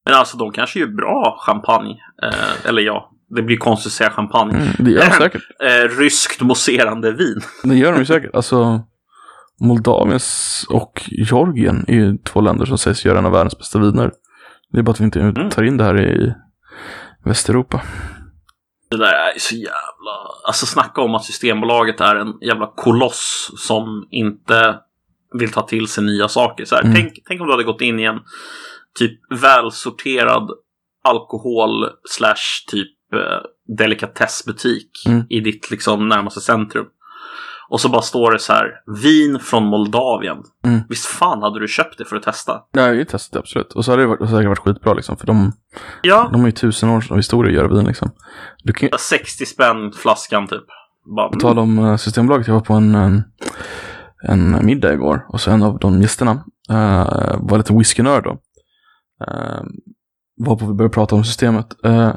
Men 0.05 0.13
alltså, 0.13 0.37
de 0.37 0.51
kanske 0.51 0.79
gör 0.79 0.87
bra 0.87 1.37
champagne. 1.45 1.97
Eh, 2.23 2.69
eller 2.69 2.81
ja, 2.81 3.11
det 3.35 3.41
blir 3.41 3.57
konstigt 3.57 3.89
att 3.89 3.93
säga 3.93 4.09
champagne. 4.09 4.53
Mm, 4.53 4.67
det 4.79 4.91
gör 4.91 5.09
de 5.09 5.11
säkert. 5.11 5.41
Eh, 5.63 5.97
ryskt 5.97 6.41
mousserande 6.41 7.11
vin. 7.11 7.41
Det 7.63 7.75
gör 7.75 7.91
de 7.91 7.99
ju 7.99 8.05
säkert. 8.05 8.35
Alltså, 8.35 8.81
Moldaviens 9.61 10.65
och 10.69 11.01
Georgien 11.07 11.85
är 11.87 11.93
ju 11.93 12.17
två 12.17 12.41
länder 12.41 12.65
som 12.65 12.77
sägs 12.77 13.05
göra 13.05 13.19
en 13.19 13.25
av 13.25 13.31
världens 13.31 13.57
bästa 13.57 13.79
viner. 13.79 14.11
Det 14.71 14.79
är 14.79 14.83
bara 14.83 14.91
att 14.91 14.99
vi 14.99 15.03
inte 15.03 15.49
tar 15.51 15.63
in 15.63 15.77
det 15.77 15.83
här 15.83 16.01
i 16.01 16.33
Västeuropa. 17.25 17.81
Det 18.89 18.97
där 18.97 19.13
är 19.13 19.39
så 19.39 19.55
jävla... 19.55 20.13
Alltså 20.47 20.65
snacka 20.65 21.01
om 21.01 21.15
att 21.15 21.23
Systembolaget 21.23 22.01
är 22.01 22.15
en 22.15 22.33
jävla 22.41 22.67
koloss 22.75 23.51
som 23.57 24.07
inte 24.11 24.79
vill 25.39 25.51
ta 25.51 25.61
till 25.61 25.87
sig 25.87 26.03
nya 26.03 26.27
saker. 26.27 26.65
Så 26.65 26.75
Mm. 26.77 26.93
tänk, 26.95 27.13
tänk 27.25 27.41
om 27.41 27.47
du 27.47 27.53
hade 27.53 27.63
gått 27.63 27.81
in 27.81 27.99
i 27.99 28.03
en 28.03 28.19
typ 28.99 29.19
välsorterad 29.41 30.49
alkohol 31.03 31.89
slash 32.09 32.65
typ 32.67 33.13
eh, 33.13 33.75
delikatessbutik 33.77 34.91
Mm. 35.07 35.23
i 35.29 35.39
ditt 35.39 35.71
liksom 35.71 36.09
närmaste 36.09 36.41
centrum. 36.41 36.85
Och 37.71 37.81
så 37.81 37.89
bara 37.89 38.01
står 38.01 38.31
det 38.31 38.39
så 38.39 38.53
här, 38.53 38.71
vin 39.03 39.39
från 39.39 39.65
Moldavien. 39.65 40.37
Mm. 40.65 40.81
Visst 40.89 41.05
fan 41.05 41.41
hade 41.41 41.59
du 41.59 41.67
köpt 41.67 41.97
det 41.97 42.05
för 42.05 42.15
att 42.15 42.23
testa? 42.23 42.51
Ja, 42.71 42.81
jag 42.81 42.87
har 42.87 42.93
ju 42.93 43.05
testat 43.05 43.33
det 43.33 43.39
absolut. 43.39 43.73
Och 43.73 43.85
så 43.85 43.91
har 43.91 43.97
det 43.97 44.05
varit, 44.05 44.29
säkert 44.29 44.47
varit 44.47 44.59
skitbra 44.59 44.93
liksom. 44.93 45.17
För 45.17 45.27
de, 45.27 45.51
Ja, 46.01 46.29
de 46.31 46.41
har 46.41 46.47
ju 46.47 46.51
tusen 46.51 46.89
års 46.89 47.11
historia 47.11 47.49
att 47.49 47.55
göra 47.55 47.75
vin 47.75 47.87
liksom. 47.87 48.11
Du 48.63 48.73
kan 48.73 48.89
ju, 48.89 48.97
60 48.99 49.45
spänn 49.45 49.91
flaskan 49.91 50.47
typ. 50.47 50.63
Bara, 51.15 51.29
på 51.29 51.39
tal 51.39 51.59
om 51.59 51.79
eh, 51.79 51.95
Systembolaget, 51.97 52.47
jag 52.47 52.53
var 52.53 52.61
på 52.61 52.73
en, 52.73 52.95
en, 52.95 53.23
en 54.27 54.65
middag 54.65 54.93
igår. 54.93 55.25
Och 55.29 55.41
så 55.41 55.51
en 55.51 55.63
av 55.63 55.79
de 55.79 56.01
gästerna 56.01 56.31
eh, 56.69 57.37
var 57.39 57.57
lite 57.57 57.73
whiskynörd 57.73 58.23
då. 58.23 58.31
Uh, 59.27 59.61
varpå 60.45 60.65
vi 60.65 60.73
började 60.73 60.93
prata 60.93 61.15
om 61.15 61.23
systemet. 61.23 61.85
Eh, 61.85 62.13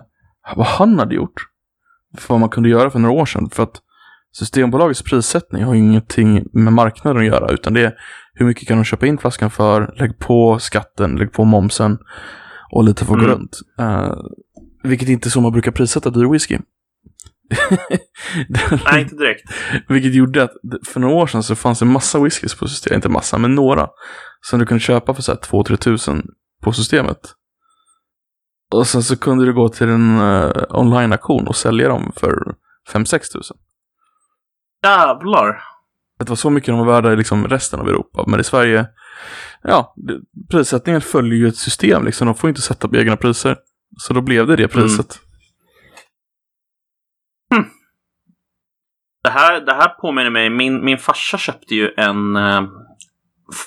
vad 0.56 0.66
han 0.66 0.98
hade 0.98 1.14
gjort. 1.14 1.46
För 2.18 2.34
vad 2.34 2.40
man 2.40 2.48
kunde 2.48 2.68
göra 2.68 2.90
för 2.90 2.98
några 2.98 3.20
år 3.20 3.26
sedan. 3.26 3.50
För 3.50 3.62
att 3.62 3.80
Systembolagets 4.38 5.02
prissättning 5.02 5.64
har 5.64 5.74
ju 5.74 5.80
ingenting 5.80 6.44
med 6.52 6.72
marknaden 6.72 7.22
att 7.22 7.26
göra. 7.28 7.52
Utan 7.52 7.74
det 7.74 7.80
är 7.80 7.94
hur 8.34 8.46
mycket 8.46 8.68
kan 8.68 8.78
de 8.78 8.84
köpa 8.84 9.06
in 9.06 9.18
flaskan 9.18 9.50
för. 9.50 9.94
Lägg 9.98 10.18
på 10.18 10.58
skatten, 10.58 11.16
lägg 11.16 11.32
på 11.32 11.44
momsen. 11.44 11.98
Och 12.72 12.84
lite 12.84 13.04
få 13.04 13.14
gå 13.14 13.20
Mm. 13.20 13.30
runt. 13.30 13.58
Eh, 13.78 14.14
vilket 14.82 15.08
inte 15.08 15.28
är 15.28 15.30
så 15.30 15.40
man 15.40 15.52
brukar 15.52 15.72
prissätta 15.72 16.10
dyr 16.10 16.32
whisky. 16.32 16.58
Nej, 18.84 19.02
inte 19.02 19.14
direkt. 19.16 19.42
Vilket 19.88 20.14
gjorde 20.14 20.42
att 20.42 20.50
för 20.86 21.00
några 21.00 21.14
år 21.14 21.26
sedan 21.26 21.42
så 21.42 21.56
fanns 21.56 21.78
det 21.78 21.84
massa 21.84 22.18
whiskys 22.20 22.54
på 22.54 22.68
systemet, 22.68 22.96
inte 22.96 23.08
massa, 23.08 23.38
men 23.38 23.54
några. 23.54 23.88
Som 24.40 24.58
du 24.58 24.66
kunde 24.66 24.80
köpa 24.80 25.14
för 25.14 25.22
så 25.22 25.32
här 25.32 25.38
2-3 25.38 25.76
tusen 25.76 26.26
på 26.62 26.72
systemet. 26.72 27.18
Och 28.72 28.86
sen 28.86 29.02
så 29.02 29.16
kunde 29.16 29.44
du 29.44 29.52
gå 29.54 29.68
till 29.68 29.88
en 29.88 30.18
uh, 30.20 30.52
online-auktion 30.68 31.46
och 31.48 31.56
sälja 31.56 31.88
dem 31.88 32.12
för 32.16 32.54
5-6 32.92 33.18
tusen. 33.32 33.56
Jävlar. 34.84 35.62
Det 36.18 36.28
var 36.28 36.36
så 36.36 36.50
mycket 36.50 36.66
de 36.66 36.78
var 36.78 36.86
värda 36.94 37.12
i 37.12 37.16
liksom 37.16 37.48
resten 37.48 37.80
av 37.80 37.88
Europa. 37.88 38.24
Men 38.26 38.40
i 38.40 38.44
Sverige, 38.44 38.86
ja, 39.62 39.94
prissättningen 40.50 41.00
följer 41.00 41.38
ju 41.38 41.48
ett 41.48 41.56
system 41.56 42.04
liksom. 42.04 42.26
De 42.26 42.34
får 42.34 42.48
inte 42.50 42.62
sätta 42.62 42.88
på 42.88 42.96
egna 42.96 43.16
priser. 43.16 43.56
Så 43.98 44.14
då 44.14 44.20
blev 44.20 44.46
det 44.46 44.56
det 44.56 44.68
priset. 44.68 45.20
Det 49.24 49.30
här, 49.30 49.60
det 49.60 49.74
här 49.74 49.88
påminner 49.88 50.30
mig, 50.30 50.50
min, 50.50 50.84
min 50.84 50.98
farsa 50.98 51.38
köpte 51.38 51.74
ju 51.74 51.90
en 51.96 52.36
eh, 52.36 52.62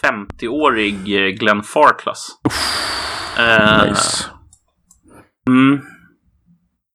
50-årig 0.03 0.95
eh, 1.25 1.29
Glenn 1.29 1.63
Farclas. 1.63 2.27
Eh, 3.37 3.89
Nice. 3.89 4.25
mm. 5.47 5.81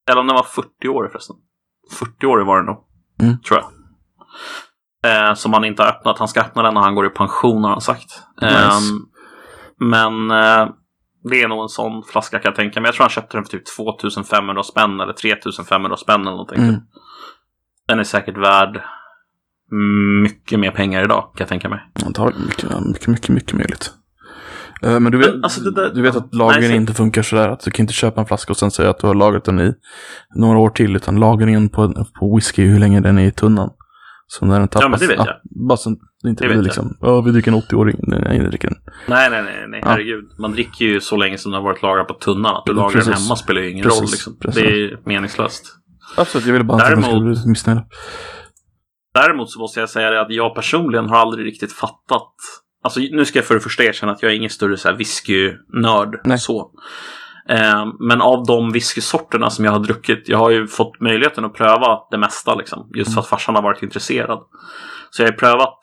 Eller 0.09 0.21
om 0.21 0.27
den 0.27 0.35
var 0.35 0.43
40 0.43 0.87
år 0.87 1.09
förresten. 1.11 1.35
40 1.99 2.25
år 2.25 2.39
var 2.39 2.57
den 2.57 2.65
nog. 2.65 2.77
Mm. 3.21 3.39
Tror 3.39 3.59
jag. 3.59 3.69
Eh, 5.05 5.33
som 5.33 5.53
han 5.53 5.65
inte 5.65 5.81
har 5.83 5.89
öppnat. 5.89 6.19
Han 6.19 6.27
ska 6.27 6.41
öppna 6.41 6.61
den 6.63 6.73
när 6.73 6.81
han 6.81 6.95
går 6.95 7.05
i 7.05 7.09
pension 7.09 7.63
har 7.63 7.71
han 7.71 7.81
sagt. 7.81 8.21
Nice. 8.41 8.55
Eh, 8.55 8.79
men 9.79 10.31
eh, 10.31 10.67
det 11.29 11.41
är 11.41 11.47
nog 11.47 11.61
en 11.63 11.69
sån 11.69 12.03
flaska 12.03 12.39
kan 12.39 12.49
jag 12.49 12.55
tänka 12.55 12.81
mig. 12.81 12.87
Jag 12.87 12.95
tror 12.95 13.03
han 13.03 13.09
köpte 13.09 13.37
den 13.37 13.43
för 13.45 13.51
typ 13.51 13.75
2500 13.77 14.63
spänn 14.63 14.99
eller 14.99 15.13
3500 15.13 15.97
spänn 15.97 16.21
eller 16.21 16.31
någonting. 16.31 16.59
Mm. 16.63 16.75
Typ. 16.75 16.83
Den 17.87 17.99
är 17.99 18.03
säkert 18.03 18.37
värd 18.37 18.81
mycket 20.23 20.59
mer 20.59 20.71
pengar 20.71 21.03
idag 21.03 21.21
kan 21.23 21.37
jag 21.37 21.47
tänka 21.47 21.69
mig. 21.69 21.79
Antagligen 22.05 22.45
mycket, 22.45 22.69
mycket, 22.85 23.07
mycket, 23.07 23.29
mycket 23.29 23.53
möjligt. 23.53 23.91
Eh, 24.83 24.99
Men 24.99 25.11
du 25.11 25.17
vet, 25.17 25.43
alltså, 25.43 25.61
där- 25.61 25.89
du 25.93 26.01
vet 26.01 26.15
att 26.15 26.35
lagringen 26.35 26.61
Nej, 26.61 26.69
så- 26.69 26.75
inte 26.75 26.93
funkar 26.93 27.21
sådär. 27.21 27.49
Att 27.49 27.59
du 27.59 27.71
kan 27.71 27.83
inte 27.83 27.93
köpa 27.93 28.21
en 28.21 28.27
flaska 28.27 28.53
och 28.53 28.57
sen 28.57 28.71
säga 28.71 28.89
att 28.89 28.99
du 28.99 29.07
har 29.07 29.15
lagrat 29.15 29.43
den 29.45 29.59
i 29.59 29.73
några 30.35 30.57
år 30.59 30.69
till. 30.69 30.95
Utan 30.95 31.19
lagringen 31.19 31.69
på, 31.69 32.05
på 32.19 32.35
whisky 32.35 32.65
hur 32.65 32.79
länge 32.79 32.99
den 33.01 33.17
är 33.17 33.23
i 33.27 33.31
tunnan. 33.31 33.69
Så 34.39 34.45
när 34.45 34.59
den 34.59 34.67
tappas. 34.67 34.89
men 34.89 34.99
det 34.99 35.07
vet 35.07 35.25
jag. 35.25 35.67
Bara 35.67 35.77
så 35.77 35.89
det 36.23 36.29
inte 36.29 36.43
Det 36.43 36.49
blir 36.53 36.61
liksom. 36.63 36.97
Ja, 37.01 37.21
vi 37.21 37.31
dricker 37.31 37.51
en 37.51 37.57
80-åring. 37.57 37.99
Nej, 38.03 38.21
nej, 38.25 38.39
vi 38.39 38.45
dricker 38.47 38.67
en. 38.67 38.75
Nej, 39.07 39.29
nej, 39.29 39.43
nej, 39.43 39.65
nej 39.67 39.79
Ja. 39.83 39.89
herregud. 39.89 40.25
Man 40.39 40.51
dricker 40.51 40.85
ju 40.85 40.99
så 41.01 41.17
länge 41.17 41.37
som 41.37 41.51
den 41.51 41.61
har 41.61 41.69
varit 41.69 41.81
lagrad 41.81 42.07
på 42.07 42.13
tunnan. 42.13 42.55
Att 42.55 42.65
du 42.65 42.73
lagrar 42.73 43.01
den 43.03 43.13
hemma 43.13 43.35
spelar 43.35 43.61
ju 43.61 43.69
ingen 43.71 43.83
Precis, 43.83 44.01
roll. 44.01 44.09
Liksom. 44.11 44.39
precis. 44.39 44.63
Det 44.63 44.69
är 44.69 44.97
meningslöst. 45.05 45.63
Absolut, 46.17 46.45
jag 46.47 46.53
ville 46.53 46.65
bara 46.65 46.73
inte 46.75 46.85
att 46.85 46.95
de 46.95 47.01
skulle 47.03 47.19
Däremot- 47.19 47.43
bli 47.43 47.49
missnöjda. 47.49 47.85
Däremot 49.13 49.51
så 49.51 49.59
måste 49.59 49.79
jag 49.79 49.89
säga 49.89 50.09
det 50.09 50.21
att 50.21 50.31
jag 50.33 50.55
personligen 50.55 51.05
har 51.09 51.17
aldrig 51.17 51.45
riktigt 51.45 51.71
fattat. 51.73 52.33
Alltså 52.83 52.99
nu 52.99 53.25
ska 53.25 53.39
jag 53.39 53.45
för 53.45 53.53
det 53.55 53.61
första 53.61 53.83
erkänna 53.83 54.11
att 54.11 54.21
jag 54.23 54.31
är 54.31 54.35
ingen 54.35 54.49
större 54.49 54.77
så 54.77 54.87
här 54.89 54.95
whiskynörd. 54.95 56.39
Så. 56.39 56.71
Eh, 57.49 57.85
men 57.99 58.21
av 58.21 58.45
de 58.45 58.71
whiskysorterna 58.71 59.49
som 59.49 59.65
jag 59.65 59.71
har 59.71 59.79
druckit, 59.79 60.23
jag 60.29 60.37
har 60.37 60.49
ju 60.49 60.67
fått 60.67 60.99
möjligheten 60.99 61.45
att 61.45 61.53
pröva 61.53 61.99
det 62.11 62.17
mesta 62.17 62.55
liksom. 62.55 62.89
Just 62.95 63.13
för 63.13 63.21
att 63.21 63.27
farsan 63.27 63.55
har 63.55 63.61
varit 63.61 63.83
intresserad. 63.83 64.39
Så 65.09 65.21
jag 65.21 65.27
har 65.27 65.37
prövat 65.37 65.79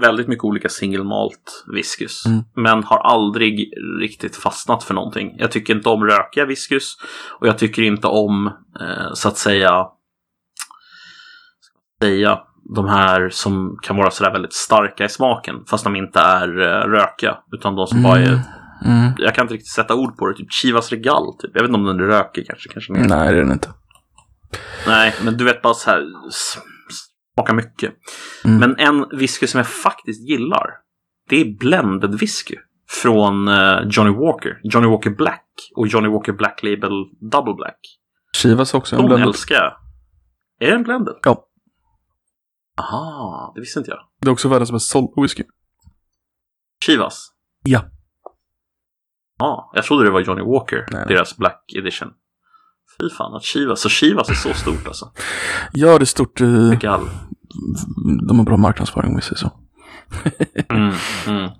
väldigt 0.00 0.28
mycket 0.28 0.44
olika 0.44 0.68
single 0.68 1.04
malt 1.04 1.64
whiskys. 1.74 2.26
Mm. 2.26 2.42
Men 2.56 2.84
har 2.84 2.98
aldrig 2.98 3.72
riktigt 4.00 4.36
fastnat 4.36 4.84
för 4.84 4.94
någonting. 4.94 5.34
Jag 5.38 5.50
tycker 5.50 5.74
inte 5.74 5.88
om 5.88 6.04
rökiga 6.04 6.46
whiskys. 6.46 6.96
Och 7.40 7.46
jag 7.46 7.58
tycker 7.58 7.82
inte 7.82 8.06
om, 8.06 8.46
eh, 8.80 9.12
så 9.14 9.28
att 9.28 9.36
säga, 9.36 9.86
säga, 12.02 12.40
de 12.74 12.88
här 12.88 13.28
som 13.30 13.78
kan 13.82 13.96
vara 13.96 14.10
sådär 14.10 14.32
väldigt 14.32 14.52
starka 14.52 15.04
i 15.04 15.08
smaken. 15.08 15.54
Fast 15.66 15.84
de 15.84 15.96
inte 15.96 16.20
är 16.20 16.60
eh, 16.60 16.88
rökiga. 16.88 17.38
Utan 17.52 17.76
de 17.76 17.86
som 17.86 18.02
bara 18.02 18.18
är, 18.18 18.40
Mm. 18.84 19.12
jag 19.18 19.34
kan 19.34 19.44
inte 19.44 19.54
riktigt 19.54 19.72
sätta 19.72 19.94
ord 19.94 20.16
på 20.16 20.28
det. 20.28 20.34
Typ 20.36 20.52
Chivas 20.52 20.90
Regal. 20.90 21.36
Typ. 21.38 21.50
Jag 21.54 21.62
vet 21.62 21.68
inte 21.68 21.78
om 21.80 21.84
den 21.84 21.98
rökig 21.98 22.46
kanske. 22.46 22.68
kanske 22.68 22.92
är. 22.92 22.96
Nej, 23.08 23.32
det 23.32 23.38
är 23.38 23.42
den 23.42 23.52
inte. 23.52 23.68
Nej, 24.86 25.14
men 25.24 25.36
du 25.36 25.44
vet 25.44 25.62
bara 25.62 25.74
så 25.74 25.90
här. 25.90 26.02
Smakar 27.34 27.54
mycket. 27.54 27.94
Mm. 28.44 28.58
Men 28.58 28.76
en 28.78 29.18
whisky 29.18 29.46
som 29.46 29.58
jag 29.58 29.66
faktiskt 29.68 30.28
gillar. 30.28 30.66
Det 31.28 31.40
är 31.40 31.58
blended 31.58 32.14
whisky. 32.20 32.54
Från 33.02 33.48
eh, 33.48 33.78
Johnny 33.90 34.10
Walker. 34.10 34.60
Johnny 34.62 34.86
Walker 34.88 35.10
Black. 35.10 35.44
Och 35.76 35.86
Johnny 35.88 36.08
Walker 36.08 36.32
Black 36.32 36.62
Label 36.62 36.90
Double 37.30 37.54
Black. 37.54 37.78
Chivas 38.36 38.74
också 38.74 38.96
De 38.96 39.06
blended. 39.06 39.28
älskar 39.28 39.54
jag. 39.54 39.72
Är 40.68 40.72
den 40.72 40.82
blended? 40.82 41.14
Ja. 41.22 41.48
Aha, 42.78 43.52
det 43.54 43.60
visste 43.60 43.78
inte 43.78 43.90
jag. 43.90 44.00
Det 44.20 44.28
är 44.28 44.32
också 44.32 44.48
världens 44.48 44.72
mest 44.72 44.88
sålda 44.90 45.22
whisky. 45.22 45.44
Chivas? 46.86 47.32
Ja. 47.64 47.84
Ja, 49.38 49.70
jag 49.74 49.84
trodde 49.84 50.04
det 50.04 50.10
var 50.10 50.20
Johnny 50.20 50.42
Walker. 50.42 50.76
Nej, 50.76 50.86
nej. 50.92 51.04
Deras 51.08 51.36
Black 51.36 51.64
Edition. 51.78 52.08
Fy 53.00 53.10
fan, 53.10 53.34
att 53.34 53.42
Chivas. 53.44 53.80
Så 53.80 53.88
Chivas 53.88 54.28
är 54.30 54.34
så 54.34 54.54
stort 54.54 54.86
alltså. 54.86 55.10
Ja, 55.72 55.98
det 55.98 56.02
är 56.04 56.06
stort. 56.06 56.40
eh, 56.40 56.70
Gall. 56.80 57.08
De 58.28 58.38
har 58.38 58.44
bra 58.44 58.56
marknadsföring 58.56 59.10
om 59.10 59.16
vi 59.16 59.22
säger 59.22 59.36
så. 59.36 59.50
Mm, 60.68 60.94
mm. 61.26 61.50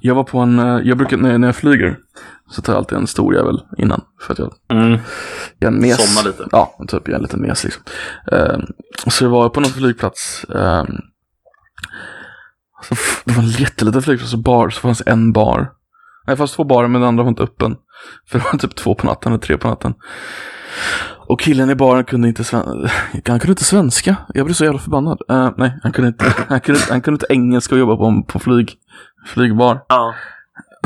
Jag 0.00 0.14
var 0.14 0.24
på 0.24 0.38
en, 0.38 0.58
eh, 0.58 0.78
jag 0.84 0.96
brukar, 0.98 1.16
när 1.16 1.30
jag, 1.30 1.40
när 1.40 1.48
jag 1.48 1.56
flyger, 1.56 1.98
så 2.50 2.62
tar 2.62 2.72
jag 2.72 2.78
alltid 2.78 2.98
en 2.98 3.06
stor 3.06 3.34
jävel 3.34 3.60
innan. 3.78 4.00
För 4.20 4.32
att 4.32 4.38
jag, 4.38 4.52
Mm. 4.68 4.98
jag 5.58 5.74
är 5.74 5.80
mes. 5.80 6.14
Somna 6.14 6.30
lite. 6.30 6.48
Ja, 6.52 6.78
typ 6.88 7.02
jag 7.08 7.08
är 7.12 7.16
en 7.16 7.22
liten 7.22 7.40
mes 7.42 7.64
liksom. 7.64 7.82
Eh, 8.32 8.58
så 9.08 9.24
jag 9.24 9.30
var 9.30 9.48
på 9.48 9.60
någon 9.60 9.70
flygplats. 9.70 10.44
Eh, 10.44 10.84
så 12.82 12.94
f- 12.94 13.22
det 13.24 13.32
var 13.32 13.42
en 13.42 13.48
jätteliten 13.50 14.02
flygplats 14.02 14.32
och 14.34 14.42
bar, 14.42 14.70
så 14.70 14.80
fanns 14.80 15.02
en 15.06 15.32
bar. 15.32 15.70
Nej, 16.26 16.36
fanns 16.36 16.52
två 16.52 16.64
barer 16.64 16.88
men 16.88 17.00
den 17.00 17.08
andra 17.08 17.22
var 17.24 17.28
inte 17.30 17.42
öppen. 17.42 17.76
För 18.28 18.38
det 18.38 18.44
var 18.52 18.58
typ 18.58 18.74
två 18.74 18.94
på 18.94 19.06
natten 19.06 19.32
eller 19.32 19.40
tre 19.40 19.56
på 19.58 19.68
natten. 19.68 19.94
Och 21.26 21.40
killen 21.40 21.70
i 21.70 21.74
baren 21.74 22.04
kunde 22.04 22.28
inte, 22.28 22.44
sven- 22.44 22.64
han 23.12 23.40
kunde 23.40 23.48
inte 23.48 23.64
svenska. 23.64 24.16
Jag 24.34 24.46
blev 24.46 24.54
så 24.54 24.64
jävla 24.64 24.78
förbannad. 24.80 25.18
Eh, 25.28 25.50
nej, 25.56 25.78
han 25.82 25.92
kunde, 25.92 26.08
inte, 26.08 26.34
han, 26.48 26.60
kunde, 26.60 26.80
han 26.90 27.00
kunde 27.00 27.14
inte 27.16 27.26
engelska 27.34 27.74
och 27.74 27.78
jobba 27.78 27.96
på, 27.96 28.04
en- 28.04 28.22
på 28.22 28.38
flyg, 28.38 28.72
flygbar. 29.26 29.80
Ja. 29.88 30.14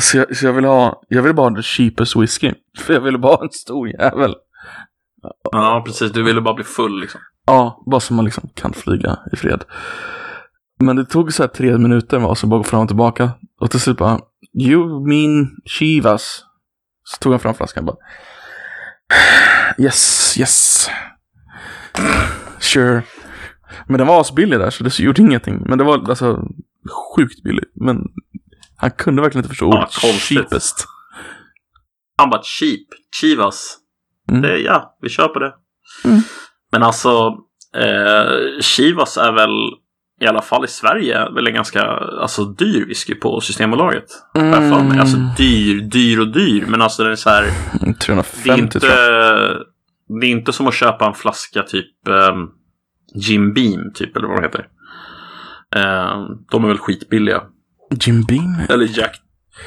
Så 0.00 0.16
jag, 0.18 0.36
så 0.36 0.46
jag 0.46 0.52
ville 0.52 0.68
ha, 0.68 1.02
jag 1.08 1.22
ville 1.22 1.34
bara 1.34 1.50
ha 1.50 1.56
the 1.56 1.62
cheapest 1.62 2.16
whisky. 2.16 2.52
För 2.78 2.94
jag 2.94 3.00
ville 3.00 3.18
bara 3.18 3.36
ha 3.36 3.42
en 3.42 3.50
stor 3.50 3.88
jävel. 3.88 4.34
ja, 5.52 5.82
precis. 5.86 6.12
Du 6.12 6.22
ville 6.22 6.40
bara 6.40 6.54
bli 6.54 6.64
full 6.64 7.00
liksom. 7.00 7.20
Ja, 7.46 7.82
bara 7.90 8.00
så 8.00 8.14
man 8.14 8.24
liksom 8.24 8.48
kan 8.54 8.72
flyga 8.72 9.18
i 9.32 9.36
fred. 9.36 9.64
Men 10.80 10.96
det 10.96 11.04
tog 11.04 11.32
så 11.32 11.42
här 11.42 11.48
tre 11.48 11.78
minuter 11.78 12.18
med 12.18 12.28
oss 12.28 12.44
att 12.44 12.50
bara 12.50 12.58
gå 12.58 12.64
fram 12.64 12.80
och 12.80 12.88
tillbaka. 12.88 13.30
Och 13.60 13.70
till 13.70 13.80
slut 13.80 13.98
bara, 13.98 14.18
you 14.60 15.06
mean 15.06 15.56
Chivas? 15.64 16.44
Så 17.04 17.16
tog 17.16 17.32
han 17.32 17.40
fram 17.40 17.54
flaskan 17.54 17.84
bara, 17.84 17.96
yes, 19.78 20.34
yes. 20.38 20.88
Sure. 22.60 23.02
Men 23.86 23.98
den 23.98 24.06
var 24.06 24.20
asbillig 24.20 24.58
där 24.58 24.70
så 24.70 24.84
det 24.84 24.98
gjorde 24.98 25.22
ingenting. 25.22 25.62
Men 25.66 25.78
det 25.78 25.84
var 25.84 26.08
alltså 26.08 26.42
sjukt 27.16 27.42
billig. 27.42 27.64
Men 27.74 28.02
han 28.76 28.90
kunde 28.90 29.22
verkligen 29.22 29.44
inte 29.44 29.48
förstå 29.48 29.70
Ja, 29.72 29.88
ordet 30.08 30.20
cheapest. 30.20 30.86
Han 32.16 32.30
bara 32.30 32.42
cheap. 32.42 32.80
Chivas. 33.20 33.78
Mm. 34.30 34.42
Det, 34.42 34.58
ja, 34.58 34.96
vi 35.00 35.08
kör 35.08 35.28
på 35.28 35.38
det. 35.38 35.54
Mm. 36.04 36.20
Men 36.72 36.82
alltså, 36.82 37.36
eh, 37.74 38.60
Chivas 38.60 39.16
är 39.16 39.32
väl 39.32 39.50
i 40.20 40.26
alla 40.26 40.42
fall 40.42 40.64
i 40.64 40.68
Sverige 40.68 41.30
väl 41.30 41.46
en 41.46 41.54
ganska 41.54 41.82
alltså, 41.82 42.44
dyr 42.44 42.86
whisky 42.86 43.14
på 43.14 43.40
Systembolaget. 43.40 44.04
Mig. 44.88 44.98
Alltså 45.00 45.16
dyr, 45.36 45.80
dyr 45.80 46.20
och 46.20 46.28
dyr. 46.32 46.64
Men 46.68 46.82
alltså 46.82 47.02
den 47.02 47.12
är 47.12 47.16
så 47.16 47.30
här. 47.30 47.42
Mm, 47.80 47.80
Det 47.82 47.88
är 47.88 47.92
350 47.94 48.60
inte, 48.60 48.78
det 50.20 50.26
är 50.26 50.30
inte 50.30 50.52
som 50.52 50.66
att 50.66 50.74
köpa 50.74 51.06
en 51.06 51.14
flaska 51.14 51.62
typ 51.62 52.08
um, 52.08 52.50
Jim 53.14 53.54
Beam 53.54 53.92
typ 53.94 54.16
eller 54.16 54.28
vad 54.28 54.36
det 54.36 54.46
heter. 54.46 54.68
Eh, 55.76 56.26
de 56.50 56.64
är 56.64 56.68
väl 56.68 56.78
skitbilliga. 56.78 57.42
Jim 57.90 58.22
Beam? 58.22 58.56
Eller 58.68 58.98
Jack, 58.98 59.16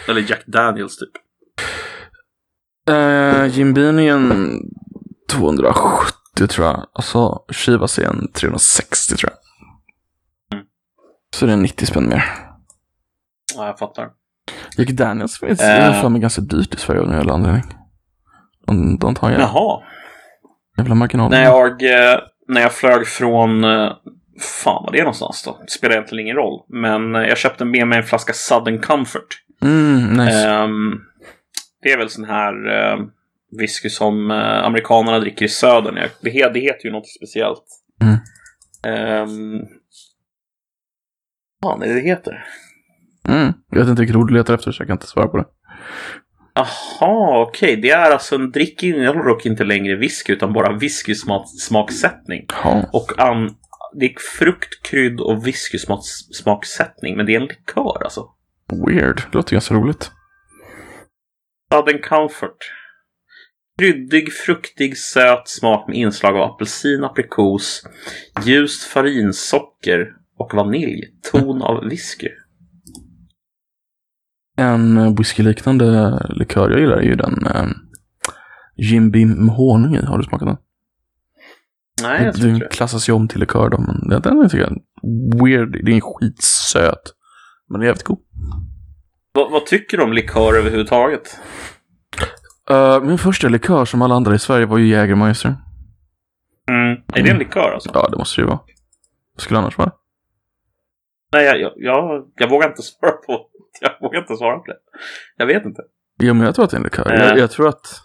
eller 0.08 0.22
Jack 0.30 0.44
Daniels 0.46 0.98
typ. 0.98 1.10
Uh, 2.90 3.48
Jim 3.48 3.74
Beam 3.74 4.00
är 4.00 4.12
en 4.14 4.60
270 5.32 6.48
tror 6.50 6.68
jag. 6.68 6.86
Alltså 6.94 7.40
Chivas 7.52 8.00
är 8.00 8.04
en 8.06 8.32
360 8.32 9.16
tror 9.16 9.32
jag. 9.32 9.38
Så 11.36 11.46
det 11.46 11.54
är 11.54 11.58
90 11.58 11.86
spänn 11.86 12.10
mer. 12.10 12.24
Ja, 13.56 13.66
jag 13.68 13.80
fattar. 13.80 14.10
Jack 14.78 14.90
Daniels 14.90 15.40
finns 15.40 15.62
Eh. 15.62 16.02
för 16.02 16.10
mig 16.10 16.22
ganska 16.22 16.42
dyrt 16.42 16.74
i 16.74 16.78
Sverige 16.78 17.02
av 17.02 17.08
någon 17.08 17.16
jävla 17.18 17.34
anledning. 17.34 17.64
De, 18.68 18.98
de 18.98 19.16
tar 19.16 19.28
en 19.28 19.34
jävla, 19.34 19.48
Jaha. 19.48 19.82
jävla 20.78 20.96
marginal. 20.96 21.32
När 21.32 21.44
jag, 21.44 21.72
eh, 21.84 22.20
när 22.48 22.62
jag 22.62 22.72
flög 22.72 23.08
från... 23.08 23.64
eh, 23.64 23.92
Fan 24.64 24.84
var 24.84 24.92
det 24.92 24.98
är 25.00 25.04
någonstans 25.04 25.44
då? 25.44 25.58
Det 25.66 25.72
spelar 25.72 25.96
egentligen 25.96 26.26
ingen 26.26 26.36
roll. 26.36 26.66
Men 26.70 27.14
jag 27.14 27.38
köpte 27.38 27.66
med 27.66 27.88
mig 27.88 27.98
en 27.98 28.04
flaska 28.04 28.34
Southern 28.34 28.82
Comfort. 28.82 29.28
Mm, 29.62 30.14
nice. 30.14 30.50
Ehm, 30.50 30.92
det 31.82 31.92
är 31.92 31.98
väl 31.98 32.10
sån 32.10 32.26
här 32.26 32.54
uh, 32.70 33.06
whisky 33.60 33.90
som 33.90 34.32
eh, 34.32 34.66
amerikanerna 34.66 35.20
dricker 35.20 35.46
i 35.46 35.50
södern. 35.50 35.96
Det, 35.96 36.32
det 36.54 36.60
heter 36.60 36.86
ju 36.86 36.92
något 36.92 37.08
speciellt. 37.08 37.64
Mm. 38.02 39.24
Um, 39.24 39.62
fan 41.64 41.82
är 41.82 41.88
det 41.88 41.94
det 41.94 42.02
heter? 42.02 42.46
Mm. 43.28 43.54
Jag 43.70 43.80
vet 43.80 43.88
inte 43.88 44.02
vilket 44.02 44.16
ord 44.16 44.28
du 44.28 44.34
letar 44.34 44.54
efter 44.54 44.72
så 44.72 44.82
jag 44.82 44.88
kan 44.88 44.96
inte 44.96 45.08
svara 45.08 45.28
på 45.28 45.38
det. 45.38 45.46
Jaha, 46.54 47.42
okej. 47.42 47.76
Det 47.76 47.90
är 47.90 48.12
alltså 48.12 48.36
en 48.36 48.52
drick 48.52 48.84
innehåller 48.84 49.24
dock 49.24 49.46
inte 49.46 49.64
längre 49.64 49.96
whisky 49.96 50.34
utan 50.34 50.54
bara 50.54 50.78
whiskysmaksättning. 50.78 52.46
Ja. 52.64 52.90
Och 52.94 53.20
an, 53.20 53.56
det 54.00 54.06
är 54.06 54.16
frukt, 54.40 54.84
krydd 54.84 55.20
och 55.20 55.48
whiskysmaksättning. 55.48 57.18
Men 57.18 57.26
det 57.26 57.36
är 57.36 57.40
en 57.40 57.48
likör 57.48 58.04
alltså. 58.04 58.26
Weird. 58.88 59.22
Det 59.32 59.38
låter 59.38 59.52
ganska 59.52 59.74
roligt. 59.74 60.12
Southern 61.74 62.02
Comfort. 62.02 62.58
Kryddig, 63.80 64.34
fruktig, 64.34 64.98
söt 64.98 65.48
smak 65.48 65.88
med 65.88 65.98
inslag 65.98 66.38
av 66.38 66.52
apelsin, 66.52 67.04
aprikos, 67.04 67.84
ljust 68.46 68.84
farinsocker 68.84 70.08
och 70.42 70.54
vanilj. 70.56 71.02
Ton 71.32 71.62
av 71.62 71.84
whisky. 71.90 72.28
En 74.58 74.98
eh, 74.98 75.16
whiskyliknande 75.18 76.20
likör 76.30 76.70
jag 76.70 76.80
gillar 76.80 76.98
är 76.98 77.02
ju 77.02 77.16
den 77.16 77.46
eh, 77.48 77.66
Jim 78.76 79.12
Beam 79.12 79.30
med 79.46 79.56
honung 79.56 79.96
i. 79.96 80.06
Har 80.06 80.18
du 80.18 80.24
smakat 80.24 80.48
den? 80.48 80.58
Nej, 82.04 82.24
jag 82.26 82.36
tror 82.36 82.46
den 82.46 82.56
inte 82.56 82.66
det. 82.68 82.74
klassas 82.76 83.10
ju 83.10 83.14
om 83.14 83.28
till 83.28 83.40
likör 83.40 83.70
då, 83.70 83.78
men 83.78 84.10
den- 84.10 84.22
den 84.22 84.50
tycker 84.50 84.64
jag 84.64 84.72
är 84.72 85.44
weird. 85.44 85.86
Det 85.86 85.92
är 85.98 86.02
skitsöt. 86.02 87.14
Men 87.68 87.74
den 87.74 87.82
är 87.82 87.86
jävligt 87.86 88.04
god. 88.04 88.20
Vad, 89.34 89.52
vad 89.52 89.66
tycker 89.66 89.98
du 89.98 90.04
om 90.04 90.14
likör 90.14 90.58
överhuvudtaget? 90.58 91.38
Uh, 92.72 93.02
min 93.04 93.18
första 93.18 93.48
likör 93.48 93.86
som 93.86 94.02
alla 94.02 94.16
andra 94.16 94.36
i 94.36 94.40
Sverige 94.40 94.66
var 94.66 94.78
ju 94.78 94.88
Jägermeister. 94.88 95.56
Mm. 96.70 96.98
Är 97.14 97.24
det 97.24 97.30
en 97.32 97.38
likör 97.38 97.72
alltså? 97.74 97.90
Ja, 97.94 98.08
det 98.12 98.18
måste 98.18 98.42
det 98.42 98.44
ju 98.44 98.48
vara. 98.48 98.60
Vad 99.36 99.42
skulle 99.42 99.58
det 99.58 99.62
annars 99.62 99.78
vara? 99.78 99.92
Nej, 101.32 101.46
jag, 101.46 101.58
jag, 101.60 101.74
jag, 101.78 102.32
jag 102.36 102.50
vågar 102.50 102.68
inte 102.68 102.82
svara 102.82 103.12
på 103.12 103.48
Jag 103.82 103.92
vågar 104.02 104.20
inte 104.20 104.36
svara 104.36 104.60
på 104.60 104.66
det. 104.66 104.78
Jag 105.38 105.46
vet 105.46 105.66
inte. 105.66 105.82
Jo, 106.20 106.34
men 106.34 106.46
jag 106.46 106.56
tror 106.56 106.66
att 106.66 106.72
det 106.72 106.76
är 106.76 106.80
en 106.80 106.84
likör. 106.84 107.12
Eh. 107.14 107.20
Jag, 107.28 107.38
jag 107.38 107.52
tror 107.52 107.68
att... 107.68 108.02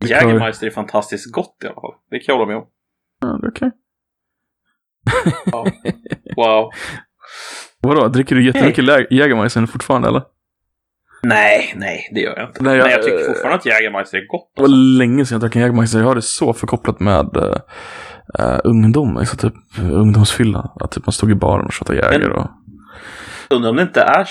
Likör- 0.00 0.14
Jägermeister 0.14 0.66
är 0.66 0.70
fantastiskt 0.70 1.32
gott 1.32 1.56
i 1.64 1.66
alla 1.66 1.74
fall. 1.74 1.94
Det 2.10 2.18
kan 2.18 2.32
jag 2.32 2.38
hålla 2.38 2.48
med 2.48 2.56
om. 2.56 2.66
Ja, 3.20 3.38
det 3.42 3.46
är 3.46 3.50
okej. 3.50 3.70
Wow. 6.36 6.70
Vadå, 7.80 8.08
dricker 8.08 8.34
du 8.36 8.46
jättemycket 8.46 8.84
lä- 8.84 9.06
Jägermeister 9.10 9.66
fortfarande 9.66 10.08
eller? 10.08 10.22
Nej, 11.22 11.72
nej, 11.76 12.10
det 12.14 12.20
gör 12.20 12.36
jag 12.36 12.48
inte. 12.48 12.62
Nej, 12.62 12.76
jag- 12.78 12.90
jag, 12.90 13.02
tycker 13.02 13.24
fortfarande 13.24 13.54
att 13.58 13.66
Jägermeister 13.66 14.18
är 14.18 14.26
gott. 14.26 14.52
Det 14.56 14.60
var 14.62 14.68
Alltså. 14.68 14.76
länge 14.98 15.26
sedan 15.26 15.34
jag 15.34 15.40
drack 15.40 15.56
en 15.56 15.62
Jägermeister. 15.62 15.98
Jag 15.98 16.06
har 16.06 16.14
det 16.14 16.22
så 16.22 16.52
förkopplat 16.52 17.00
med 17.00 17.26
uh, 18.40 18.58
ungdom. 18.64 19.16
Alltså 19.16 19.36
typ 19.36 19.54
ungdomsfylla. 19.78 20.70
Att 20.80 20.90
typ 20.90 21.06
man 21.06 21.12
stod 21.12 21.30
i 21.30 21.34
baren 21.34 21.66
och 21.66 21.74
shotade 21.74 21.98
Jäger 21.98 22.30
och... 22.30 22.46
Undrar 23.50 23.70
om 23.70 23.76
det 23.76 23.82
inte 23.82 24.00
är 24.00 24.26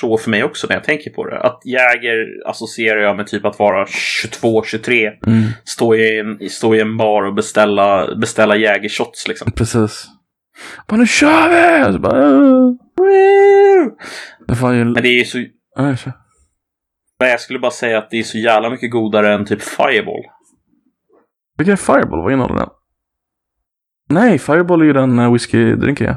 så 0.00 0.18
för 0.18 0.30
mig 0.30 0.44
också 0.44 0.66
när 0.66 0.76
jag 0.76 0.84
tänker 0.84 1.10
på 1.10 1.26
det. 1.26 1.40
Att 1.40 1.60
Jäger 1.64 2.26
associerar 2.46 3.00
jag 3.00 3.16
med 3.16 3.26
typ 3.26 3.44
att 3.44 3.58
vara 3.58 3.86
22, 3.86 4.62
23. 4.64 5.06
Mm, 5.26 5.42
Stå 5.64 5.94
i 5.94 6.18
en, 6.18 6.50
stå 6.50 6.74
i 6.74 6.80
en 6.80 6.96
bar 6.96 7.22
och 7.22 7.34
beställa, 7.34 8.14
beställa 8.16 8.56
Jägershots 8.56 9.28
liksom. 9.28 9.52
precis. 9.52 10.06
Bara 10.88 10.96
nu 10.96 11.06
kör 11.06 11.48
vi! 11.48 11.88
Och 11.88 11.92
så 11.92 11.98
bara... 11.98 12.14
Det 14.46 14.54
var 14.62 14.72
ju... 14.72 14.84
Men 14.84 15.02
det 15.02 15.08
är 15.08 15.18
ju 15.18 15.24
så... 15.24 15.38
Ja. 15.76 15.96
Nej, 17.20 17.30
jag 17.30 17.40
skulle 17.40 17.58
bara 17.58 17.70
säga 17.70 17.98
att 17.98 18.10
det 18.10 18.18
är 18.18 18.22
så 18.22 18.38
jävla 18.38 18.70
mycket 18.70 18.90
godare 18.90 19.34
än 19.34 19.44
typ 19.44 19.62
Fireball. 19.62 20.22
Vilken 21.58 21.72
är 21.72 21.76
Fireball? 21.76 22.22
Vad 22.22 22.32
innehåller 22.32 22.54
den? 22.54 22.68
Nej, 24.10 24.38
Fireball 24.38 24.80
är 24.80 24.84
ju 24.84 24.92
den 24.92 25.18
uh, 25.18 25.32
whiskydrinken 25.32 26.06
ja. 26.06 26.16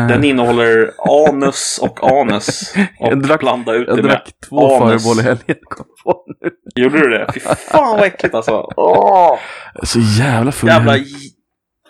Eh, 0.00 0.06
Den 0.08 0.24
innehåller 0.24 0.90
anus 1.28 1.78
och 1.82 2.10
anus. 2.20 2.74
Och 3.00 3.12
Jag 3.12 3.22
drack- 3.22 3.40
blanda 3.40 3.72
ut 3.74 3.88
jag 3.88 3.96
det 3.96 4.02
med 4.02 4.10
drack 4.10 4.30
två. 4.48 4.78
Fireball 4.78 5.20
i 5.20 5.22
helgen. 5.22 5.56
Kom 5.68 5.86
på 6.04 6.24
nu. 6.40 6.50
Gjorde 6.82 6.98
du 6.98 7.08
det? 7.10 7.30
Fy 7.34 7.40
fan 7.40 7.96
vad 7.96 8.06
äckligt 8.06 8.34
alltså. 8.34 8.72
Åh, 8.76 9.38
Jag 9.74 9.88
Så 9.88 9.98
jävla 10.00 10.52
full. 10.52 10.68
jävla... 10.68 10.92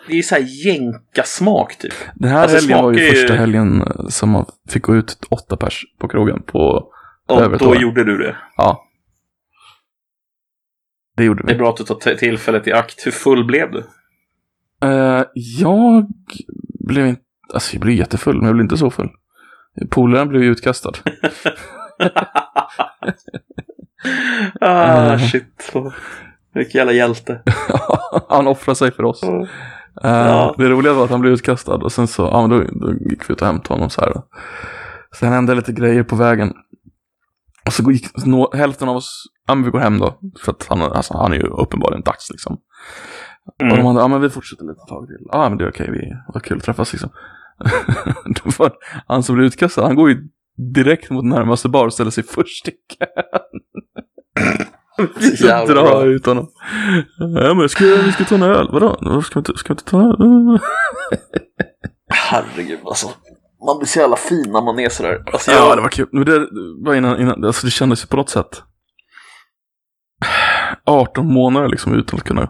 Det 0.07 0.17
är 0.17 0.21
så 0.21 0.35
här 0.35 0.65
jänkasmak 0.67 1.75
typ. 1.77 1.93
Den 2.15 2.31
här 2.31 2.41
Alltså, 2.41 2.57
helgen 2.57 2.83
var 2.83 2.91
ju 2.91 2.97
smakar 2.97 3.13
ju- 3.15 3.21
första 3.21 3.33
helgen 3.35 3.81
eh, 3.81 4.07
som 4.09 4.29
man 4.29 4.45
fick 4.69 4.83
gå 4.83 4.95
ut 4.95 5.17
åtta 5.29 5.57
pers 5.57 5.81
på 5.99 6.07
krogen 6.07 6.41
på... 6.43 6.59
Och 7.27 7.57
då 7.59 7.69
år. 7.69 7.77
gjorde 7.77 8.03
du 8.03 8.17
det. 8.17 8.35
Ja. 8.57 8.81
Det 11.17 11.23
gjorde 11.23 11.43
Det 11.43 11.51
är 11.51 11.53
vi. 11.53 11.59
bra 11.59 11.69
att 11.69 11.77
du 11.77 11.83
tar 11.83 12.15
tillfället 12.15 12.67
i 12.67 12.71
akt. 12.73 13.05
Hur 13.05 13.11
full 13.11 13.45
blev 13.45 13.71
du? 13.71 13.83
Eh, 14.85 15.23
jag 15.35 16.07
blev 16.87 17.07
inte... 17.07 17.21
Alltså 17.53 17.75
jag 17.75 17.81
blev 17.81 17.95
jättefull, 17.95 18.35
men 18.37 18.45
jag 18.45 18.55
blev 18.55 18.63
inte 18.65 18.77
så 18.77 18.89
full. 18.89 19.09
Polaren 19.89 20.27
blev 20.27 20.41
utkastad. 20.43 20.91
ah, 24.61 25.13
Eh. 25.13 25.19
shit. 25.19 25.73
Vilken 26.53 26.79
jävla 26.79 26.93
hjälte. 26.93 27.41
Han 28.29 28.47
offrade 28.47 28.75
sig 28.75 28.91
för 28.91 29.03
oss. 29.03 29.23
Eh, 29.23 29.45
Ja. 30.03 30.55
Det 30.57 30.69
roliga 30.69 30.93
var 30.93 31.03
att 31.03 31.09
han 31.09 31.21
blev 31.21 31.33
utkastad 31.33 31.75
och 31.75 31.91
sen 31.91 32.07
så, 32.07 32.21
ja 32.21 32.47
men 32.47 32.49
då, 32.49 32.63
då 32.87 32.93
gick 32.93 33.29
vi 33.29 33.33
ut 33.33 33.41
och 33.41 33.47
hämtade 33.47 33.73
honom 33.73 33.89
så 33.89 34.01
här. 34.01 34.13
Sen 35.19 35.31
hände 35.33 35.55
lite 35.55 35.71
grejer 35.71 36.03
på 36.03 36.15
vägen. 36.15 36.53
Och 37.65 37.73
så 37.73 37.91
gick 37.91 38.25
nå, 38.25 38.51
hälften 38.53 38.89
av 38.89 38.95
oss, 38.95 39.23
ja 39.47 39.55
men 39.55 39.63
vi 39.63 39.69
går 39.71 39.79
hem 39.79 39.99
då. 39.99 40.19
För 40.39 40.51
att 40.51 40.65
han, 40.69 40.81
alltså, 40.81 41.17
han 41.17 41.31
är 41.33 41.35
ju 41.35 41.47
uppenbarligen 41.47 42.01
dags 42.03 42.29
liksom. 42.31 42.57
Och 43.47 43.53
de 43.57 43.73
Mm. 43.73 43.85
andra, 43.85 44.01
ja 44.01 44.07
men 44.07 44.21
vi 44.21 44.29
fortsätter 44.29 44.63
lite 44.65 44.79
tag 44.89 45.07
till. 45.07 45.27
Ja 45.31 45.49
men 45.49 45.57
det 45.57 45.63
är 45.63 45.69
okej, 45.69 45.89
vi, 45.91 46.13
vad 46.33 46.43
kul 46.43 46.57
att 46.57 46.63
träffas 46.63 46.93
liksom. 46.93 47.09
var 48.57 48.71
han 49.07 49.23
som 49.23 49.35
blev 49.35 49.47
utkastad, 49.47 49.83
han 49.85 49.95
går 49.95 50.09
ju 50.09 50.17
direkt 50.73 51.09
mot 51.09 51.25
närmaste 51.25 51.69
bar 51.69 51.85
och 51.85 51.93
ställer 51.93 52.11
sig 52.11 52.23
först 52.23 52.67
i 52.67 52.71
kön. 52.71 53.07
Så 55.37 55.45
Jävla 55.45 55.65
drar 55.73 55.83
bra. 55.83 55.91
jag 56.05 56.07
ut 56.07 56.25
honom. 56.25 56.47
Ja 57.19 57.53
men 57.53 57.69
ska, 57.69 57.85
vi 57.85 58.11
ska 58.11 58.23
ta 58.23 58.35
en 58.35 58.43
öl. 58.43 58.69
Vadå? 58.71 58.97
Vadå, 59.01 59.21
Ska 59.21 59.33
vi 59.33 59.39
inte, 59.39 59.53
ska 59.59 59.73
vi 59.73 59.77
inte 59.77 59.83
ta 59.83 59.99
en 60.01 60.05
öl? 60.21 60.59
Herregud 62.07 62.79
alltså. 62.85 63.07
Man 63.65 63.77
blir 63.77 63.87
så 63.87 63.99
jävla 63.99 64.15
fin 64.15 64.45
när 64.51 64.61
man 64.65 64.79
är 64.79 64.89
sådär. 64.89 65.23
Alltså, 65.33 65.51
jag... 65.51 65.59
Ja, 65.61 65.75
det 65.75 65.81
var 65.81 65.89
kul. 65.89 66.07
Men 66.11 66.25
det 66.25 66.47
var 66.85 66.95
innan, 66.95 67.21
innan 67.21 67.45
alltså 67.45 67.67
det 67.67 67.71
kändes 67.71 68.03
ju 68.03 68.07
på 68.07 68.15
något 68.17 68.29
sätt 68.29 68.61
18 70.85 71.33
månader 71.33 71.67
liksom 71.69 71.93
utan 71.93 72.19
att 72.19 72.25
kunna 72.25 72.49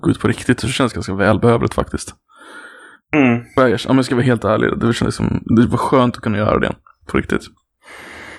gå 0.00 0.10
ut 0.10 0.20
på 0.20 0.28
riktigt. 0.28 0.60
Så 0.60 0.66
det 0.66 0.72
känns 0.72 0.92
ganska 0.92 1.14
välbehövligt 1.14 1.74
faktiskt. 1.74 2.14
Mm. 3.14 3.44
Jag 3.56 3.80
Om 3.88 3.96
jag 3.96 4.04
ska 4.04 4.14
vara 4.14 4.24
helt 4.24 4.44
ärlig, 4.44 4.78
det, 4.78 4.92
kändes 4.92 5.14
som, 5.14 5.42
det 5.56 5.66
var 5.66 5.78
skönt 5.78 6.16
att 6.16 6.22
kunna 6.22 6.38
göra 6.38 6.58
det 6.58 6.74
på 7.06 7.18
riktigt. 7.18 7.42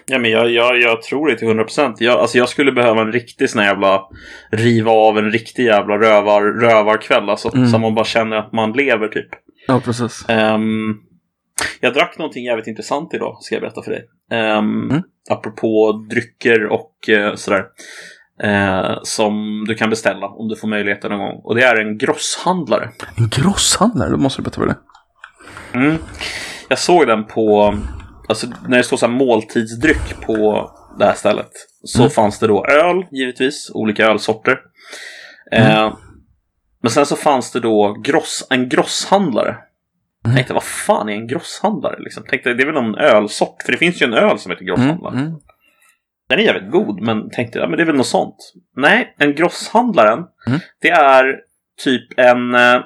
Ja, 0.06 0.20
men 0.20 0.32
jag, 0.32 0.52
jag, 0.52 0.82
jag 0.82 1.02
tror 1.02 1.28
det 1.28 1.38
till 1.38 1.48
100 1.48 1.64
procent. 1.64 2.02
Jag, 2.02 2.20
alltså, 2.20 2.38
jag 2.38 2.50
skulle 2.50 2.72
behöva 2.72 3.02
en 3.02 3.12
riktig 3.12 3.50
sån 3.50 3.64
jävla 3.64 4.02
riva 4.52 4.92
av 4.92 5.18
en 5.18 5.32
riktig 5.32 5.66
jävla 5.66 5.98
rövar, 5.98 6.42
rövarkväll. 6.42 7.30
Alltså, 7.30 7.52
Mm. 7.56 7.68
Så 7.68 7.78
man 7.78 7.96
bara 7.96 8.06
känner 8.06 8.38
att 8.38 8.54
man 8.54 8.72
lever 8.72 9.08
typ. 9.08 9.30
Ja, 9.68 9.82
precis. 9.86 10.26
Um, 10.30 11.02
jag 11.80 11.94
drack 11.94 12.18
någonting 12.18 12.46
jävligt 12.46 12.68
intressant 12.68 13.14
idag, 13.14 13.38
ska 13.42 13.56
jag 13.56 13.62
berätta 13.62 13.82
för 13.82 13.92
dig. 13.92 14.08
Um, 14.32 14.90
Mm. 14.92 15.04
Apropå 15.30 15.92
drycker 16.10 16.66
och 16.66 17.10
eh, 17.10 17.36
sådär. 17.36 17.66
Eh, 18.44 18.98
som 19.04 19.64
du 19.68 19.76
kan 19.76 19.90
beställa 19.90 20.28
om 20.28 20.48
du 20.48 20.56
får 20.56 20.68
möjligheten 20.68 21.12
någon 21.12 21.20
gång. 21.20 21.42
Och 21.44 21.56
det 21.56 21.64
är 21.64 21.76
en 21.76 21.98
grosshandlare. 21.98 22.90
En 23.16 23.30
grosshandlare, 23.30 24.10
då 24.10 24.18
måste 24.18 24.42
du 24.42 24.44
berätta 24.44 24.60
vad 24.62 24.70
det 24.70 24.76
är. 25.74 25.84
Mm. 25.86 25.98
Jag 26.70 26.80
såg 26.80 27.08
den 27.08 27.26
på, 27.26 27.78
alltså 28.30 28.48
när 28.68 28.78
det 28.78 28.84
står 28.84 28.98
så 28.98 29.06
här 29.06 29.14
måltidsdryck 29.14 30.22
på 30.26 30.72
det 31.00 31.06
här 31.06 31.14
stället. 31.14 31.52
Så 31.84 32.00
Mm. 32.00 32.10
fanns 32.12 32.40
det 32.40 32.48
då 32.48 32.66
öl, 32.66 33.06
givetvis, 33.12 33.72
olika 33.74 34.06
ölsorter. 34.06 34.60
Mm. 35.52 35.68
Eh, 35.72 35.94
men 36.82 36.92
sen 36.92 37.06
så 37.06 37.16
fanns 37.16 37.52
det 37.52 37.60
då 37.60 37.94
gross, 38.04 38.48
en 38.50 38.70
grosshandlare. 38.70 39.58
Mm. 40.26 40.36
Tänkte, 40.36 40.54
vad 40.54 40.64
fan 40.64 41.10
är 41.10 41.14
en 41.14 41.28
grosshandlare? 41.28 41.96
Liksom. 42.00 42.24
Tänkte, 42.24 42.54
det 42.54 42.64
är 42.64 42.66
väl 42.66 42.76
någon 42.84 42.96
ölsort, 42.96 43.56
för 43.66 43.72
det 43.72 43.78
finns 43.78 44.02
ju 44.02 44.06
en 44.06 44.14
öl 44.14 44.40
som 44.40 44.52
heter 44.52 44.66
grosshandlare. 44.66 45.14
Mm. 45.20 45.34
Mm. 46.34 46.46
Den 46.46 46.50
är 46.50 46.54
jävligt 46.54 46.72
god, 46.72 47.02
men 47.02 47.30
tänkte, 47.30 47.60
ja 47.60 47.68
men 47.68 47.78
det 47.78 47.84
är 47.84 47.86
väl 47.86 47.96
något 47.96 48.08
sånt. 48.08 48.54
Nej, 48.76 49.16
en 49.18 49.36
grosshandlaren, 49.36 50.20
Mm. 50.48 50.60
det 50.82 50.90
är 50.90 51.40
typ 51.84 52.20
en, 52.20 52.56
eh, 52.56 52.82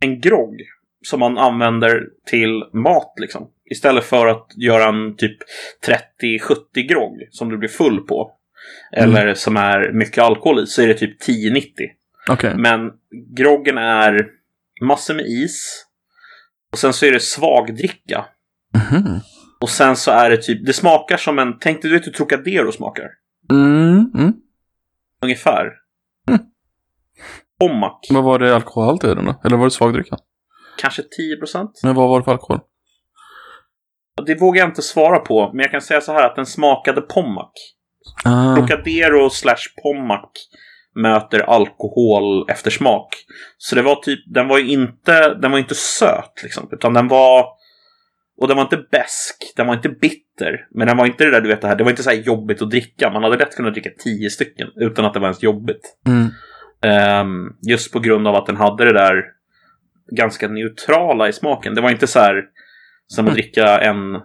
en 0.00 0.20
grogg 0.20 0.60
som 1.04 1.20
man 1.20 1.38
använder 1.38 2.02
till 2.26 2.64
mat 2.72 3.12
liksom. 3.16 3.48
Istället 3.70 4.04
för 4.04 4.26
att 4.26 4.46
göra 4.56 4.88
en 4.88 5.16
typ 5.16 5.38
30-70 5.86 6.82
grogg 6.88 7.28
som 7.30 7.48
du 7.48 7.56
blir 7.58 7.68
full 7.68 8.00
på. 8.00 8.32
Eller 8.92 9.34
som 9.34 9.56
är 9.56 9.92
mycket 9.92 10.24
alkohol 10.24 10.62
i, 10.62 10.66
så 10.66 10.82
är 10.82 10.86
det 10.86 10.94
typ 10.94 11.22
10-90. 11.22 11.90
Okej. 12.30 12.54
Men 12.56 12.90
groggen 13.36 13.78
är 13.78 14.28
massor 14.82 15.14
med 15.14 15.26
is. 15.26 15.86
Och 16.72 16.78
sen 16.78 16.92
så 16.92 17.06
är 17.06 17.12
det 17.12 17.20
svagdricka. 17.20 18.24
Mhm. 18.74 19.20
Och 19.62 19.70
sen 19.70 19.96
så 19.96 20.10
är 20.10 20.30
det 20.30 20.36
typ, 20.36 20.66
det 20.66 20.72
smakar 20.72 21.16
som 21.16 21.38
en, 21.38 21.58
tänk 21.60 21.82
dig 21.82 21.90
du 21.90 21.96
vet 21.96 22.06
hur 22.06 22.12
Trocadero 22.12 22.72
smakar. 22.72 23.04
Mm. 23.50 24.10
Mm. 24.14 24.32
Ungefär. 25.22 25.72
Mm. 26.28 26.40
Vad 28.10 28.24
var 28.24 28.38
det 28.38 28.54
alkoholhalt 28.54 29.04
i 29.04 29.06
den 29.06 29.24
då? 29.24 29.40
Eller 29.44 29.56
var 29.56 29.64
det 29.64 29.70
svagdricka? 29.70 30.16
Kanske 30.78 31.02
10%. 31.02 31.68
Men 31.82 31.94
vad 31.94 32.08
var 32.08 32.18
det 32.18 32.24
för 32.24 32.32
alkohol? 32.32 32.60
Det 34.26 34.40
vågar 34.40 34.60
jag 34.60 34.68
inte 34.68 34.82
svara 34.82 35.18
på, 35.18 35.50
men 35.52 35.60
jag 35.60 35.70
kan 35.70 35.80
säga 35.80 36.00
så 36.00 36.12
här 36.12 36.26
att 36.26 36.36
den 36.36 36.46
smakade 36.46 37.00
Pommac. 37.00 37.52
Ah. 38.24 38.56
Trocadero 38.56 39.30
slash 39.30 39.82
Pommac 39.82 40.30
möter 40.94 41.40
alkohol 41.40 42.50
eftersmak. 42.50 43.08
Så 43.58 43.74
det 43.74 43.82
var 43.82 43.96
typ, 43.96 44.34
den 44.34 44.48
var 44.48 44.58
ju 44.58 44.72
inte, 44.72 45.34
den 45.34 45.50
var 45.50 45.58
inte 45.58 45.74
söt 45.74 46.40
liksom, 46.42 46.68
utan 46.72 46.94
den 46.94 47.08
var 47.08 47.61
och 48.40 48.48
den 48.48 48.56
var 48.56 48.64
inte 48.64 48.84
besk, 48.90 49.52
den 49.56 49.66
var 49.66 49.74
inte 49.74 49.88
bitter, 49.88 50.66
men 50.70 50.86
den 50.86 50.96
var 50.96 51.06
inte 51.06 51.24
det 51.24 51.30
där 51.30 51.40
du 51.40 51.48
vet 51.48 51.60
det 51.60 51.68
här, 51.68 51.76
det 51.76 51.84
var 51.84 51.90
inte 51.90 52.02
så 52.02 52.10
här 52.10 52.16
jobbigt 52.16 52.62
att 52.62 52.70
dricka. 52.70 53.10
Man 53.10 53.22
hade 53.22 53.36
lätt 53.36 53.56
kunnat 53.56 53.72
dricka 53.72 53.90
tio 53.98 54.30
stycken 54.30 54.68
utan 54.76 55.04
att 55.04 55.14
det 55.14 55.20
var 55.20 55.26
ens 55.26 55.42
jobbigt. 55.42 55.96
Mm. 56.06 56.28
Ehm, 56.82 57.52
just 57.68 57.92
på 57.92 58.00
grund 58.00 58.28
av 58.28 58.34
att 58.34 58.46
den 58.46 58.56
hade 58.56 58.84
det 58.84 58.92
där 58.92 59.24
ganska 60.10 60.48
neutrala 60.48 61.28
i 61.28 61.32
smaken. 61.32 61.74
Det 61.74 61.80
var 61.80 61.90
inte 61.90 62.06
så 62.06 62.18
här 62.18 62.44
som 63.06 63.26
att 63.26 63.32
dricka 63.34 63.80
en, 63.80 64.20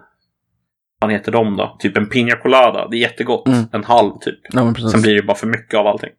vad 1.00 1.12
heter 1.12 1.32
de 1.32 1.56
då? 1.56 1.76
Typ 1.80 1.96
en 1.96 2.08
Pina 2.08 2.36
Colada. 2.36 2.88
Det 2.88 2.96
är 2.96 3.00
jättegott. 3.00 3.48
Mm. 3.48 3.64
En 3.72 3.84
halv 3.84 4.12
typ. 4.20 4.38
Ja. 4.50 4.74
Sen 4.92 5.02
blir 5.02 5.14
det 5.14 5.22
bara 5.22 5.36
för 5.36 5.46
mycket 5.46 5.74
av 5.74 5.86
allting. 5.86 6.10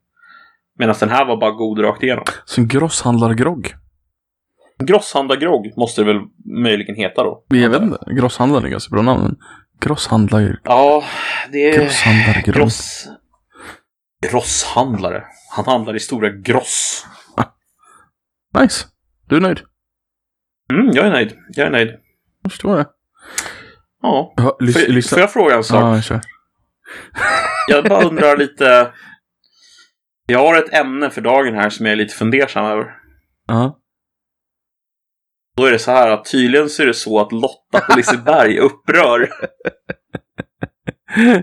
Medan 0.80 0.96
den 1.00 1.10
här 1.10 1.26
var 1.26 1.38
bara 1.38 1.52
god 1.52 1.84
rakt 1.84 2.04
igenom. 2.04 2.24
Så 2.46 2.62
en 2.62 2.68
grosshandlargrogg? 2.68 3.74
Grosshandlargrogg 4.84 5.78
måste 5.78 6.02
det 6.02 6.14
väl 6.14 6.22
möjligen 6.64 6.96
heta 6.96 7.24
då? 7.24 7.46
Jag 7.48 7.70
vet 7.70 7.82
inte. 7.82 7.98
Grosshandlare 8.08 8.68
är 8.68 8.70
ganska 8.70 8.92
bra 8.92 9.02
namn. 9.02 9.22
men 9.24 9.36
Grosshandlar... 9.82 10.60
Ja, 10.64 11.04
det 11.52 11.70
är... 11.70 11.80
Grosshandlargrogg. 11.84 12.56
Gross... 12.56 13.08
Grosshandlare. 14.32 15.24
Han 15.56 15.66
handlar 15.66 15.96
i 15.96 16.00
stora 16.00 16.30
gross. 16.30 17.06
Nice. 18.62 18.86
Du 19.28 19.36
är 19.36 19.42
nöjd? 19.42 19.60
Mm, 20.74 20.92
jag 20.94 21.06
är 21.06 21.12
nöjd. 21.12 21.36
Jag 21.50 21.68
är 21.68 21.72
nöjd. 21.72 21.90
Jag 22.44 22.52
förstår 22.52 22.78
det. 22.78 22.86
Ja. 24.02 24.34
Får, 24.38 24.92
lyssna. 24.92 25.16
får 25.16 25.20
jag 25.20 25.34
fråga 25.34 25.56
en 25.56 25.64
sak? 25.64 25.84
Ja, 25.98 26.02
kör. 26.02 26.22
Jag 27.68 27.84
bara 27.86 28.04
undrar 28.04 28.38
lite. 28.44 28.94
Jag 30.26 30.40
har 30.40 30.58
ett 30.58 30.74
ämne 30.74 31.10
för 31.10 31.22
dagen 31.22 31.56
här 31.56 31.70
som 31.70 31.86
jag 31.86 31.94
är 31.94 31.98
lite 31.98 32.16
fundersam 32.16 32.66
över. 32.66 32.86
Ja. 33.48 33.79
Då 35.60 35.66
är 35.66 35.72
det 35.72 35.80
så 35.80 35.92
här 35.92 36.12
att 36.12 36.26
tydligen 36.32 36.70
så 36.70 36.82
är 36.84 36.88
det 36.88 36.94
så 36.94 37.20
att 37.20 37.32
Lotta 37.32 37.80
på 37.90 37.98
Liseberg 37.98 38.60
upprör. 38.60 39.30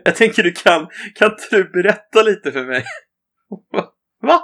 Jag 0.05 0.15
tänker 0.15 0.43
du 0.43 0.53
kan, 0.53 0.87
kan 1.19 1.31
inte 1.31 1.45
du 1.51 1.65
berätta 1.83 2.23
lite 2.23 2.53
för 2.53 2.65
mig? 2.65 2.85
Va? 4.23 4.41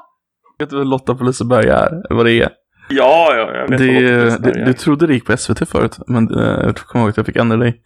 Vet 0.58 0.70
du 0.70 0.76
vad 0.76 0.86
Lotta 0.86 1.14
på 1.14 1.24
Liseberg 1.24 1.68
är? 1.68 2.14
Vad 2.14 2.26
det 2.26 2.32
är? 2.32 2.50
Ja, 2.88 3.34
ja, 3.36 3.54
jag 3.54 3.68
vet 3.68 3.78
Det, 3.78 4.24
vad 4.30 4.42
det, 4.42 4.64
du 4.64 4.72
trodde 4.72 5.06
det 5.06 5.14
gick 5.14 5.26
på 5.26 5.36
SVT 5.36 5.68
förut, 5.68 5.96
men 6.06 6.30
uh, 6.34 6.64
jag 6.64 6.76
kommer 6.76 7.02
ihåg 7.04 7.10
att 7.10 7.16
jag 7.16 7.26
fick 7.26 7.36
ändra 7.36 7.56
dig. 7.56 7.82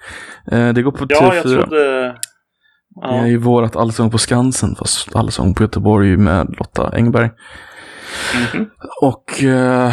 Eh, 0.53 0.69
det 0.73 0.83
går 0.83 0.93
på 0.93 1.07
Ja, 1.09 1.35
jag 1.35 1.45
TV4. 1.45 1.57
trodde... 1.57 2.03
Det 2.03 2.15
Ja. 3.03 3.23
är 3.23 3.27
ju 3.27 3.37
vårat 3.39 3.77
Allsång 3.77 4.11
på 4.11 4.19
Skansen, 4.19 4.75
fast 4.79 5.17
Allsång 5.17 5.55
på 5.55 5.63
Göteborg 5.63 6.17
med 6.17 6.55
Lotta 6.59 6.91
Engberg. 6.95 7.31
Mhm. 8.55 8.71
Och 9.03 9.43
eh, 9.43 9.93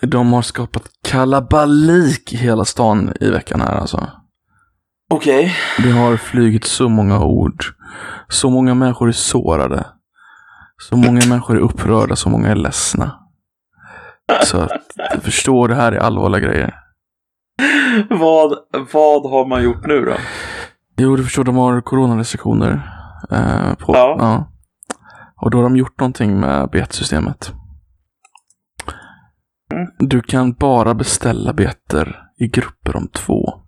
de 0.00 0.32
har 0.32 0.42
skapat 0.42 0.82
kalabalik 1.08 2.32
i 2.32 2.36
hela 2.36 2.64
stan 2.64 3.12
i 3.20 3.30
veckan 3.30 3.60
här 3.60 3.74
alltså. 3.74 4.10
Okej. 5.10 5.54
Det 5.78 5.90
har 5.90 6.16
flugit 6.16 6.64
så 6.64 6.88
många 6.88 7.20
ord. 7.20 7.64
Så 8.28 8.50
många 8.50 8.74
människor 8.74 9.08
är 9.08 9.12
sårade. 9.12 9.86
Så 10.88 10.96
många 10.96 11.26
människor 11.28 11.56
är 11.56 11.60
upprörda, 11.60 12.16
så 12.16 12.28
många 12.28 12.48
är 12.48 12.54
ledsna. 12.54 13.12
Så 14.44 14.60
att, 14.60 14.70
jag 14.96 15.22
förstår, 15.22 15.68
det 15.68 15.74
här 15.74 15.92
är 15.92 15.98
allvarliga 15.98 16.40
grejer. 16.40 16.74
Vad, 18.10 18.58
vad 18.92 19.30
har 19.30 19.46
man 19.46 19.62
gjort 19.62 19.86
nu 19.86 20.00
då? 20.04 20.14
Jo, 20.96 21.16
du 21.16 21.24
förstår, 21.24 21.44
de 21.44 21.56
har 21.56 21.80
coronarestriktioner. 21.80 22.92
Eh, 23.30 23.74
på, 23.74 23.94
Ja. 23.94 24.52
Och 25.42 25.50
då 25.50 25.58
har 25.58 25.62
de 25.62 25.76
gjort 25.76 26.00
någonting 26.00 26.40
med 26.40 26.70
betsystemet. 26.70 27.52
Mm. 29.72 29.86
Du 29.98 30.22
kan 30.22 30.52
bara 30.52 30.94
beställa 30.94 31.52
beter 31.52 32.22
i 32.38 32.48
grupper 32.48 32.96
om 32.96 33.08
två. 33.08 33.62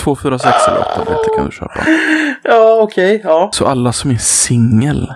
Två, 0.00 0.16
fyra, 0.16 0.38
sex 0.38 0.68
eller 0.68 0.80
åtta 0.80 1.04
beter 1.04 1.36
kan 1.36 1.46
du 1.46 1.52
köpa. 1.52 1.80
Ja, 2.44 2.80
okej. 2.82 3.20
ja. 3.24 3.50
Så 3.52 3.66
alla 3.66 3.92
som 3.92 4.10
är 4.10 4.16
singel 4.16 5.12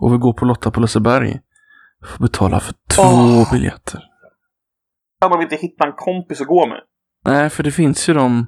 och 0.00 0.12
vill 0.12 0.18
gå 0.18 0.32
på 0.32 0.44
Lotta 0.44 0.70
på 0.70 0.80
Liseberg 0.80 1.40
får 2.04 2.24
betala 2.24 2.60
för 2.60 2.74
två 2.94 3.02
Åh. 3.02 3.52
biljetter. 3.52 4.02
Kan 5.20 5.30
de 5.30 5.42
inte 5.42 5.56
hitta 5.56 5.86
en 5.86 5.92
kompis 5.96 6.40
att 6.40 6.46
gå 6.46 6.66
med? 6.66 6.80
Nej, 7.24 7.50
för 7.50 7.62
det 7.62 7.70
finns 7.70 8.08
ju 8.08 8.14
de, 8.14 8.46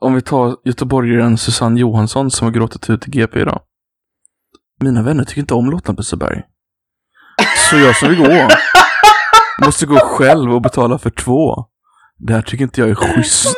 om 0.00 0.14
vi 0.14 0.22
tar 0.22 0.56
göteborgaren 0.64 1.36
Susanne 1.38 1.80
Johansson 1.80 2.30
som 2.30 2.44
har 2.44 2.52
gråtit 2.52 2.90
ut 2.90 3.08
i 3.08 3.10
GP 3.10 3.40
idag. 3.40 3.60
Mina 4.80 5.02
vänner 5.02 5.24
tycker 5.24 5.40
inte 5.40 5.54
om 5.54 5.70
Lotta 5.70 5.94
på 5.94 6.00
Liseberg. 6.00 6.42
Så 7.70 7.76
jag 7.76 7.96
som 7.96 8.08
vill 8.08 8.18
gå 8.18 8.48
måste 9.64 9.86
gå 9.86 9.98
själv 9.98 10.54
och 10.54 10.62
betala 10.62 10.98
för 10.98 11.10
två. 11.10 11.64
Det 12.18 12.32
här 12.32 12.42
tycker 12.42 12.64
inte 12.64 12.80
jag 12.80 12.90
är 12.90 12.94
schysst. 12.94 13.56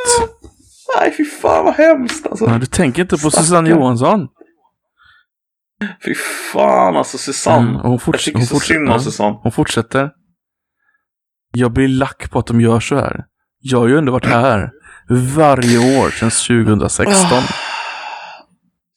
Nej, 1.01 1.15
fy 1.17 1.25
fan 1.25 1.65
vad 1.65 1.75
hemskt 1.75 2.27
alltså. 2.27 2.47
Nej, 2.47 2.61
du 2.61 2.67
tänker 2.67 3.03
inte 3.03 3.19
på. 3.19 3.31
Susanne 3.31 3.71
Johansson. 3.71 4.29
Fy 6.05 6.15
fan 6.53 6.97
alltså, 6.97 7.19
Susanne. 7.19 7.71
Mm, 7.71 7.81
hon 7.81 8.01
jag 8.07 8.21
tycker 8.21 8.39
hon 8.39 8.47
så 8.47 8.61
synd 8.61 8.89
om 8.89 9.01
Susanne. 9.01 9.39
Hon 9.43 9.53
fortsätter. 9.53 10.11
Jag 11.53 11.73
blir 11.73 11.89
lack 11.89 12.31
på 12.31 12.39
att 12.39 12.47
de 12.47 12.61
gör 12.61 12.81
så 12.81 12.97
här. 12.97 13.25
Jag 13.61 13.79
har 13.79 13.89
ju 13.89 13.99
ändå 13.99 14.13
varit 14.13 14.27
här 14.27 14.71
varje 15.35 16.01
år 16.01 16.11
sedan 16.11 16.31
2016. 16.31 17.39
Ah. 17.39 17.43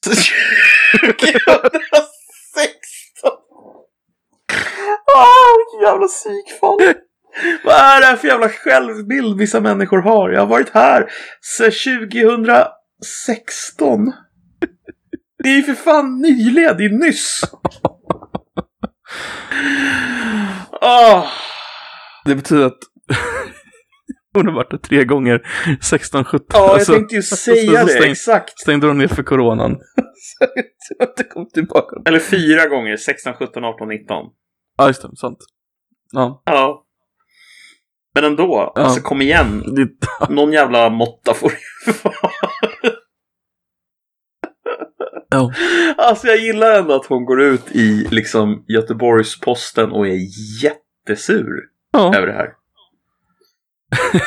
2016! 0.05 2.08
Ah, 5.15 5.55
vilken 5.57 5.87
jävla 5.87 6.07
psykfall. 6.07 6.77
Vad 7.63 7.75
är 7.75 7.99
det 7.99 8.05
här 8.05 8.15
för 8.15 8.27
jävla 8.27 8.49
självbild 8.49 9.37
vissa 9.37 9.59
människor 9.59 9.97
har? 10.01 10.29
Jag 10.29 10.39
har 10.39 10.47
varit 10.47 10.69
här 10.69 11.11
sedan 11.41 11.71
2016. 12.11 14.05
Det 15.43 15.49
är 15.49 15.55
ju 15.55 15.63
för 15.63 15.73
fan 15.73 16.21
nyligen, 16.21 16.77
det 16.77 16.85
är 16.85 16.89
nyss. 16.89 17.41
Ah. 20.81 21.23
Det 22.25 22.35
betyder 22.35 22.65
att 22.65 22.77
hon 24.33 24.45
har 24.47 24.53
varit 24.53 24.71
där 24.71 24.77
tre 24.77 25.03
gånger. 25.03 25.41
16, 25.81 26.25
17. 26.25 26.45
Ja, 26.53 26.59
jag 26.59 26.69
alltså, 26.69 26.93
tänkte 26.93 27.15
ju 27.15 27.21
säga 27.21 27.81
så 27.81 27.87
det, 27.87 27.93
stäng- 27.93 28.11
exakt. 28.11 28.59
stängde 28.59 28.87
de 28.87 28.97
ner 28.97 29.07
för 29.07 29.23
coronan. 29.23 29.71
Så 30.17 30.45
jag 30.99 31.09
inte 31.09 31.23
kommit 31.23 31.53
tillbaka. 31.53 31.95
Eller 32.05 32.19
fyra 32.19 32.67
gånger, 32.67 32.97
16, 32.97 33.33
17, 33.33 33.63
18, 33.63 33.87
19. 33.87 34.25
Ja, 34.79 34.87
just 34.87 35.01
det. 35.01 35.09
Sant. 35.17 35.37
Ja. 36.11 36.41
Ja. 36.45 36.85
Men 38.15 38.23
ändå, 38.23 38.71
Ja. 38.75 38.81
alltså 38.83 39.01
kom 39.01 39.21
igen. 39.21 39.63
Någon 40.29 40.51
jävla 40.53 40.89
måtta 40.89 41.33
får 41.33 41.51
vara. 42.03 42.31
ja. 45.29 45.53
Alltså 45.97 46.27
jag 46.27 46.37
gillar 46.37 46.79
ändå 46.79 46.95
att 46.95 47.05
hon 47.05 47.25
går 47.25 47.41
ut 47.41 47.71
i 47.71 48.07
liksom 48.11 48.65
Göteborgs-Posten 48.67 49.91
och 49.91 50.07
är 50.07 50.17
jättesur 50.63 51.59
ja. 51.91 52.15
över 52.17 52.27
det 52.27 52.33
här. 52.33 52.49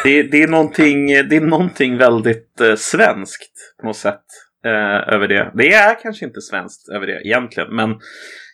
Det, 0.05 0.23
det, 0.23 0.43
är 0.43 0.49
någonting, 0.49 1.07
det 1.07 1.37
är 1.37 1.41
någonting 1.41 1.99
väldigt 1.99 2.61
eh, 2.61 2.75
svenskt 2.75 3.53
på 3.81 3.87
något 3.87 3.97
sätt 3.97 4.25
eh, 4.65 5.15
över 5.15 5.29
det. 5.29 5.53
Det 5.55 5.73
är 5.73 6.03
kanske 6.03 6.25
inte 6.25 6.41
svenskt 6.41 6.89
över 6.89 7.07
det 7.07 7.27
egentligen, 7.27 7.77
men 7.77 7.91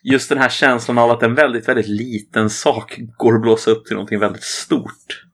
just 0.02 0.28
den 0.28 0.38
här 0.38 0.48
känslan 0.48 0.98
av 0.98 1.10
att 1.10 1.22
en 1.22 1.34
väldigt, 1.34 1.68
väldigt 1.68 1.88
liten 1.88 2.50
sak 2.50 2.98
går 3.16 3.34
att 3.34 3.42
blåsa 3.42 3.70
upp 3.70 3.86
till 3.86 3.94
någonting 3.94 4.18
väldigt 4.18 4.42
stort. 4.44 5.24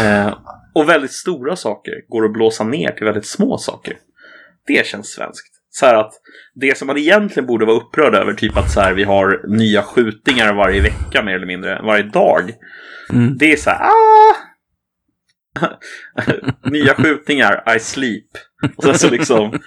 Eh, 0.00 0.38
och 0.74 0.88
väldigt 0.88 1.12
stora 1.12 1.56
saker 1.56 1.92
går 2.08 2.24
att 2.24 2.32
blåsa 2.32 2.64
ner 2.64 2.88
till 2.88 3.04
väldigt 3.04 3.26
små 3.26 3.58
saker. 3.58 3.96
Det 4.66 4.86
känns 4.86 5.12
svenskt. 5.12 5.48
Så 5.70 5.86
att 5.86 6.12
det 6.54 6.78
som 6.78 6.86
man 6.86 6.98
egentligen 6.98 7.46
borde 7.46 7.66
vara 7.66 7.76
upprörd 7.76 8.14
över, 8.14 8.34
typ 8.34 8.56
att 8.56 8.70
så 8.70 8.80
här, 8.80 8.92
vi 8.92 9.04
har 9.04 9.44
nya 9.48 9.82
skjutningar 9.82 10.54
varje 10.54 10.80
vecka 10.82 11.22
mer 11.22 11.34
eller 11.34 11.46
mindre, 11.46 11.82
varje 11.82 12.02
dag. 12.02 12.52
Mm. 13.10 13.36
Det 13.38 13.52
är 13.52 13.56
så 13.56 13.70
här, 13.70 13.80
ah! 13.80 14.51
Nya 16.70 16.94
skjutningar, 16.94 17.76
I 17.76 17.80
sleep. 17.80 18.26
Och 18.76 18.84
sen 18.84 18.98
så 18.98 19.10
liksom 19.10 19.60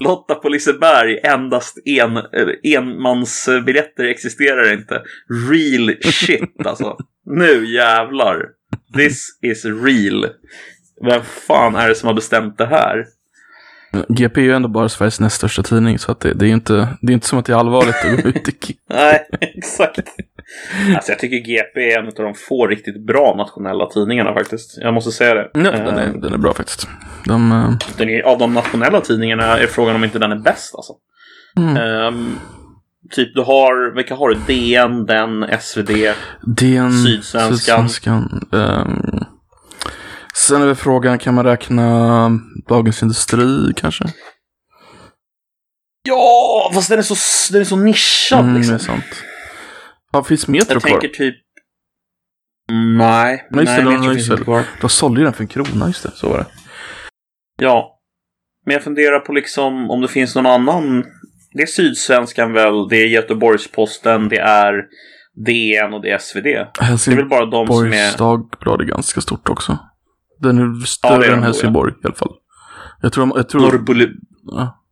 Lotta 0.00 0.34
på 0.34 0.48
Liseberg, 0.48 1.20
endast 1.22 1.78
en, 1.84 2.20
enmansbiljetter 2.62 4.04
existerar 4.04 4.72
inte. 4.72 5.02
Real 5.50 5.96
shit 6.02 6.66
alltså. 6.66 6.96
Nu 7.24 7.74
jävlar. 7.74 8.42
This 8.94 9.38
is 9.42 9.64
real. 9.64 10.26
Vem 11.04 11.22
fan 11.22 11.74
är 11.76 11.88
det 11.88 11.94
som 11.94 12.06
har 12.06 12.14
bestämt 12.14 12.58
det 12.58 12.66
här? 12.66 13.04
GP 14.08 14.40
är 14.40 14.44
ju 14.44 14.52
ändå 14.52 14.68
bara 14.68 14.88
Sveriges 14.88 15.20
näst 15.20 15.36
största 15.36 15.62
tidning, 15.62 15.98
så 15.98 16.12
att 16.12 16.20
det, 16.20 16.34
det 16.34 16.44
är 16.44 16.46
ju 16.48 16.54
inte, 16.54 16.88
det 17.00 17.12
är 17.12 17.14
inte 17.14 17.26
som 17.26 17.38
att 17.38 17.44
det 17.44 17.52
är 17.52 17.56
allvarligt 17.56 17.94
att 18.04 18.22
gå 18.22 18.28
ut 18.28 18.48
i 18.48 18.76
Nej, 18.90 19.28
exakt. 19.40 19.98
Alltså 20.94 21.12
jag 21.12 21.18
tycker 21.18 21.36
GP 21.36 21.92
är 21.92 21.98
en 21.98 22.06
av 22.06 22.12
de 22.14 22.34
få 22.34 22.66
riktigt 22.66 23.06
bra 23.06 23.34
nationella 23.36 23.86
tidningarna 23.86 24.34
faktiskt. 24.34 24.78
Jag 24.80 24.94
måste 24.94 25.12
säga 25.12 25.34
det. 25.34 25.50
Ja, 25.54 25.60
den, 25.60 25.98
är, 25.98 26.06
Eh, 26.06 26.12
den 26.12 26.32
är 26.32 26.38
bra 26.38 26.54
faktiskt. 26.54 26.88
De, 27.24 27.52
eh, 27.52 27.70
den 27.96 28.08
är, 28.08 28.22
av 28.22 28.38
de 28.38 28.54
nationella 28.54 29.00
tidningarna 29.00 29.58
är 29.58 29.66
frågan 29.66 29.96
om 29.96 30.04
inte 30.04 30.18
den 30.18 30.32
är 30.32 30.36
bäst 30.36 30.74
alltså. 30.74 30.92
mm. 31.58 31.76
Ehm, 31.76 32.38
typ 33.10 33.34
du 33.34 33.40
har, 33.42 33.94
vilka 33.94 34.14
har 34.14 34.28
du? 34.28 34.36
DN, 34.46 35.06
den, 35.06 35.46
SvD. 35.60 35.90
DN, 36.46 36.92
Sydsvenskan. 36.92 37.56
Sydsvenskan. 37.56 38.48
ehm, 38.52 39.24
sen 40.36 40.62
är 40.62 40.66
väl 40.66 40.74
frågan, 40.74 41.18
kan 41.18 41.34
man 41.34 41.44
räkna 41.44 42.30
Dagens 42.68 43.02
Industri 43.02 43.72
kanske? 43.76 44.04
Ja, 46.08 46.70
fast 46.74 46.88
den 46.88 46.98
är 46.98 47.02
så, 47.02 47.14
den 47.52 47.60
är 47.60 47.64
så 47.64 47.76
nischad 47.76 48.40
Mm, 48.40 48.52
det 48.52 48.58
liksom. 48.58 48.74
är 48.74 48.78
sant. 48.78 49.04
Ja, 50.12 50.24
finns 50.24 50.48
Metro 50.48 50.72
Jag 50.74 50.82
kvar? 50.82 50.90
tänker 51.00 51.08
typ... 51.08 51.34
Nej, 52.98 53.46
Nej, 53.50 53.64
just 53.64 53.76
det, 53.76 53.84
nej, 53.84 53.92
Metro 53.94 54.04
just 54.04 54.14
finns 54.16 54.28
det. 54.28 54.32
inte 54.32 54.44
kvar. 54.44 54.62
De 54.80 54.88
sålde 54.90 55.20
ju 55.20 55.24
den 55.24 55.32
för 55.32 55.42
en 55.42 55.48
krona, 55.48 55.86
just 55.86 56.02
det. 56.02 56.10
Så 56.14 56.28
var 56.28 56.38
det. 56.38 56.46
Ja. 57.58 57.98
Men 58.66 58.72
jag 58.74 58.82
funderar 58.84 59.20
på 59.20 59.32
liksom 59.32 59.90
om 59.90 60.00
det 60.00 60.08
finns 60.08 60.34
någon 60.34 60.46
annan. 60.46 61.04
Det 61.52 61.62
är 61.62 61.66
Sydsvenskan 61.66 62.52
väl, 62.52 62.88
det 62.90 62.96
är 62.96 63.06
Göteborgs-Posten, 63.06 64.28
det 64.28 64.38
är 64.38 64.72
DN 65.46 65.94
och 65.94 66.02
det 66.02 66.10
är 66.10 66.18
SvD. 66.18 66.42
Det 66.44 66.58
är 67.12 67.16
väl 67.16 67.28
bara 67.28 67.46
de 67.46 67.66
som 67.66 67.76
Helsingborgs 67.76 68.14
är... 68.14 68.18
Dagblad 68.18 68.80
är 68.80 68.84
ganska 68.84 69.20
stort 69.20 69.48
också. 69.48 69.78
Den 70.38 70.58
är 70.58 70.80
Ja, 70.80 70.86
större 70.86 71.26
de 71.26 71.32
än 71.32 71.42
Helsingborg 71.42 71.92
i 71.92 72.06
alla 72.06 72.14
fall. 72.14 72.32
Jag 73.02 73.12
tror, 73.12 73.32
jag 73.36 73.48
tror... 73.48 73.60
Norrbulletin 73.60 74.20
Ja, 74.42 74.82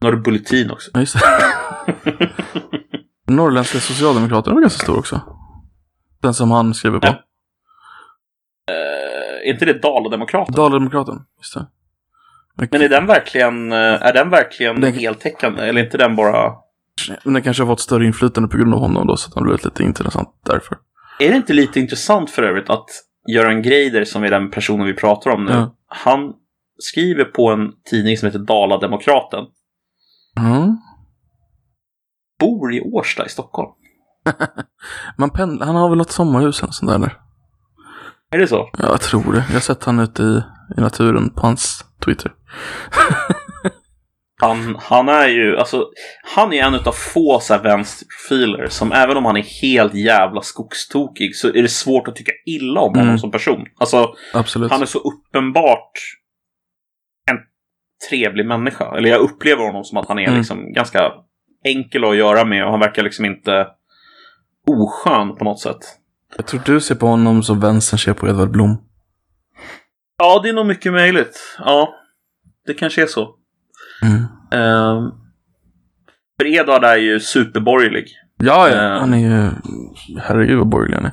Norrbulletin 0.00 0.70
också. 0.70 0.90
ja, 0.94 1.00
just 1.00 1.16
det. 1.20 2.30
Norrländska 3.32 3.78
Socialdemokraterna 3.80 4.54
var 4.54 4.60
ganska 4.60 4.82
stor 4.84 4.98
också. 4.98 5.20
Den 6.22 6.34
som 6.34 6.50
han 6.50 6.74
skriver 6.74 6.98
på. 6.98 7.06
Ja. 7.06 7.12
Eh, 8.70 9.48
är 9.48 9.52
inte 9.52 9.64
det 9.64 9.82
Dala-Demokraten? 9.82 10.54
Dala-Demokraten, 10.54 11.18
just 11.38 11.54
det. 11.54 11.66
Men 12.70 12.82
är 12.82 12.88
den 12.88 13.06
verkligen, 13.06 13.72
eh, 13.72 13.78
är 13.78 14.12
den 14.12 14.30
verkligen 14.30 14.80
Den- 14.80 14.92
heltäckande? 14.94 15.62
Eller 15.62 15.80
är 15.80 15.84
inte 15.84 15.98
den 15.98 16.16
bara... 16.16 16.52
Men 17.24 17.34
den 17.34 17.42
kanske 17.42 17.62
har 17.62 17.68
fått 17.68 17.80
större 17.80 18.06
inflytande 18.06 18.48
på 18.48 18.56
grund 18.56 18.74
av 18.74 18.80
honom 18.80 19.06
då, 19.06 19.16
så 19.16 19.28
att 19.28 19.34
han 19.34 19.42
blivit 19.44 19.64
lite 19.64 19.82
intressant 19.82 20.28
därför. 20.46 20.78
Är 21.20 21.30
det 21.30 21.36
inte 21.36 21.52
lite 21.52 21.80
intressant 21.80 22.30
för 22.30 22.42
övrigt 22.42 22.70
att 22.70 22.86
Göran 23.34 23.62
Greider, 23.62 24.04
som 24.04 24.24
är 24.24 24.30
den 24.30 24.50
personen 24.50 24.86
vi 24.86 24.94
pratar 24.94 25.30
om 25.30 25.44
nu, 25.44 25.52
Ja. 25.52 25.74
han 25.86 26.32
skriver 26.78 27.24
på 27.24 27.48
en 27.50 27.72
tidning 27.90 28.16
som 28.18 28.26
heter 28.26 28.38
Dala-Demokraten. 28.38 29.44
Ja. 30.34 30.76
Bor 32.40 32.74
i 32.74 32.80
Årsta 32.80 33.26
i 33.26 33.28
Stockholm. 33.28 33.70
Man 35.18 35.30
pendlar, 35.30 35.66
han 35.66 35.76
har 35.76 35.88
väl 35.88 35.98
något 35.98 36.10
sommarhus 36.10 36.62
eller 36.62 36.72
sånt 36.72 36.90
där. 36.90 36.96
eller? 36.96 37.16
Är 38.30 38.38
det 38.38 38.46
så? 38.48 38.70
Ja, 38.78 38.84
jag 38.86 39.00
tror 39.00 39.32
det. 39.32 39.44
Jag 39.48 39.54
har 39.54 39.60
sett 39.60 39.84
han 39.84 39.98
ute 40.00 40.22
i, 40.22 40.42
i 40.76 40.80
naturen 40.80 41.30
på 41.30 41.40
hans 41.46 41.84
Twitter. 42.04 42.32
Han, 44.40 44.76
han 44.80 45.08
är 45.08 45.28
ju, 45.28 45.56
alltså, 45.58 45.86
han 46.34 46.52
är 46.52 46.62
en 46.64 46.74
av 46.74 46.92
få 46.92 47.40
så 47.40 47.54
här 47.54 47.62
vänsterprofiler 47.62 48.68
som 48.68 48.92
även 48.92 49.16
om 49.16 49.24
han 49.24 49.36
är 49.36 49.42
helt 49.62 49.94
jävla 49.94 50.40
skogstokig 50.42 51.36
så 51.36 51.48
är 51.48 51.62
det 51.62 51.68
svårt 51.68 52.08
att 52.08 52.16
tycka 52.16 52.32
illa 52.46 52.80
om 52.80 52.88
honom 52.92 53.06
Mm. 53.08 53.18
som 53.18 53.30
person. 53.30 53.66
Alltså, 53.78 54.14
Absolut. 54.34 54.70
han 54.70 54.82
är 54.82 54.86
så 54.86 54.98
uppenbart 54.98 55.92
en 57.30 57.36
trevlig 58.10 58.46
människa. 58.46 58.96
Eller 58.96 59.08
jag 59.08 59.20
upplever 59.20 59.62
honom 59.66 59.84
som 59.84 59.98
att 59.98 60.08
han 60.08 60.18
är 60.18 60.26
Mm. 60.26 60.38
liksom 60.38 60.72
ganska 60.72 61.12
enkel 61.64 62.04
att 62.04 62.16
göra 62.16 62.44
med 62.44 62.64
och 62.64 62.70
han 62.70 62.80
verkar 62.80 63.02
liksom 63.02 63.24
inte 63.24 63.66
oskön 64.66 65.36
på 65.36 65.44
något 65.44 65.60
sätt. 65.60 65.78
Jag 66.36 66.46
tror 66.46 66.60
du 66.64 66.80
ser 66.80 66.94
på 66.94 67.06
honom 67.06 67.42
som 67.42 67.60
vänstern 67.60 67.98
ser 67.98 68.14
på 68.14 68.28
Edvard 68.28 68.50
Blom. 68.50 68.76
Ja, 70.18 70.40
det 70.42 70.48
är 70.48 70.52
nog 70.52 70.66
mycket 70.66 70.92
möjligt. 70.92 71.56
Ja, 71.58 71.94
det 72.66 72.74
kanske 72.74 73.02
är 73.02 73.06
så. 73.06 73.34
Mm. 74.02 74.18
Ehm, 74.52 75.10
för 76.40 76.46
Edvard 76.46 76.84
är 76.84 76.96
ju 76.96 77.20
superborgerlig. 77.20 78.06
Ja, 78.42 78.68
ja. 78.68 78.74
Eh. 78.94 79.00
Han 79.00 79.14
är 79.14 79.18
ju... 79.18 79.50
Herregud 80.22 80.58
vad 80.58 80.68
borgerlig 80.68 80.96
han 80.96 81.04
är. 81.04 81.12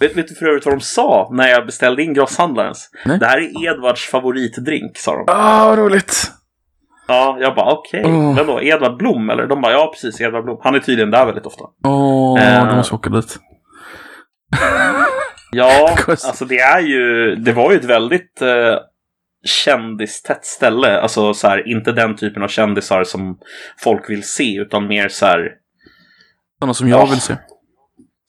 Vet, 0.00 0.16
vet 0.16 0.28
du 0.28 0.34
för 0.34 0.46
övrigt 0.46 0.66
vad 0.66 0.74
de 0.74 0.80
sa 0.80 1.28
när 1.32 1.48
jag 1.48 1.66
beställde 1.66 2.02
in 2.02 2.14
grosshandlarens? 2.14 2.90
Nej. 3.04 3.18
Det 3.18 3.26
här 3.26 3.38
är 3.38 3.66
Edvards 3.74 4.06
favoritdrink, 4.10 4.96
sa 4.98 5.12
de. 5.16 5.24
Ah, 5.28 5.64
vad 5.68 5.78
roligt! 5.78 6.32
Ja, 7.08 7.36
jag 7.40 7.54
bara 7.54 7.72
okej. 7.72 8.04
Oh. 8.04 8.34
Men 8.34 8.46
då 8.46 8.62
Edvard 8.62 8.96
Blom 8.98 9.30
eller? 9.30 9.46
De 9.46 9.60
bara 9.60 9.72
ja, 9.72 9.90
precis 9.94 10.20
Edvard 10.20 10.44
Blom. 10.44 10.60
Han 10.62 10.74
är 10.74 10.78
tydligen 10.80 11.10
där 11.10 11.26
väldigt 11.26 11.46
ofta. 11.46 11.64
Åh, 11.84 12.40
Eh. 12.42 12.68
de 12.68 12.76
måste 12.76 12.94
åka 12.94 13.10
dit. 13.10 13.38
Ja, 15.52 15.96
alltså 16.08 16.44
det 16.44 16.58
är 16.58 16.80
ju, 16.80 17.34
det 17.36 17.52
var 17.52 17.72
ju 17.72 17.78
ett 17.78 17.84
väldigt 17.84 18.42
eh, 18.42 18.76
kändistätt 19.46 20.44
ställe. 20.44 21.00
Alltså 21.00 21.34
så 21.34 21.48
här, 21.48 21.68
inte 21.68 21.92
den 21.92 22.16
typen 22.16 22.42
av 22.42 22.48
kändisar 22.48 23.04
som 23.04 23.38
folk 23.78 24.10
vill 24.10 24.22
se, 24.28 24.56
utan 24.56 24.86
mer 24.88 25.08
så 25.08 25.26
här, 25.26 25.50
Sådana 26.58 26.74
som 26.74 26.88
jag 26.88 27.00
Ja. 27.00 27.06
vill 27.06 27.20
se. 27.20 27.36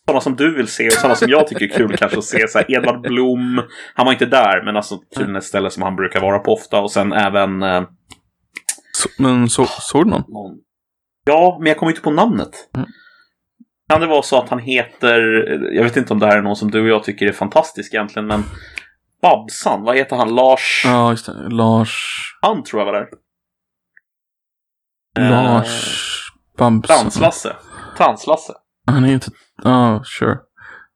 sådana 0.05 0.22
som 0.22 0.36
du 0.36 0.55
vill 0.55 0.68
se 0.68 0.88
och 0.88 0.93
sådana 0.93 1.15
som 1.15 1.30
jag 1.30 1.47
tycker 1.47 1.65
är 1.65 1.70
kul 1.78 1.97
kanske 1.97 2.18
att 2.18 2.24
se. 2.26 2.47
Så 2.47 2.57
här, 2.57 2.72
Edvard 2.76 3.01
Blom, 3.01 3.61
han 3.93 4.05
var 4.05 4.13
inte 4.13 4.26
där, 4.26 4.61
men 4.65 4.76
alltså 4.78 4.97
tydligen 5.15 5.36
ett 5.36 5.43
ställe 5.43 5.70
som 5.70 5.84
han 5.84 5.95
brukar 5.95 6.22
vara 6.22 6.39
på 6.39 6.53
ofta. 6.53 6.80
Och 6.82 6.91
sen 6.91 7.13
även 7.13 7.63
eh, 7.63 7.84
Så, 8.91 9.09
men 9.24 9.49
så, 9.49 9.65
såg 9.65 10.05
du 10.05 10.09
någon? 10.09 10.24
någon... 10.28 10.57
Ja, 11.26 11.57
men 11.59 11.68
jag 11.68 11.78
kommer 11.78 11.91
inte 11.91 12.01
på 12.01 12.11
namnet. 12.11 12.70
Mm. 12.76 12.88
Kan 13.89 14.01
det 14.01 14.07
vara 14.07 14.22
så 14.22 14.38
att 14.41 14.49
han 14.49 14.59
heter, 14.59 15.20
jag 15.74 15.84
vet 15.84 15.97
inte 15.97 16.13
om 16.13 16.20
det 16.20 16.26
här 16.26 16.38
är 16.38 16.41
någon 16.41 16.55
som 16.55 16.72
du 16.72 16.82
och 16.82 16.88
jag 16.88 17.03
tycker 17.03 17.28
är 17.28 17.32
fantastisk 17.32 17.93
egentligen, 17.93 18.28
men 18.28 18.43
Babsan, 19.22 19.84
vad 19.84 19.95
heter 19.97 20.15
han? 20.15 20.36
Lars? 20.36 20.82
Ja, 20.86 21.11
just 21.11 21.26
det. 21.26 21.49
Lars... 21.49 21.93
Han 22.41 22.63
tror 22.63 22.82
jag 22.82 22.86
var 22.86 22.93
där. 22.93 23.07
Eh, 25.20 25.30
Lars... 25.32 26.03
Bamsson. 26.57 26.82
Translasse. 26.97 27.55
Translasse. 27.97 28.53
Han 28.88 29.05
är 29.05 29.13
inte... 29.13 29.32
Ja, 29.63 30.03
sure. 30.05 30.38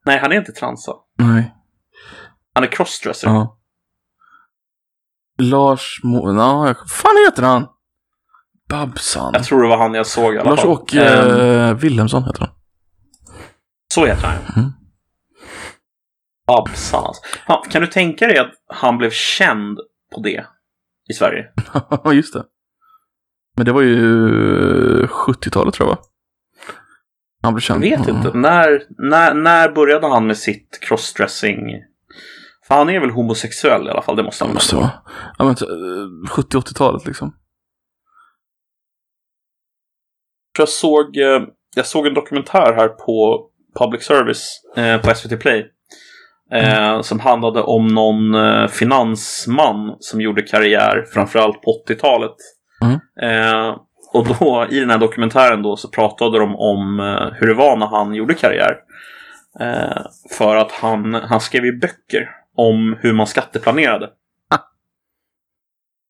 Nej, 0.06 0.20
han 0.20 0.32
är 0.32 0.36
inte 0.36 0.52
transa. 0.52 0.92
Nej. 1.18 1.56
Han 2.54 2.64
är 2.64 2.68
crossdresser. 2.68 3.28
Ja. 3.28 3.58
Lars 5.40 6.00
Mo... 6.04 6.34
Ja, 6.38 6.68
jag- 6.68 6.90
fan 6.90 7.26
heter 7.28 7.44
han? 7.44 7.68
Babsan. 8.70 9.34
Jag 9.34 9.44
tror 9.44 9.62
det 9.64 9.70
var 9.70 9.78
han 9.78 9.94
jag 9.94 10.08
såg 10.08 10.34
i 10.36 10.38
alla 10.38 10.56
fall. 10.58 10.68
Lars-Åke 10.68 11.02
Ehm, 11.08 11.70
eh, 11.70 11.74
Wilhelmsson 11.76 12.24
heter 12.24 12.40
han. 12.40 12.50
Så 13.94 14.06
heter 14.06 14.28
han. 14.28 14.64
Mm. 14.64 14.72
Babsan 16.56 17.04
alltså. 17.06 17.22
Kan 17.72 17.82
du 17.82 17.88
tänka 17.88 18.28
dig 18.28 18.38
att 18.38 18.52
han 18.68 18.98
blev 18.98 19.10
känd 19.10 19.78
på 20.16 20.22
det 20.22 20.46
i 21.10 21.14
Sverige? 21.14 21.46
Ja, 22.04 22.14
just 22.14 22.34
det. 22.34 22.44
Men 23.58 23.66
det 23.66 23.72
var 23.72 23.82
ju 23.82 23.98
70-talet 25.08 25.74
tror 25.74 25.90
jag 25.90 25.96
va? 25.96 26.02
Han 27.44 27.54
blev 27.54 27.60
Jag 27.60 27.64
känd. 27.64 27.82
vet 27.82 28.08
Ja. 28.08 28.18
inte. 28.18 28.38
När, 28.38 28.84
när, 29.10 29.34
när 29.34 29.70
började 29.72 30.08
han 30.08 30.28
med 30.28 30.38
sitt 30.38 30.80
crossdressing? 30.82 31.58
För 32.68 32.76
han 32.76 32.90
är 32.90 33.00
väl 33.00 33.10
homosexuell 33.10 33.88
i 33.88 33.90
alla 33.90 34.02
fall, 34.02 34.16
det 34.16 34.24
måste 34.24 34.44
Det 34.44 34.48
han 34.48 34.54
måste 34.54 34.76
vara. 34.76 34.92
Ja, 35.38 35.46
men, 35.46 35.50
eh, 35.50 36.32
70-80-talet 36.36 37.06
liksom. 37.06 37.36
Jag 40.58 40.70
såg, 40.70 41.18
eh, 41.18 41.42
jag 41.76 41.86
såg 41.86 42.08
en 42.08 42.14
dokumentär 42.14 42.74
här 42.74 42.88
på 42.88 43.48
Public 43.80 44.04
Service 44.06 44.62
eh, 44.76 45.02
på 45.02 45.16
SVT 45.16 45.40
Play. 45.42 45.72
Eh, 46.54 47.02
Som 47.02 47.20
handlade 47.20 47.62
om 47.62 47.88
någon 47.88 48.36
eh, 48.36 48.68
finansman 48.68 49.96
som 50.00 50.22
gjorde 50.22 50.42
karriär 50.42 51.06
framförallt 51.14 51.62
på 51.62 51.84
80-talet. 51.88 52.36
Mm. 52.84 53.00
Eh, 53.22 53.76
och 54.14 54.28
då 54.28 54.68
i 54.70 54.80
den 54.80 54.90
här 54.90 54.98
dokumentären 54.98 55.62
då 55.62 55.76
så 55.76 55.90
pratade 55.90 56.40
de 56.40 56.56
om 56.56 57.00
hur 57.40 57.48
det 57.48 57.54
var 57.54 57.78
när 57.78 57.88
han 57.88 58.14
gjorde 58.14 58.34
karriär. 58.34 58.76
För 60.38 60.56
att 60.56 60.72
han, 60.72 61.14
han 61.14 61.40
skrev 61.40 61.66
ju 61.66 61.80
böcker 61.80 62.30
om 62.58 62.98
hur 63.02 63.14
man 63.14 63.28
skatteplanerade. 63.28 64.10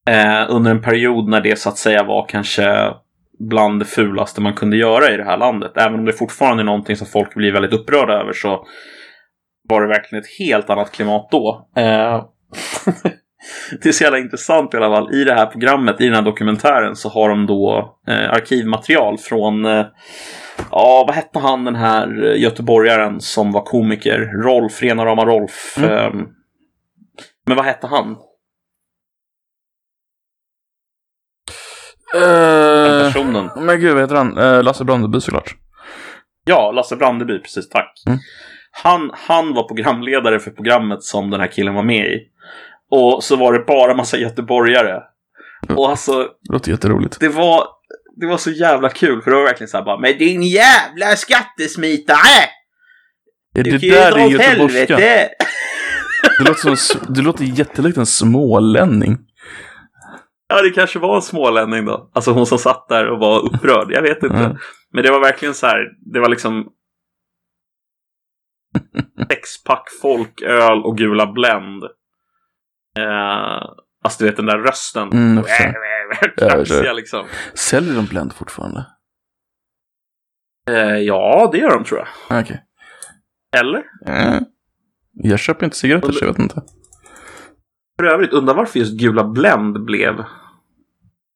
Eh, 0.09 0.45
under 0.49 0.71
en 0.71 0.81
period 0.81 1.29
när 1.29 1.41
det 1.41 1.59
så 1.59 1.69
att 1.69 1.77
säga 1.77 2.03
var 2.03 2.25
kanske 2.29 2.93
bland 3.39 3.79
det 3.79 3.85
fulaste 3.85 4.41
man 4.41 4.53
kunde 4.53 4.77
göra 4.77 5.13
i 5.13 5.17
det 5.17 5.23
här 5.23 5.37
landet. 5.37 5.71
Även 5.75 5.99
om 5.99 6.05
det 6.05 6.13
fortfarande 6.13 6.63
är 6.63 6.65
någonting 6.65 6.95
som 6.95 7.07
folk 7.07 7.33
blir 7.33 7.51
väldigt 7.51 7.73
upprörda 7.73 8.13
över 8.13 8.33
så 8.33 8.65
var 9.71 9.81
det 9.81 9.87
verkligen 9.87 10.23
ett 10.23 10.29
helt 10.39 10.69
annat 10.69 10.91
klimat 10.91 11.27
då. 11.31 11.67
Eh, 11.75 11.83
det 13.81 13.89
är 13.89 13.91
så 13.91 14.03
jävla 14.03 14.19
intressant 14.19 14.73
i 14.73 14.77
alla 14.77 14.95
fall. 14.95 15.13
I 15.15 15.23
det 15.23 15.33
här 15.33 15.45
programmet, 15.45 16.01
i 16.01 16.05
den 16.05 16.15
här 16.15 16.21
dokumentären, 16.21 16.95
så 16.95 17.09
har 17.09 17.29
de 17.29 17.45
då 17.45 17.95
eh, 18.07 18.31
arkivmaterial 18.31 19.17
från 19.17 19.65
eh, 19.65 19.85
Ja, 20.71 21.03
vad 21.07 21.15
hette 21.15 21.39
han 21.39 21.65
den 21.65 21.75
här 21.75 22.23
eh, 22.23 22.41
göteborgaren 22.41 23.21
som 23.21 23.51
var 23.51 23.61
komiker? 23.61 24.19
Rolf, 24.19 24.81
rena 24.81 25.05
rama 25.05 25.25
Rolf. 25.25 25.77
Mm. 25.77 25.91
Eh, 25.91 26.13
men 27.45 27.55
vad 27.55 27.65
hette 27.65 27.87
han? 27.87 28.17
Uh, 32.15 33.07
personen. 33.07 33.49
men 33.55 33.79
gud, 33.79 33.93
vad 33.93 34.03
heter 34.03 34.15
han? 34.15 34.37
Uh, 34.37 34.63
Lasse 34.63 34.83
Brandeby 34.83 35.21
såklart. 35.21 35.55
Ja, 36.45 36.71
Lasse 36.71 36.95
Brandeby, 36.95 37.39
precis, 37.39 37.69
tack. 37.69 38.03
Mm. 38.07 38.19
Han, 38.71 39.11
han 39.13 39.53
var 39.53 39.67
programledare 39.67 40.39
för 40.39 40.51
programmet 40.51 41.03
som 41.03 41.29
den 41.29 41.39
här 41.39 41.47
killen 41.47 41.73
var 41.73 41.83
med 41.83 42.05
i. 42.07 42.19
Och 42.91 43.23
så 43.23 43.35
var 43.35 43.53
det 43.53 43.59
bara 43.59 43.93
massa 43.95 44.17
göteborgare. 44.17 45.03
Mm. 45.67 45.77
Och 45.77 45.89
alltså, 45.89 46.13
Det 46.23 46.53
låter 46.53 46.71
jätteroligt. 46.71 47.19
det 47.19 47.29
var, 47.29 47.67
det 48.15 48.27
var 48.27 48.37
så 48.37 48.51
jävla 48.51 48.89
kul, 48.89 49.21
för 49.21 49.31
det 49.31 49.37
var 49.37 49.43
verkligen 49.43 49.67
så 49.69 49.77
här 49.77 49.85
bara 49.85 49.99
Men 49.99 50.17
din 50.17 50.41
jävla 50.41 51.15
skattesmitare! 51.15 52.17
Är 53.55 53.63
det 53.63 53.77
där 53.77 54.17
är 54.17 54.25
åt 54.25 54.31
göteborgska? 54.31 54.95
helvete! 54.97 55.29
Det 56.39 56.43
låter, 56.47 56.75
som, 56.75 57.01
det 57.13 57.21
låter 57.21 57.43
jättelikt 57.43 57.97
en 57.97 58.05
smålänning. 58.05 59.17
Ja, 60.47 60.61
det 60.61 60.69
kanske 60.69 60.99
var 60.99 61.15
en 61.15 61.21
smålänning 61.21 61.85
då. 61.85 62.09
Alltså 62.13 62.31
hon 62.31 62.45
som 62.45 62.57
satt 62.57 62.87
där 62.89 63.07
och 63.07 63.19
var 63.19 63.45
upprörd. 63.45 63.91
Jag 63.91 64.01
vet 64.01 64.23
inte. 64.23 64.35
Mm. 64.37 64.57
Men 64.93 65.03
det 65.03 65.11
var 65.11 65.19
verkligen 65.19 65.53
så 65.53 65.67
här. 65.67 65.77
Det 66.13 66.19
var 66.19 66.29
liksom 66.29 66.65
sexpack 69.29 69.87
folköl 70.01 70.83
och 70.83 70.97
gula 70.97 71.31
Blend. 71.31 71.83
Eh, 72.97 73.61
alltså 74.03 74.23
du 74.23 74.25
vet 74.25 74.35
den 74.35 74.45
där 74.45 74.57
rösten. 74.57 75.09
Mm. 75.11 75.43
Tramsiga 76.39 76.93
liksom. 76.95 77.25
Säljer 77.53 77.95
de 77.95 78.05
Blend 78.05 78.33
fortfarande? 78.33 78.85
Eh, 80.69 80.97
ja, 80.97 81.49
det 81.51 81.57
gör 81.57 81.69
de 81.69 81.83
tror 81.83 81.99
jag. 81.99 82.07
Ah, 82.37 82.41
Okej. 82.41 82.63
Eller? 83.57 83.83
Mm. 84.05 84.43
Jag 85.13 85.39
köper 85.39 85.65
inte 85.65 85.77
cigaretter 85.77 86.11
så 86.11 86.25
jag 86.25 86.31
vet 86.31 86.39
inte. 86.39 86.61
För 87.99 88.05
övrigt, 88.05 88.33
undrar 88.33 88.53
varför 88.55 88.79
just 88.79 88.99
gula 88.99 89.23
Blend 89.23 89.85
blev 89.85 90.25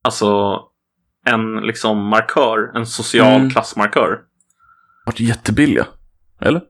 alltså 0.04 0.60
en 1.26 1.56
liksom 1.56 2.08
markör. 2.08 2.72
En 2.78 2.86
social 2.86 3.36
Mm. 3.36 3.50
klassmarkör. 3.50 4.22
Vart 5.06 5.20
jättebilliga. 5.20 5.88
Eller? 6.42 6.62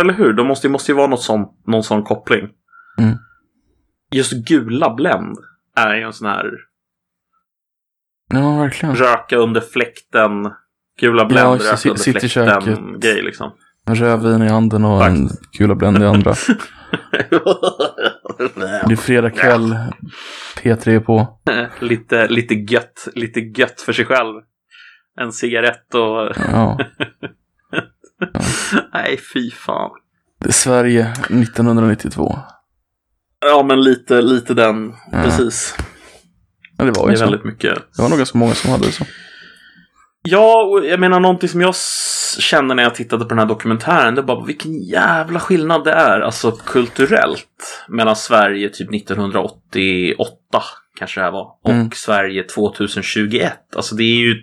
Eller 0.00 0.12
hur? 0.12 0.32
Det 0.32 0.44
måste, 0.44 0.68
måste 0.68 0.92
ju 0.92 0.96
vara 0.96 1.06
något 1.06 1.22
sån, 1.22 1.46
någon 1.66 1.82
sån 1.82 2.02
koppling. 2.02 2.48
Mm. 2.98 3.16
Just 4.14 4.32
gula 4.32 4.94
Blend 4.94 5.36
är 5.76 5.94
ju 5.94 6.02
en 6.02 6.12
sån 6.12 6.28
här 6.28 6.50
Ja, 8.32 8.56
verkligen. 8.58 8.94
röka 8.96 9.36
under 9.36 9.60
fläkten, 9.60 10.50
gula 11.00 11.24
Blend, 11.24 11.48
Ja, 11.48 11.52
röka 11.72 11.88
under 11.88 12.00
sitt 12.02 12.16
i 12.16 12.28
fläkten 12.28 12.28
köket. 12.28 12.78
grej 13.00 13.22
liksom. 13.22 13.52
En 13.86 13.94
rödvin 13.96 14.42
i 14.42 14.48
handen 14.48 14.84
och 14.84 15.00
Tack. 15.00 15.10
en 15.10 15.28
gula 15.58 15.74
Blend 15.74 16.02
i 16.02 16.06
andra. 16.06 16.34
Det 18.86 18.92
är 18.92 18.96
fredag 18.96 19.30
kväll. 19.30 19.76
P3 20.62 20.88
är 20.88 21.00
på. 21.00 21.40
lite, 21.80 22.28
lite 22.28 22.54
gött, 22.54 23.08
lite 23.14 23.40
gött 23.40 23.80
för 23.80 23.92
sig 23.92 24.04
själv. 24.04 24.34
En 25.20 25.32
cigarett 25.32 25.94
och... 25.94 26.32
Ja. 26.52 26.78
Nej, 28.94 29.20
fy 29.34 29.50
fan. 29.50 29.90
Det 30.40 30.48
är 30.48 30.52
Sverige 30.52 31.12
1992. 31.12 32.38
Ja, 33.46 33.62
men 33.62 33.82
lite, 33.82 34.22
lite 34.22 34.54
den. 34.54 34.94
Ja. 35.12 35.22
Precis. 35.22 35.76
Ja, 36.78 36.84
det 36.84 36.90
var 36.90 37.06
Det 37.06 37.10
ju 37.10 37.14
är 37.14 37.18
så. 37.18 37.24
väldigt 37.24 37.44
mycket. 37.44 37.74
Det 37.96 38.02
var 38.02 38.08
nog 38.08 38.18
ganska 38.18 38.38
många 38.38 38.54
som 38.54 38.70
hade 38.70 38.86
det 38.86 38.92
så. 38.92 39.04
Ja, 40.22 40.62
och 40.64 40.86
jag 40.86 41.00
menar 41.00 41.20
någonting 41.20 41.48
som 41.48 41.60
jag 41.60 41.74
kände 42.38 42.74
när 42.74 42.82
jag 42.82 42.94
tittade 42.94 43.24
på 43.24 43.28
den 43.28 43.38
här 43.38 43.46
dokumentären. 43.46 44.14
Det 44.14 44.20
är 44.20 44.22
bara 44.22 44.44
vilken 44.44 44.82
jävla 44.82 45.40
skillnad 45.40 45.84
det 45.84 45.92
är, 45.92 46.20
alltså 46.20 46.50
kulturellt. 46.52 47.84
Mellan 47.88 48.16
Sverige 48.16 48.68
typ 48.68 48.94
1988, 48.94 50.62
kanske 50.98 51.20
det 51.20 51.24
här 51.24 51.32
var. 51.32 51.46
Och 51.64 51.70
Mm. 51.70 51.90
Sverige 51.94 52.42
2021. 52.44 53.52
Alltså 53.76 53.94
det 53.94 54.04
är 54.04 54.16
ju... 54.18 54.34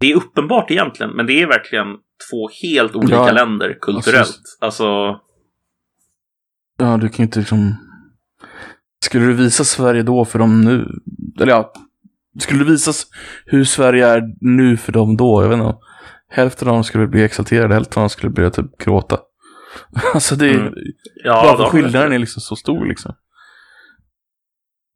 Det 0.00 0.10
är 0.12 0.16
uppenbart 0.16 0.70
egentligen, 0.70 1.12
men 1.12 1.26
det 1.26 1.42
är 1.42 1.46
verkligen 1.46 1.86
två 2.30 2.48
helt 2.62 2.94
olika 2.94 3.14
Ja. 3.14 3.32
länder 3.32 3.78
kulturellt. 3.80 4.28
Alltså, 4.60 4.84
Alltså, 4.84 5.20
Ja, 6.78 6.96
du 6.96 7.08
kan 7.08 7.16
ju 7.16 7.24
inte 7.24 7.38
liksom... 7.38 7.74
Skulle 9.04 9.26
du 9.26 9.32
visa 9.32 9.64
Sverige 9.64 10.02
då 10.02 10.24
för 10.24 10.38
dem 10.38 10.60
nu? 10.60 10.86
Eller 11.40 11.52
ja, 11.52 11.72
skulle 12.40 12.58
du 12.64 12.70
visa 12.70 12.92
hur 13.44 13.64
Sverige 13.64 14.06
är 14.06 14.22
nu 14.40 14.76
för 14.76 14.92
dem 14.92 15.16
då? 15.16 15.42
Jag 15.42 15.48
vet 15.48 15.58
inte. 15.58 15.78
Hälften 16.28 16.68
av 16.68 16.74
dem 16.74 16.84
skulle 16.84 17.06
bli 17.06 17.22
exalterade, 17.24 17.74
hälften 17.74 18.00
av 18.00 18.02
dem 18.02 18.10
skulle 18.10 18.30
börja 18.30 18.50
typ 18.50 18.78
gråta. 18.78 19.18
Alltså 20.14 20.36
det 20.36 20.50
är... 20.50 20.60
Mm. 20.60 20.74
ja, 21.24 21.42
bara 21.42 21.56
för 21.56 21.64
skillnaden 21.64 22.12
är 22.12 22.18
liksom 22.18 22.40
så 22.40 22.56
stor 22.56 22.86
liksom. 22.86 23.14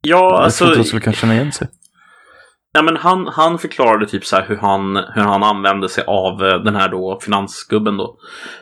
Ja, 0.01 0.17
jag 0.17 0.43
alltså... 0.43 0.57
tror 0.65 0.69
inte 0.69 0.79
de 0.83 0.87
skulle 0.87 1.01
kanske 1.01 1.21
känna 1.21 1.33
igen 1.33 1.51
sig. 1.51 1.67
Ja, 2.75 2.81
men 2.81 2.97
han, 2.97 3.27
han 3.27 3.59
förklarade 3.59 4.07
typ 4.07 4.25
så 4.25 4.35
här 4.35 4.45
hur 4.47 4.57
han, 4.57 4.95
hur 4.95 5.21
han 5.21 5.43
använde 5.43 5.89
sig 5.89 6.03
av 6.07 6.43
eh, 6.43 6.59
den 6.59 6.75
här 6.75 6.89
då 6.89 7.19
finansgubben 7.21 7.97
då. 7.97 8.17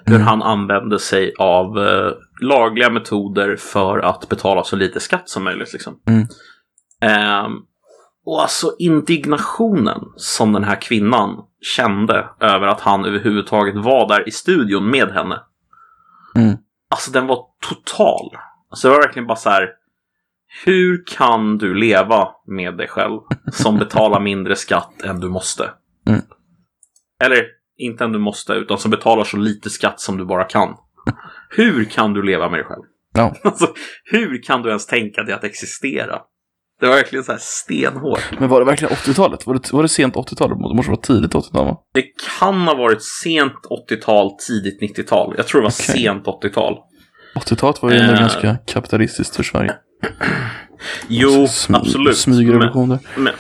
Hur 0.05 0.15
Mm. 0.15 0.27
han 0.27 0.41
använde 0.41 0.99
sig 0.99 1.33
av 1.39 1.79
eh, 1.79 2.11
lagliga 2.41 2.89
metoder 2.89 3.55
för 3.55 3.99
att 3.99 4.29
betala 4.29 4.63
så 4.63 4.75
lite 4.75 4.99
skatt 4.99 5.29
som 5.29 5.43
möjligt. 5.43 5.73
Liksom. 5.73 5.99
Mm. 6.07 6.27
Ehm, 7.01 7.51
och 8.25 8.41
alltså 8.41 8.75
indignationen 8.79 9.99
som 10.15 10.53
den 10.53 10.63
här 10.63 10.81
kvinnan 10.81 11.37
kände 11.75 12.29
över 12.39 12.67
att 12.67 12.81
han 12.81 13.05
överhuvudtaget 13.05 13.75
var 13.75 14.07
där 14.07 14.27
i 14.27 14.31
studion 14.31 14.89
med 14.89 15.11
henne. 15.11 15.39
Mm. 16.35 16.57
Alltså 16.89 17.11
den 17.11 17.27
var 17.27 17.45
total. 17.69 18.31
Alltså 18.69 18.87
det 18.87 18.93
var 18.93 19.01
verkligen 19.01 19.27
bara 19.27 19.35
så 19.35 19.49
här. 19.49 19.69
Hur 20.65 21.03
kan 21.05 21.57
du 21.57 21.73
leva 21.73 22.27
med 22.47 22.77
dig 22.77 22.87
själv 22.87 23.19
som 23.53 23.77
betalar 23.77 24.19
mindre 24.19 24.55
skatt 24.55 25.01
än 25.01 25.19
du 25.19 25.29
måste? 25.29 25.69
Mm. 26.07 26.21
Eller 27.23 27.45
inte 27.77 28.03
än 28.03 28.11
du 28.11 28.19
måste, 28.19 28.53
utan 28.53 28.77
som 28.77 28.91
betalar 28.91 29.23
så 29.23 29.37
lite 29.37 29.69
skatt 29.69 29.99
som 29.99 30.17
du 30.17 30.25
bara 30.25 30.43
kan. 30.43 30.75
Hur 31.49 31.85
kan 31.85 32.13
du 32.13 32.23
leva 32.23 32.49
med 32.49 32.59
dig 32.59 32.65
själv? 32.65 32.83
Ja. 33.13 33.35
Alltså, 33.43 33.67
hur 34.11 34.43
kan 34.43 34.61
du 34.61 34.69
ens 34.69 34.87
tänka 34.87 35.23
dig 35.23 35.33
att 35.33 35.43
existera? 35.43 36.21
Det 36.79 36.87
var 36.87 36.95
verkligen 36.95 37.23
så 37.23 37.31
här 37.31 37.39
stenhårt. 37.41 38.39
Men 38.39 38.49
var 38.49 38.59
det 38.59 38.65
verkligen 38.65 38.93
80-talet? 38.93 39.47
Var 39.47 39.53
det, 39.53 39.73
var 39.73 39.81
det 39.81 39.89
sent 39.89 40.15
80-tal? 40.15 40.49
Det 40.49 40.55
måste 40.55 40.91
vara 40.91 41.01
tidigt 41.01 41.33
80-tal 41.33 41.65
va? 41.65 41.77
Det 41.93 42.03
kan 42.39 42.61
ha 42.67 42.75
varit 42.75 43.03
sent 43.03 43.53
80-tal, 43.89 44.31
tidigt 44.47 44.97
90-tal. 44.97 45.33
Jag 45.37 45.47
tror 45.47 45.61
det 45.61 45.65
var 45.65 45.71
Okej. 45.71 46.03
sent 46.03 46.25
80-tal. 46.25 46.77
80-talet 47.35 47.81
var 47.81 47.91
ju 47.91 47.97
ändå 47.97 48.13
Eh. 48.13 48.19
ganska 48.19 48.57
kapitalistiskt 48.67 49.35
för 49.35 49.43
Sverige. 49.43 49.73
Jo, 51.07 51.29
Sm- 51.29 51.75
absolut. 51.77 52.17
Smygrevolution 52.17 52.89
där. 52.89 52.99
men, 53.17 53.33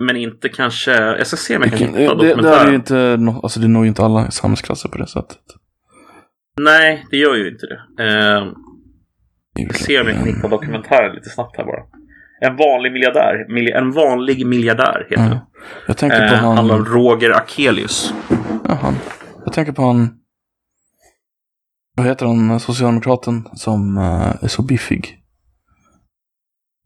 men 0.00 0.16
inte 0.16 0.48
kanske... 0.48 0.90
Jag 0.92 1.26
ska 1.26 1.36
se 1.36 1.56
om 1.56 1.62
jag 1.62 1.70
kan 1.78 1.94
hitta 1.94 2.14
Det, 2.14 2.34
det, 2.34 2.42
det 2.42 2.48
är 2.48 2.68
ju 2.68 2.74
inte, 2.74 3.18
alltså 3.42 3.60
det 3.60 3.68
når 3.68 3.82
ju 3.82 3.88
inte 3.88 4.02
alla 4.02 4.30
samhällsklasser 4.30 4.88
på 4.88 4.98
det 4.98 5.06
sättet. 5.06 5.38
Nej, 6.60 7.06
det 7.10 7.16
gör 7.16 7.34
ju 7.34 7.48
inte 7.50 7.66
det. 7.66 8.04
Eh, 8.04 8.46
jag 9.54 9.74
se 9.76 10.00
om 10.00 10.08
jag 10.08 10.16
kan 10.16 10.26
hitta 10.26 10.48
dokumentären 10.48 11.14
lite 11.14 11.28
snabbt 11.28 11.56
här 11.56 11.64
bara. 11.64 11.82
En 12.40 12.56
vanlig 12.56 12.92
miljardär. 12.92 13.46
Mil- 13.48 13.72
en 13.74 13.90
vanlig 13.92 14.46
miljardär 14.46 15.06
heter 15.10 15.22
Ja. 15.22 15.28
den. 15.28 15.38
Jag 15.86 15.96
tänker 15.96 16.28
på 16.28 16.34
Eh, 16.34 16.40
han... 16.40 16.56
handlar 16.56 16.74
om 16.74 16.84
Roger 16.84 17.30
Akelius. 17.30 18.14
Ja, 18.68 18.78
han. 18.82 18.94
Jag 19.44 19.52
tänker 19.54 19.72
på 19.72 19.82
han... 19.82 20.10
Vad 21.96 22.06
heter 22.06 22.26
han, 22.26 22.60
socialdemokraten 22.60 23.48
som 23.54 23.96
eh, 23.98 24.44
är 24.44 24.48
så 24.48 24.62
biffig? 24.62 25.18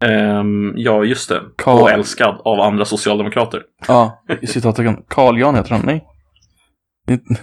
Ehm, 0.04 0.72
ja, 0.76 1.04
just 1.04 1.28
det. 1.28 1.40
Karl- 1.56 1.80
Och 1.82 1.90
älskad 1.90 2.40
av 2.44 2.61
andra 2.61 2.84
socialdemokrater. 2.84 3.62
Ja, 3.88 4.22
i 4.42 4.46
citattecken. 4.46 4.96
Carl 5.09 5.38
Jan 5.38 5.54
heter 5.54 5.70
han, 5.70 5.80
nej? 5.84 6.04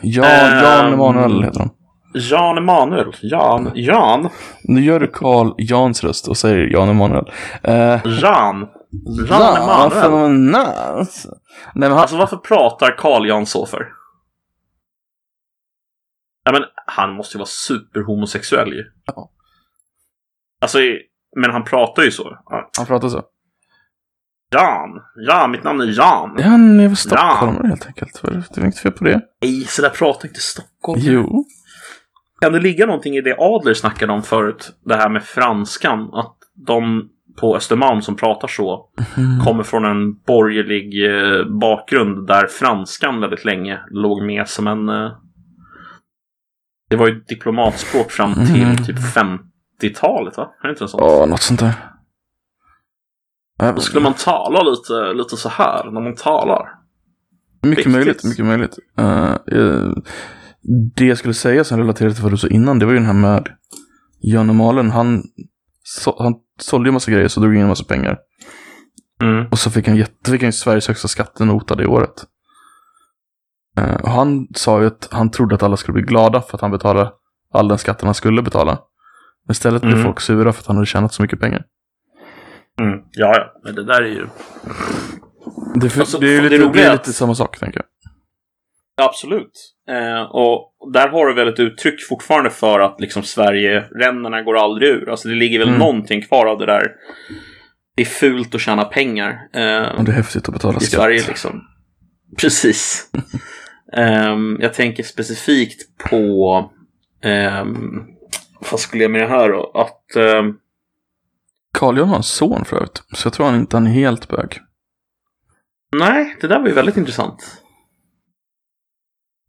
Jan, 0.01 0.25
Ehm. 0.25 0.63
Jan 0.63 0.93
Emanuel 0.93 1.43
heter 1.43 1.59
han. 1.59 1.69
Jan 2.13 2.57
Emanuel. 2.57 3.15
Jan. 3.21 3.71
Jan. 3.75 4.29
Nu 4.63 4.81
gör 4.81 4.99
du 4.99 5.07
Carl 5.07 5.53
Jans 5.57 6.03
röst 6.03 6.27
och 6.27 6.37
säger 6.37 6.67
Jan 6.73 6.89
Emanuel. 6.89 7.25
Uh, 7.67 7.73
Jan. 8.21 8.67
Jan 9.29 9.57
Emanuel. 9.57 10.71
Nej 10.95 11.05
men 11.75 11.91
han, 11.91 11.99
Alltså 11.99 12.17
varför 12.17 12.37
pratar 12.37 12.97
Carl 12.97 13.27
Jan 13.27 13.45
så 13.45 13.65
för? 13.65 13.87
Ja, 16.45 16.51
men 16.51 16.61
han 16.87 17.15
måste 17.15 17.37
ju 17.37 17.39
vara 17.39 17.47
superhomosexuell 17.47 18.73
ju. 18.73 18.83
Ja. 19.05 19.31
Alltså, 20.61 20.79
men 21.35 21.51
han 21.51 21.63
pratar 21.63 22.03
ju 22.03 22.11
så. 22.11 22.37
Ja, 22.45 22.69
Han 22.77 22.85
pratar 22.85 23.09
så. 23.09 23.23
Jan! 24.51 25.01
Ja, 25.27 25.47
mitt 25.47 25.63
namn 25.63 25.81
är 25.81 25.97
Jan! 25.97 26.35
Ja, 26.37 26.43
han 26.43 26.79
är 26.79 26.87
väl 26.87 26.97
stockholmare 26.97 27.67
helt 27.67 27.87
enkelt. 27.87 28.21
Det 28.21 28.57
är 28.57 28.63
inget 28.63 28.79
fel 28.79 28.91
på 28.91 29.03
det. 29.03 29.21
Nej, 29.41 29.63
så 29.63 29.81
där 29.81 29.89
pratar 29.89 30.27
inte 30.27 30.39
Stockholm. 30.39 31.01
Jo. 31.03 31.45
Kan 32.41 32.53
det 32.53 32.59
ligga 32.59 32.85
någonting 32.85 33.15
i 33.15 33.21
det 33.21 33.35
Adler 33.39 33.73
snackade 33.73 34.13
om 34.13 34.23
förut? 34.23 34.71
Det 34.85 34.95
här 34.95 35.09
med 35.09 35.23
franskan. 35.23 36.09
Att 36.13 36.35
de 36.67 37.09
på 37.39 37.55
Östermalm 37.55 38.01
som 38.01 38.15
pratar 38.15 38.47
så 38.47 38.89
kommer 39.45 39.63
från 39.63 39.85
en 39.85 40.13
borgerlig 40.13 41.05
eh, 41.05 41.45
bakgrund 41.45 42.27
där 42.27 42.47
franskan 42.47 43.21
väldigt 43.21 43.45
länge 43.45 43.79
låg 43.91 44.23
med 44.25 44.47
som 44.47 44.67
en... 44.67 44.89
Det 46.89 46.95
var 46.95 47.07
ju 47.07 47.19
diplomatspråk 47.19 48.11
fram 48.11 48.33
till 48.33 48.63
Mm. 48.63 48.77
typ 48.77 48.97
50-talet, 48.99 50.37
va? 50.37 50.51
Är 50.63 50.67
det 50.67 50.71
inte 50.71 50.83
en 50.83 50.87
sån? 50.87 50.99
Ja, 51.03 51.25
något 51.25 51.41
sånt 51.41 51.59
där. 51.59 51.73
Då 53.75 53.79
skulle 53.81 54.03
man 54.03 54.13
tala 54.13 54.63
lite, 54.63 55.13
lite 55.13 55.37
så 55.37 55.49
här 55.49 55.91
när 55.91 56.01
man 56.01 56.15
talar. 56.15 56.61
Mycket 57.61 57.77
Riktigt. 57.77 57.93
möjligt, 57.93 58.23
mycket 58.23 58.45
möjligt. 58.45 58.77
Eh, 58.97 59.35
det 60.95 61.05
jag 61.05 61.17
skulle 61.17 61.33
säga 61.33 61.63
som 61.63 61.77
relaterar 61.79 62.09
till 62.09 62.23
vad 62.23 62.31
du 62.33 62.37
sa 62.37 62.47
innan, 62.47 62.79
det 62.79 62.85
var 62.85 62.93
ju 62.93 62.99
den 62.99 63.07
här 63.07 63.13
med 63.13 63.47
Jan 64.19 64.55
Malen. 64.55 64.91
Han, 64.91 65.23
så, 65.83 66.15
han 66.19 66.33
sålde 66.59 66.87
ju 66.87 66.89
en 66.89 66.93
massa 66.93 67.11
grejer 67.11 67.27
så 67.27 67.39
drog 67.39 67.55
in 67.55 67.61
en 67.61 67.67
massa 67.67 67.83
pengar. 67.83 68.17
Mm. 69.21 69.47
Och 69.51 69.59
så 69.59 69.71
fick 69.71 69.87
han, 69.87 69.97
jätte, 69.97 70.31
fick 70.31 70.41
han 70.41 70.47
ju 70.47 70.51
Sveriges 70.51 70.87
högsta 70.87 71.07
skattenota 71.07 71.75
det 71.75 71.87
året. 71.87 72.25
Och 74.03 74.09
han 74.11 74.47
sa 74.55 74.81
ju 74.81 74.87
att 74.87 75.07
han 75.11 75.31
trodde 75.31 75.55
att 75.55 75.63
alla 75.63 75.77
skulle 75.77 75.93
bli 75.93 76.01
glada 76.01 76.41
för 76.41 76.57
att 76.57 76.61
han 76.61 76.71
betalade 76.71 77.11
all 77.53 77.67
den 77.67 77.77
skatten 77.77 78.05
han 78.07 78.15
skulle 78.15 78.41
betala. 78.41 78.79
Men 79.47 79.51
istället 79.51 79.81
blev 79.81 79.93
Mm. 79.93 80.03
folk 80.05 80.19
sura 80.21 80.53
för 80.53 80.61
att 80.61 80.67
han 80.67 80.75
hade 80.75 80.85
tjänat 80.85 81.13
så 81.13 81.21
mycket 81.21 81.39
pengar. 81.39 81.63
Mm. 82.81 82.99
Ja, 83.11 83.33
ja, 83.37 83.51
men 83.63 83.75
det 83.75 83.83
där 83.83 84.01
är 84.01 84.07
ju... 84.07 84.27
Det, 85.75 85.89
för, 85.89 85.99
Alltså, 85.99 86.17
det 86.19 86.27
är 86.27 86.41
ju 86.41 86.49
lite, 86.49 86.67
det 86.73 86.83
är 86.83 86.91
lite 86.91 87.13
samma 87.13 87.35
sak, 87.35 87.59
tänker 87.59 87.79
jag. 87.79 87.85
Absolut. 89.07 89.51
Eh, 89.89 90.21
och 90.21 90.71
där 90.93 91.09
har 91.09 91.25
du 91.27 91.33
väl 91.33 91.47
ett 91.47 91.59
uttryck 91.59 92.07
fortfarande 92.09 92.49
för 92.49 92.79
att 92.79 93.01
liksom 93.01 93.23
Sverige-ränderna 93.23 94.41
går 94.41 94.57
aldrig 94.57 94.89
ur. 94.89 95.09
Alltså 95.09 95.27
det 95.27 95.35
ligger 95.35 95.59
väl 95.59 95.67
Mm. 95.67 95.79
någonting 95.79 96.21
kvar 96.21 96.45
av 96.45 96.57
det 96.59 96.65
där. 96.65 96.91
Det 97.95 98.01
är 98.01 98.05
fult 98.05 98.55
att 98.55 98.61
tjäna 98.61 98.83
pengar. 98.85 99.29
Eh, 99.53 99.97
Och 99.97 100.03
det 100.03 100.11
är 100.11 100.15
häftigt 100.15 100.47
att 100.47 100.53
betala 100.53 100.77
I 100.77 100.79
skatt. 100.81 100.99
Sverige 101.01 101.23
liksom. 101.27 101.61
Precis. 102.41 103.09
Ehm, 103.95 104.57
jag 104.61 104.73
tänker 104.73 105.03
specifikt 105.03 105.97
på... 105.97 106.57
Um, 107.61 108.07
vad 108.71 108.79
skulle 108.79 109.03
jag 109.03 109.11
med 109.11 109.21
det 109.21 109.27
här 109.27 109.49
då? 109.49 109.71
Att... 109.73 110.15
ehm, 110.15 110.57
Carl 111.73 111.97
Johan 111.97 112.09
har 112.09 112.17
en 112.17 112.23
son 112.23 112.65
för 112.65 112.75
övrigt. 112.75 113.03
Så 113.11 113.25
jag 113.27 113.33
tror 113.33 113.45
han 113.45 113.55
inte 113.55 113.75
han 113.77 113.87
är 113.87 113.91
helt 113.91 114.27
bög. 114.27 114.59
nej, 115.99 116.37
det 116.41 116.47
där 116.47 116.59
var 116.59 116.67
ju 116.67 116.73
väldigt 116.73 116.97
intressant. 116.97 117.61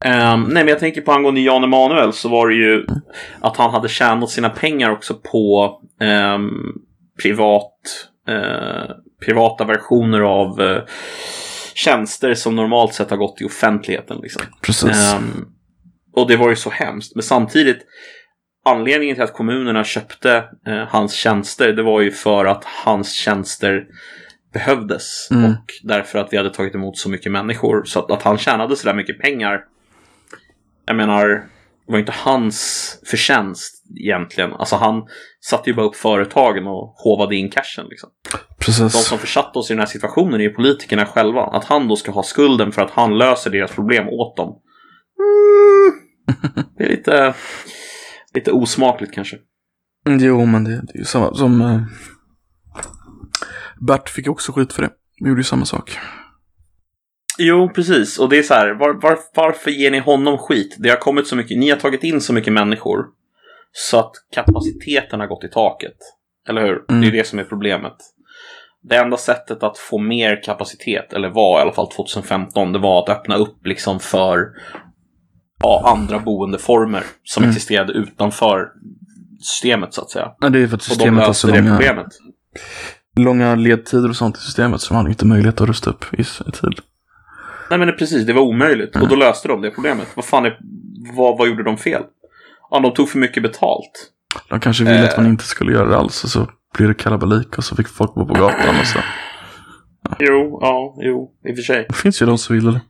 Ehm, 0.04 0.42
nej, 0.42 0.64
men 0.64 0.68
jag 0.68 0.78
tänker 0.78 1.00
på 1.00 1.12
angående 1.12 1.40
Jan 1.40 1.64
Emanuel 1.64 2.12
så 2.12 2.28
var 2.28 2.48
det 2.48 2.54
ju 2.54 2.86
att 3.40 3.56
han 3.56 3.70
hade 3.70 3.88
tjänat 3.88 4.30
sina 4.30 4.50
pengar 4.50 4.90
också 4.90 5.14
på 5.14 5.74
ehm, 6.00 6.72
privat, 7.22 7.80
eh, 8.28 8.90
privata 9.26 9.64
versioner 9.64 10.20
av 10.20 10.60
eh, 10.60 10.82
tjänster 11.76 12.34
som 12.34 12.56
normalt 12.56 12.94
sett 12.94 13.10
har 13.10 13.16
gått 13.16 13.40
i 13.40 13.44
offentligheten. 13.44 14.18
Liksom. 14.22 14.42
Precis. 14.62 15.14
Ehm, 15.14 15.46
och 16.12 16.28
det 16.28 16.36
var 16.36 16.50
ju 16.50 16.56
så 16.56 16.70
hemskt. 16.70 17.14
Men 17.14 17.22
samtidigt, 17.22 17.78
anledningen 18.64 19.16
till 19.16 19.24
att 19.24 19.32
kommunerna 19.32 19.84
köpte 19.84 20.44
eh, 20.66 20.84
hans 20.88 21.12
tjänster, 21.12 21.72
det 21.72 21.82
var 21.82 22.00
ju 22.00 22.10
för 22.10 22.44
att 22.44 22.64
hans 22.64 23.12
tjänster 23.12 23.86
behövdes. 24.52 25.28
Mm. 25.30 25.50
Och 25.50 25.64
därför 25.82 26.18
att 26.18 26.32
vi 26.32 26.36
hade 26.36 26.50
tagit 26.50 26.74
emot 26.74 26.98
så 26.98 27.08
mycket 27.08 27.32
människor. 27.32 27.84
Så 27.84 27.98
att, 27.98 28.10
att 28.10 28.22
han 28.22 28.38
tjänade 28.38 28.76
så 28.76 28.86
där 28.86 28.94
mycket 28.94 29.20
pengar, 29.20 29.64
jag 30.86 30.96
menar, 30.96 31.28
det 31.86 31.92
var 31.92 31.98
inte 31.98 32.14
hans 32.16 33.00
förtjänst 33.06 33.75
egentligen. 34.00 34.52
Alltså 34.52 34.76
han 34.76 35.02
satte 35.40 35.70
ju 35.70 35.76
bara 35.76 35.86
upp 35.86 35.96
företagen 35.96 36.66
och 36.66 36.94
hovade 37.04 37.36
in 37.36 37.50
cashen. 37.50 37.86
Liksom. 37.90 38.10
De 38.32 38.64
Precis. 38.64 39.08
som 39.08 39.18
försatte 39.18 39.58
oss 39.58 39.70
i 39.70 39.74
den 39.74 39.80
här 39.80 39.86
situationen 39.86 40.34
är 40.34 40.44
ju 40.44 40.50
politikerna 40.50 41.06
själva. 41.06 41.42
Att 41.42 41.64
han 41.64 41.88
då 41.88 41.96
ska 41.96 42.12
ha 42.12 42.22
skulden 42.22 42.72
för 42.72 42.82
att 42.82 42.90
han 42.90 43.18
löser 43.18 43.50
deras 43.50 43.72
problem 43.72 44.08
åt 44.08 44.36
dem. 44.36 44.48
Mm. 45.18 46.66
Det 46.78 46.84
är 46.84 46.88
lite, 46.88 47.34
lite 48.34 48.52
osmakligt 48.52 49.14
kanske. 49.14 49.36
Jo, 50.08 50.46
men 50.46 50.64
det, 50.64 50.70
det 50.70 50.94
är 50.94 50.98
ju 50.98 51.04
samma 51.04 51.34
som... 51.34 51.60
Uh, 51.60 51.82
Bert 53.80 54.08
fick 54.08 54.28
också 54.28 54.52
skit 54.52 54.72
för 54.72 54.82
det. 54.82 54.90
Vi 55.20 55.28
gjorde 55.28 55.40
ju 55.40 55.44
samma 55.44 55.64
sak. 55.64 55.98
Jo, 57.38 57.70
precis. 57.74 58.18
Och 58.18 58.28
det 58.28 58.38
är 58.38 58.42
så 58.42 58.54
här, 58.54 58.74
var, 58.74 59.02
var, 59.02 59.18
varför 59.34 59.70
ger 59.70 59.90
ni 59.90 59.98
honom 59.98 60.38
skit? 60.38 60.76
Det 60.78 60.88
har 60.88 60.96
kommit 60.96 61.26
så 61.26 61.36
mycket, 61.36 61.58
ni 61.58 61.70
har 61.70 61.76
tagit 61.76 62.04
in 62.04 62.20
så 62.20 62.32
mycket 62.32 62.52
människor 62.52 63.04
så 63.78 63.98
att 63.98 64.12
kapaciteten 64.34 65.20
har 65.20 65.26
gått 65.26 65.44
i 65.44 65.48
taket. 65.48 65.96
Eller 66.48 66.66
hur? 66.66 66.84
Det 66.88 66.94
är 66.94 67.02
ju 67.02 67.10
det 67.10 67.26
som 67.26 67.38
är 67.38 67.44
problemet. 67.44 67.96
Det 68.82 68.96
enda 68.96 69.16
sättet 69.16 69.62
att 69.62 69.78
få 69.78 69.98
mer 69.98 70.42
kapacitet, 70.42 71.12
eller 71.12 71.28
var 71.28 71.58
i 71.58 71.62
alla 71.62 71.72
fall 71.72 71.90
2015, 71.90 72.72
det 72.72 72.78
var 72.78 73.02
att 73.02 73.08
öppna 73.08 73.36
upp 73.36 73.66
liksom 73.66 74.00
för 74.00 74.48
ja, 75.62 75.82
andra 75.86 76.18
boendeformer 76.18 77.04
som 77.24 77.44
existerade 77.44 77.92
utanför 77.92 78.68
systemet 79.40 79.94
så 79.94 80.02
att 80.02 80.10
säga. 80.10 80.32
Nej, 80.40 80.50
det 80.50 80.58
är 80.58 80.66
för 80.66 80.76
att 80.76 80.82
systemet 80.82 81.26
har 81.26 81.32
så 81.32 81.46
löste 81.46 81.62
det 81.62 81.68
långa, 81.68 81.76
problemet. 81.76 82.06
långa 83.16 83.54
ledtider 83.54 84.08
och 84.08 84.16
sånt 84.16 84.36
i 84.36 84.40
systemet 84.40 84.80
som 84.80 84.96
han 84.96 85.08
inte 85.08 85.26
möjlighet 85.26 85.60
att 85.60 85.68
rusta 85.68 85.90
upp 85.90 86.04
i 86.12 86.24
tid. 86.24 86.80
Nej 87.70 87.78
men 87.78 87.88
det, 87.88 87.92
precis, 87.92 88.26
det 88.26 88.32
var 88.32 88.42
omöjligt. 88.42 88.96
Och 88.96 89.08
då 89.08 89.16
löste 89.16 89.48
de 89.48 89.62
det 89.62 89.70
problemet. 89.70 90.08
Vad 90.14 90.24
fan 90.24 90.46
är, 90.46 90.58
vad, 91.16 91.38
vad 91.38 91.48
gjorde 91.48 91.62
de 91.62 91.76
fel? 91.76 92.02
Ja, 92.70 92.80
de 92.80 92.94
tog 92.94 93.08
för 93.08 93.18
mycket 93.18 93.42
betalt. 93.42 94.12
De 94.48 94.60
kanske 94.60 94.84
ville 94.84 95.04
att 95.04 95.12
Eh. 95.18 95.22
man 95.22 95.30
inte 95.30 95.44
skulle 95.44 95.72
göra 95.72 95.88
det 95.88 95.96
alls 95.96 96.24
och 96.24 96.30
så 96.30 96.50
blir 96.76 96.88
det 96.88 96.94
kalabalik 96.94 97.58
och 97.58 97.64
så 97.64 97.76
fick 97.76 97.88
folk 97.88 98.14
gå 98.14 98.26
på 98.26 98.34
gatan 98.34 98.80
och 98.80 98.86
så. 98.86 98.98
Jo, 100.18 100.58
ja, 100.62 100.94
jo, 101.00 101.34
i 101.48 101.52
och 101.52 101.56
för 101.56 101.62
sig. 101.62 101.86
Det 101.88 101.94
finns 101.94 102.22
ju 102.22 102.26
de 102.26 102.38
som 102.38 102.56
ville 102.56 102.70
det. 102.72 102.80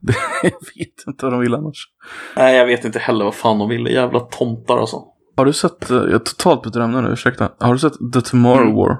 Jag 0.42 0.50
vet 0.50 1.06
inte 1.06 1.24
vad 1.24 1.32
de 1.32 1.40
vill 1.40 1.54
annars. 1.54 1.88
Nej, 2.36 2.56
jag 2.56 2.66
vet 2.66 2.84
inte 2.84 2.98
heller 2.98 3.24
vad 3.24 3.34
fan 3.34 3.58
de 3.58 3.68
ville. 3.68 3.90
Jävla 3.90 4.20
tomtar 4.20 4.78
alltså. 4.78 4.96
Har 5.36 5.44
du 5.44 5.52
sett, 5.52 5.90
eh, 5.90 5.96
jag 5.96 6.24
totalt 6.26 6.62
bytt 6.62 6.76
ämne 6.76 7.00
nu, 7.00 7.08
ursäkta. 7.08 7.50
Har 7.60 7.72
du 7.72 7.78
sett 7.78 7.92
The 8.14 8.20
Tomorrow 8.20 8.62
Mm. 8.62 8.74
War? 8.76 8.98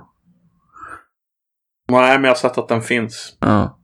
Nej, 1.93 2.15
men 2.19 2.25
jag 2.25 2.31
har 2.31 2.35
sett 2.35 2.59
att 2.59 2.69
den 2.69 2.83
finns. 2.83 3.37
Ja. 3.41 3.79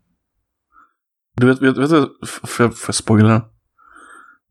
Du 1.37 1.47
vet, 1.47 1.63
vet, 1.63 1.77
vet 1.79 1.91
du, 1.91 2.09
får 2.47 2.67
jag, 2.67 2.77
får 2.79 2.87
jag 2.89 2.95
spoila 2.95 3.29
den? 3.29 3.43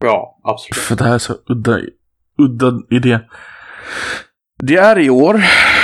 Ja, 0.06 0.40
absolut. 0.44 0.78
För 0.86 0.96
det 0.96 1.04
här 1.04 1.14
är 1.14 1.18
så 1.18 1.34
udda, 1.50 1.80
udda 2.38 2.74
idé. 2.90 3.20
Det 4.60 4.76
är 4.76 5.00
i 5.00 5.10
år, 5.10 5.36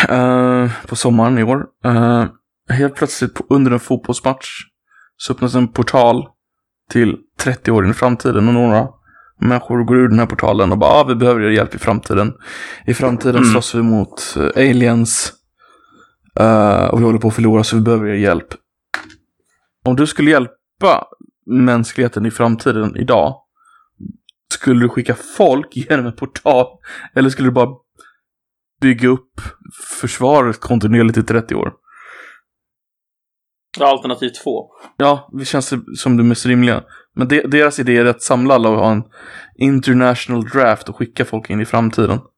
eh, 0.09 0.71
på 0.87 0.95
sommaren 0.95 1.37
i 1.37 1.43
år, 1.43 1.65
eh, 1.85 2.25
helt 2.69 2.95
plötsligt 2.95 3.33
på, 3.33 3.45
under 3.49 3.71
en 3.71 3.79
fotbollsmatch 3.79 4.47
så 5.17 5.33
öppnas 5.33 5.55
en 5.55 5.67
portal 5.67 6.27
till 6.91 7.17
30 7.39 7.71
år 7.71 7.85
in 7.85 7.91
i 7.91 7.93
framtiden 7.93 8.47
och 8.47 8.53
några 8.53 8.87
människor 9.39 9.83
går 9.83 9.97
ur 9.97 10.07
den 10.09 10.19
här 10.19 10.25
portalen 10.25 10.71
och 10.71 10.77
bara 10.77 10.91
ah, 10.91 11.03
vi 11.03 11.15
behöver 11.15 11.41
er 11.41 11.49
hjälp 11.49 11.75
i 11.75 11.77
framtiden. 11.77 12.33
I 12.85 12.93
framtiden 12.93 13.35
Mm. 13.35 13.49
slåss 13.51 13.75
vi 13.75 13.81
mot 13.81 14.35
eh, 14.37 14.69
aliens 14.69 15.33
eh, 16.39 16.85
och 16.85 16.99
vi 16.99 17.03
håller 17.03 17.19
på 17.19 17.27
att 17.27 17.33
förlora 17.35 17.63
så 17.63 17.75
vi 17.75 17.81
behöver 17.81 18.07
er 18.07 18.13
hjälp. 18.15 18.47
Om 19.85 19.95
du 19.95 20.07
skulle 20.07 20.31
hjälpa 20.31 21.05
mänskligheten 21.45 22.25
i 22.25 22.31
framtiden 22.31 22.97
idag 22.97 23.35
skulle 24.53 24.81
du 24.81 24.89
skicka 24.89 25.15
folk 25.15 25.67
genom 25.75 26.05
en 26.05 26.15
portal? 26.15 26.65
Eller 27.15 27.29
skulle 27.29 27.47
du 27.47 27.53
bara 27.53 27.69
bygga 28.81 29.07
upp 29.07 29.41
försvaret 30.01 30.59
kontinuerligt 30.59 31.17
i 31.17 31.23
30 31.23 31.55
år? 31.55 31.73
Alternativ 33.79 34.29
två. 34.29 34.71
Ja, 34.97 35.29
det 35.31 35.45
känns 35.45 35.73
som 35.95 36.17
det 36.17 36.23
mest 36.23 36.45
rimliga. 36.45 36.83
Men 37.15 37.27
de, 37.27 37.41
deras 37.41 37.79
idé 37.79 37.97
är 37.97 38.05
att 38.05 38.21
samla 38.21 38.53
alla 38.53 38.69
och 38.69 38.77
ha 38.77 38.91
en 38.91 39.03
international 39.57 40.43
draft 40.43 40.89
och 40.89 40.95
skicka 40.95 41.25
folk 41.25 41.49
in 41.49 41.61
i 41.61 41.65
framtiden. 41.65 42.19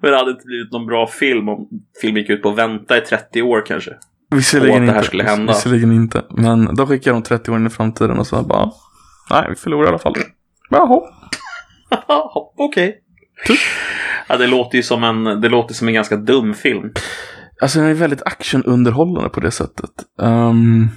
Men 0.00 0.10
det 0.10 0.16
hade 0.16 0.30
inte 0.30 0.46
blivit 0.46 0.72
någon 0.72 0.86
bra 0.86 1.06
film 1.06 1.48
om 1.48 1.68
filmen 2.00 2.22
gick 2.22 2.30
ut 2.30 2.42
på 2.42 2.48
att 2.48 2.58
vänta 2.58 2.98
i 2.98 3.00
30 3.00 3.42
år 3.42 3.66
kanske. 3.66 3.90
Visserligen 4.30 4.74
Och 4.74 4.80
att 4.82 4.86
det 4.86 4.92
här 4.92 4.98
inte. 4.98 5.06
skulle 5.06 5.22
hända. 5.24 5.52
Visserligen 5.52 5.92
inte. 5.92 6.24
Men 6.30 6.74
då 6.76 6.86
skickar 6.86 7.12
de 7.12 7.22
30 7.22 7.50
år 7.50 7.56
in 7.56 7.66
i 7.66 7.70
framtiden 7.70 8.18
och 8.18 8.26
så 8.26 8.42
bara... 8.42 8.70
Nej, 9.30 9.46
vi 9.48 9.54
förlorar 9.56 9.84
i 9.84 9.88
alla 9.88 9.98
fall. 9.98 10.14
Jaha. 10.70 11.00
Okej. 12.58 13.00
Ja, 14.28 14.36
det 14.36 14.46
låter 14.46 14.76
ju 14.76 14.82
som 14.82 15.04
en, 15.04 15.24
det 15.40 15.48
låter 15.48 15.74
som 15.74 15.88
en 15.88 15.94
ganska 15.94 16.16
dum 16.16 16.54
film. 16.54 16.92
Alltså 17.62 17.78
den 17.78 17.88
är 17.88 17.94
väldigt 17.94 18.22
actionunderhållande 18.22 19.28
på 19.30 19.40
det 19.40 19.50
sättet. 19.50 19.90
Um, 20.18 20.88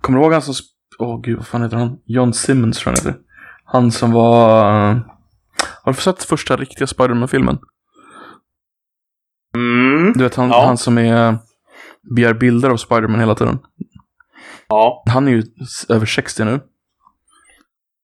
kommer 0.00 0.18
du 0.18 0.24
ihåg 0.24 0.32
han 0.32 0.42
som 0.42 0.54
åh 0.98 1.20
gud, 1.22 1.36
vad 1.36 1.46
fan 1.46 1.62
heter 1.62 1.76
han? 1.76 1.96
John 2.06 2.32
Simmons 2.32 2.78
tror 2.78 2.92
jag 2.92 2.98
han 3.02 3.06
heter. 3.12 3.22
Han 3.64 3.92
som 3.92 4.12
var... 4.12 4.90
eh, 4.90 4.96
har 5.82 5.92
du 5.92 6.00
sett 6.00 6.22
första 6.24 6.56
riktiga 6.56 6.86
Spiderman-filmen? 6.86 7.58
Mm. 9.54 10.12
Du 10.12 10.24
vet 10.24 10.34
han, 10.34 10.48
Ja. 10.48 10.66
han 10.66 10.78
som 10.78 10.98
är... 10.98 11.38
Begär 12.14 12.34
bilder 12.34 12.70
av 12.70 12.76
Spiderman 12.76 13.20
hela 13.20 13.34
tiden. 13.34 13.58
Ja. 14.68 15.04
Han 15.06 15.28
är 15.28 15.32
ju 15.32 15.42
över 15.88 16.06
60 16.06 16.44
nu. 16.44 16.60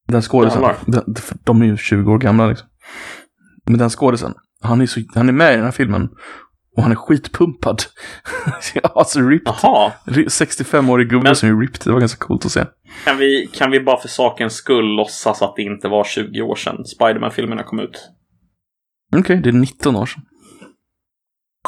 Den 0.09 0.23
skådisen. 0.23 0.63
De, 0.87 1.05
de 1.45 1.63
är 1.63 1.67
ju 1.67 1.77
20 1.77 2.13
år 2.13 2.19
gamla 2.19 2.47
liksom. 2.47 2.69
Men 3.67 3.79
den 3.79 3.91
skådisen. 3.91 4.35
Han 4.61 4.81
är, 4.81 4.87
så, 4.87 5.01
han 5.15 5.29
är 5.29 5.33
med 5.33 5.53
i 5.53 5.57
den 5.57 5.65
här 5.65 5.73
filmen. 5.73 6.09
Och 6.77 6.83
han 6.83 6.93
är 6.93 6.97
skitpumpad. 6.97 7.83
alltså 8.95 9.21
ripped. 9.21 9.55
Jaha. 9.63 9.93
65-årig 10.07 11.09
gubbe 11.09 11.23
Men- 11.23 11.37
som 11.37 11.49
är 11.49 11.61
ripped. 11.61 11.81
Det 11.85 11.93
var 11.93 12.01
ganska 12.01 12.27
coolt 12.27 12.47
att 12.47 12.53
se. 12.53 12.65
Kan 13.05 13.19
vi, 13.19 13.51
kan 13.55 13.71
vi 13.71 13.81
bara 13.81 14.01
för 14.01 14.09
sakens 14.09 14.55
skull 14.55 14.85
låtsas 14.97 15.43
att 15.43 15.57
det 15.57 15.63
inte 15.63 15.89
var 15.89 16.05
20 16.05 16.43
år 16.43 16.55
sedan 16.57 16.85
Spiderman-filmerna 16.85 17.63
kom 17.63 17.79
ut? 17.79 18.11
Okej, 19.17 19.41
det 19.45 19.49
är 19.49 19.53
19 19.53 19.97
år 19.97 20.07
sedan. 20.07 20.23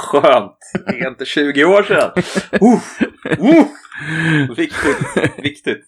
Skönt! 0.00 0.58
Det 0.86 1.00
är 1.00 1.08
inte 1.08 1.24
20 1.24 1.64
år 1.64 1.82
sedan! 1.82 2.10
Uh, 2.62 2.80
uh. 3.50 3.66
Viktigt, 4.56 4.98
viktigt. 5.42 5.84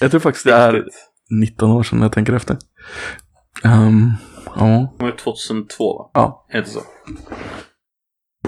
Jag 0.00 0.10
tror 0.10 0.20
faktiskt 0.20 0.46
det 0.46 0.54
är 0.54 0.72
viktigt. 0.72 0.94
19 1.30 1.70
år 1.70 1.82
sedan 1.82 2.02
jag 2.02 2.12
tänker 2.12 2.32
efter. 2.32 2.56
Um, 3.64 4.12
ja. 4.56 4.94
Det 4.98 5.04
var 5.04 5.12
2002 5.12 5.98
va? 5.98 6.10
Ja. 6.14 6.46
Är 6.50 6.60
det 6.60 6.66
så? 6.66 6.80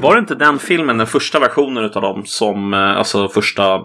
Var 0.00 0.14
det 0.14 0.18
inte 0.18 0.34
den 0.34 0.58
filmen, 0.58 0.98
den 0.98 1.06
första 1.06 1.40
versionen 1.40 1.84
utav 1.84 2.02
dem, 2.02 2.22
som, 2.24 2.74
eh, 2.74 2.80
alltså 2.80 3.28
första 3.28 3.80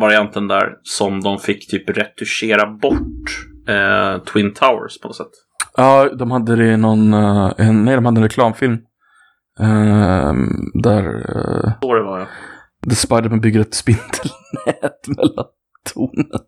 varianten 0.00 0.48
där, 0.48 0.68
som 0.82 1.20
de 1.20 1.38
fick 1.38 1.70
typ 1.70 1.90
retuschera 1.90 2.66
bort 2.66 3.46
eh, 3.68 4.22
Twin 4.22 4.54
Towers 4.54 5.00
på 5.00 5.08
något 5.08 5.16
sätt? 5.16 5.30
Ja, 5.76 6.08
de 6.18 6.30
hade 6.30 6.56
det 6.56 6.64
i 6.64 6.76
någon, 6.76 7.14
eh, 7.14 7.72
nej 7.72 7.94
de 7.94 8.04
hade 8.04 8.18
en 8.18 8.22
reklamfilm. 8.22 8.78
Ehm, 9.60 10.70
där 10.74 11.06
uh, 11.06 11.72
Så 11.82 11.94
det 11.94 12.02
var 12.02 12.18
ja. 12.18 12.26
The 12.90 12.96
Spiderman 12.96 13.40
bygger 13.40 13.60
ett 13.60 13.74
spindelnät 13.74 15.06
mellan 15.16 15.46
tornen. 15.94 16.40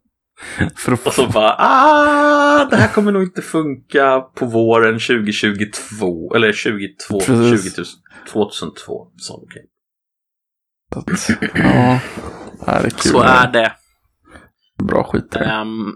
För 0.77 0.93
att 0.93 1.07
Och 1.07 1.13
så 1.13 1.27
bara 1.27 1.57
ah, 1.59 2.65
det 2.71 2.77
här 2.77 2.89
kommer 2.89 3.13
nog 3.13 3.23
inte 3.23 3.43
funka 3.43 4.21
på 4.21 4.47
våren 4.47 4.93
2022. 4.93 6.35
Eller 6.35 6.53
22, 6.53 7.21
20 7.21 7.33
000, 7.33 7.51
Precis. 7.51 7.95
2002. 8.33 9.07
Så, 9.17 9.35
okej. 9.35 9.67
ja, 11.55 12.01
ja, 12.67 12.81
det 12.83 12.87
är 12.87 12.91
kul. 12.91 13.13
så 13.13 13.21
är 13.23 13.53
det. 13.53 13.73
Bra 14.85 15.05
skit 15.05 15.31
det. 15.31 15.39
Ehm, 15.39 15.93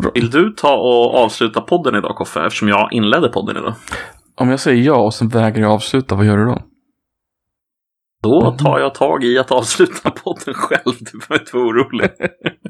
Bra. 0.00 0.10
vill 0.14 0.30
du 0.30 0.50
ta 0.50 0.74
och 0.76 1.14
avsluta 1.14 1.60
podden 1.60 1.94
idag 1.94 2.16
Koffe? 2.16 2.40
Eftersom 2.40 2.68
jag 2.68 2.92
inledde 2.92 3.28
podden 3.28 3.56
idag. 3.56 3.74
Om 4.34 4.50
jag 4.50 4.60
säger 4.60 4.82
ja 4.82 4.96
och 4.96 5.14
sen 5.14 5.28
vägrar 5.28 5.62
jag 5.62 5.72
avsluta, 5.72 6.14
vad 6.14 6.26
gör 6.26 6.36
du 6.36 6.44
då? 6.44 6.58
Då 8.22 8.50
tar 8.50 8.78
jag 8.78 8.94
tag 8.94 9.24
i 9.24 9.38
att 9.38 9.50
avsluta 9.50 10.10
podden 10.10 10.54
själv. 10.54 10.94
Du 11.00 11.18
behöver 11.18 11.40
inte 11.40 11.56
vara 11.56 11.66
orolig. 11.66 12.10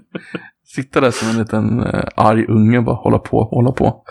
Sitta 0.64 1.00
där 1.00 1.10
som 1.10 1.28
en 1.28 1.38
liten 1.38 1.80
uh, 1.80 2.04
arg 2.16 2.46
unge 2.48 2.78
och 2.78 2.84
bara 2.84 2.96
hålla 2.96 3.18
på, 3.18 3.44
hålla 3.44 3.72
på. 3.72 4.04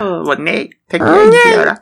Uh, 0.00 0.34
nej, 0.38 0.70
tänker 0.90 1.06
jag 1.06 1.24
inte 1.24 1.36
göra. 1.56 1.76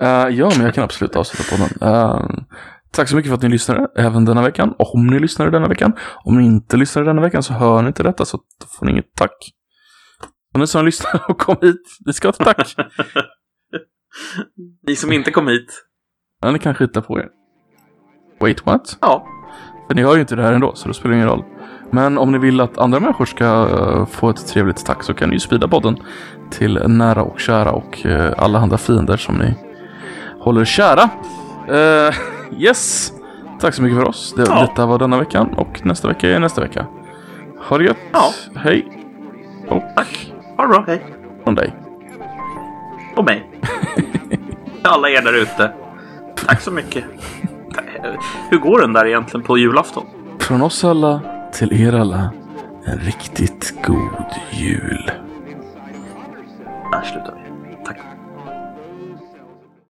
Eh, 0.00 0.28
ja, 0.28 0.50
men 0.56 0.64
jag 0.64 0.74
kan 0.74 0.84
absolut 0.84 1.16
avsluta 1.16 1.56
podden. 1.56 1.94
Uh, 1.94 2.44
tack 2.90 3.08
så 3.08 3.16
mycket 3.16 3.28
för 3.30 3.34
att 3.36 3.42
ni 3.42 3.48
lyssnade 3.48 3.88
även 3.96 4.24
denna 4.24 4.42
veckan. 4.42 4.74
Om 4.78 5.06
ni 5.06 5.18
lyssnade 5.18 5.50
denna 5.50 5.68
veckan. 5.68 5.92
Om 6.24 6.38
ni 6.38 6.46
inte 6.46 6.76
lyssnade 6.76 7.06
denna 7.06 7.22
veckan 7.22 7.42
så 7.42 7.52
hör 7.52 7.82
ni 7.82 7.88
inte 7.88 8.02
detta 8.02 8.24
så 8.24 8.36
då 8.36 8.66
får 8.78 8.86
ni 8.86 8.92
inget 8.92 9.14
tack. 9.14 9.50
Och 10.56 10.60
ni 10.60 10.66
som 10.66 10.84
lyssnar 10.84 11.30
och 11.30 11.38
kom 11.38 11.56
hit, 11.62 11.98
ni 12.06 12.12
ska 12.12 12.28
ha 12.28 12.32
ett 12.32 12.38
tack. 12.38 12.74
Ni 14.86 14.96
som 14.96 15.12
inte 15.12 15.30
kom 15.30 15.48
hit. 15.48 15.86
ja, 16.42 16.50
ni 16.50 16.58
kan 16.58 16.74
skita 16.74 17.02
på 17.02 17.18
er. 17.18 17.28
Wait, 18.40 18.66
what? 18.66 18.98
Ja, 19.00 19.26
För 19.88 19.94
ni 19.94 20.02
hör 20.02 20.14
ju 20.14 20.20
inte 20.20 20.36
det 20.36 20.42
här 20.42 20.52
ändå, 20.52 20.74
så 20.74 20.88
det 20.88 20.94
spelar 20.94 21.14
ingen 21.14 21.28
roll. 21.28 21.44
Men 21.90 22.18
om 22.18 22.32
ni 22.32 22.38
vill 22.38 22.60
att 22.60 22.78
andra 22.78 23.00
människor 23.00 23.24
ska 23.24 23.44
eh, 23.44 24.06
få 24.06 24.30
ett 24.30 24.46
trevligt 24.46 24.86
tack 24.86 25.02
så 25.02 25.14
kan 25.14 25.28
ni 25.28 25.34
ju 25.34 25.40
sprida 25.40 25.68
podden 25.68 25.98
till 26.50 26.82
nära 26.86 27.22
och 27.22 27.40
kära 27.40 27.72
och 27.72 28.06
eh, 28.06 28.32
alla 28.38 28.58
andra 28.58 28.78
fiender 28.78 29.16
som 29.16 29.34
ni 29.34 29.54
håller 30.40 30.64
kära. 30.64 31.10
Eh, 31.68 32.14
yes! 32.58 33.12
Tack 33.60 33.74
så 33.74 33.82
mycket 33.82 33.98
för 33.98 34.08
oss. 34.08 34.34
Det, 34.36 34.44
Ja. 34.48 34.60
Detta 34.60 34.86
var 34.86 34.98
denna 34.98 35.18
veckan 35.18 35.54
och 35.54 35.86
nästa 35.86 36.08
vecka 36.08 36.30
är 36.30 36.38
nästa 36.40 36.60
vecka. 36.60 36.86
Ha 37.68 37.78
det 37.78 37.84
gött! 37.84 37.96
Ja. 38.12 38.30
Hej! 38.54 39.02
Och 39.68 39.82
tack. 39.96 40.32
Ha 40.56 40.62
det 40.62 40.68
bra. 40.68 40.84
Hej. 40.86 41.02
från 41.44 41.54
dig. 41.54 41.74
Och 43.16 43.24
mig. 43.24 43.50
Alla 44.82 45.08
er 45.10 45.22
där 45.22 45.32
ute. 45.32 45.72
Tack 46.46 46.60
så 46.60 46.70
mycket. 46.70 47.04
Hur 48.50 48.58
går 48.58 48.80
den 48.80 48.92
där 48.92 49.06
egentligen 49.06 49.46
på 49.46 49.58
julafton? 49.58 50.06
Från 50.38 50.62
oss 50.62 50.84
alla 50.84 51.20
till 51.52 51.82
er 51.82 51.92
alla 51.92 52.30
en 52.84 52.98
riktigt 52.98 53.74
god 53.86 54.26
jul. 54.50 55.10
Där 56.92 57.02
slutar 57.02 57.34
vi. 57.44 57.45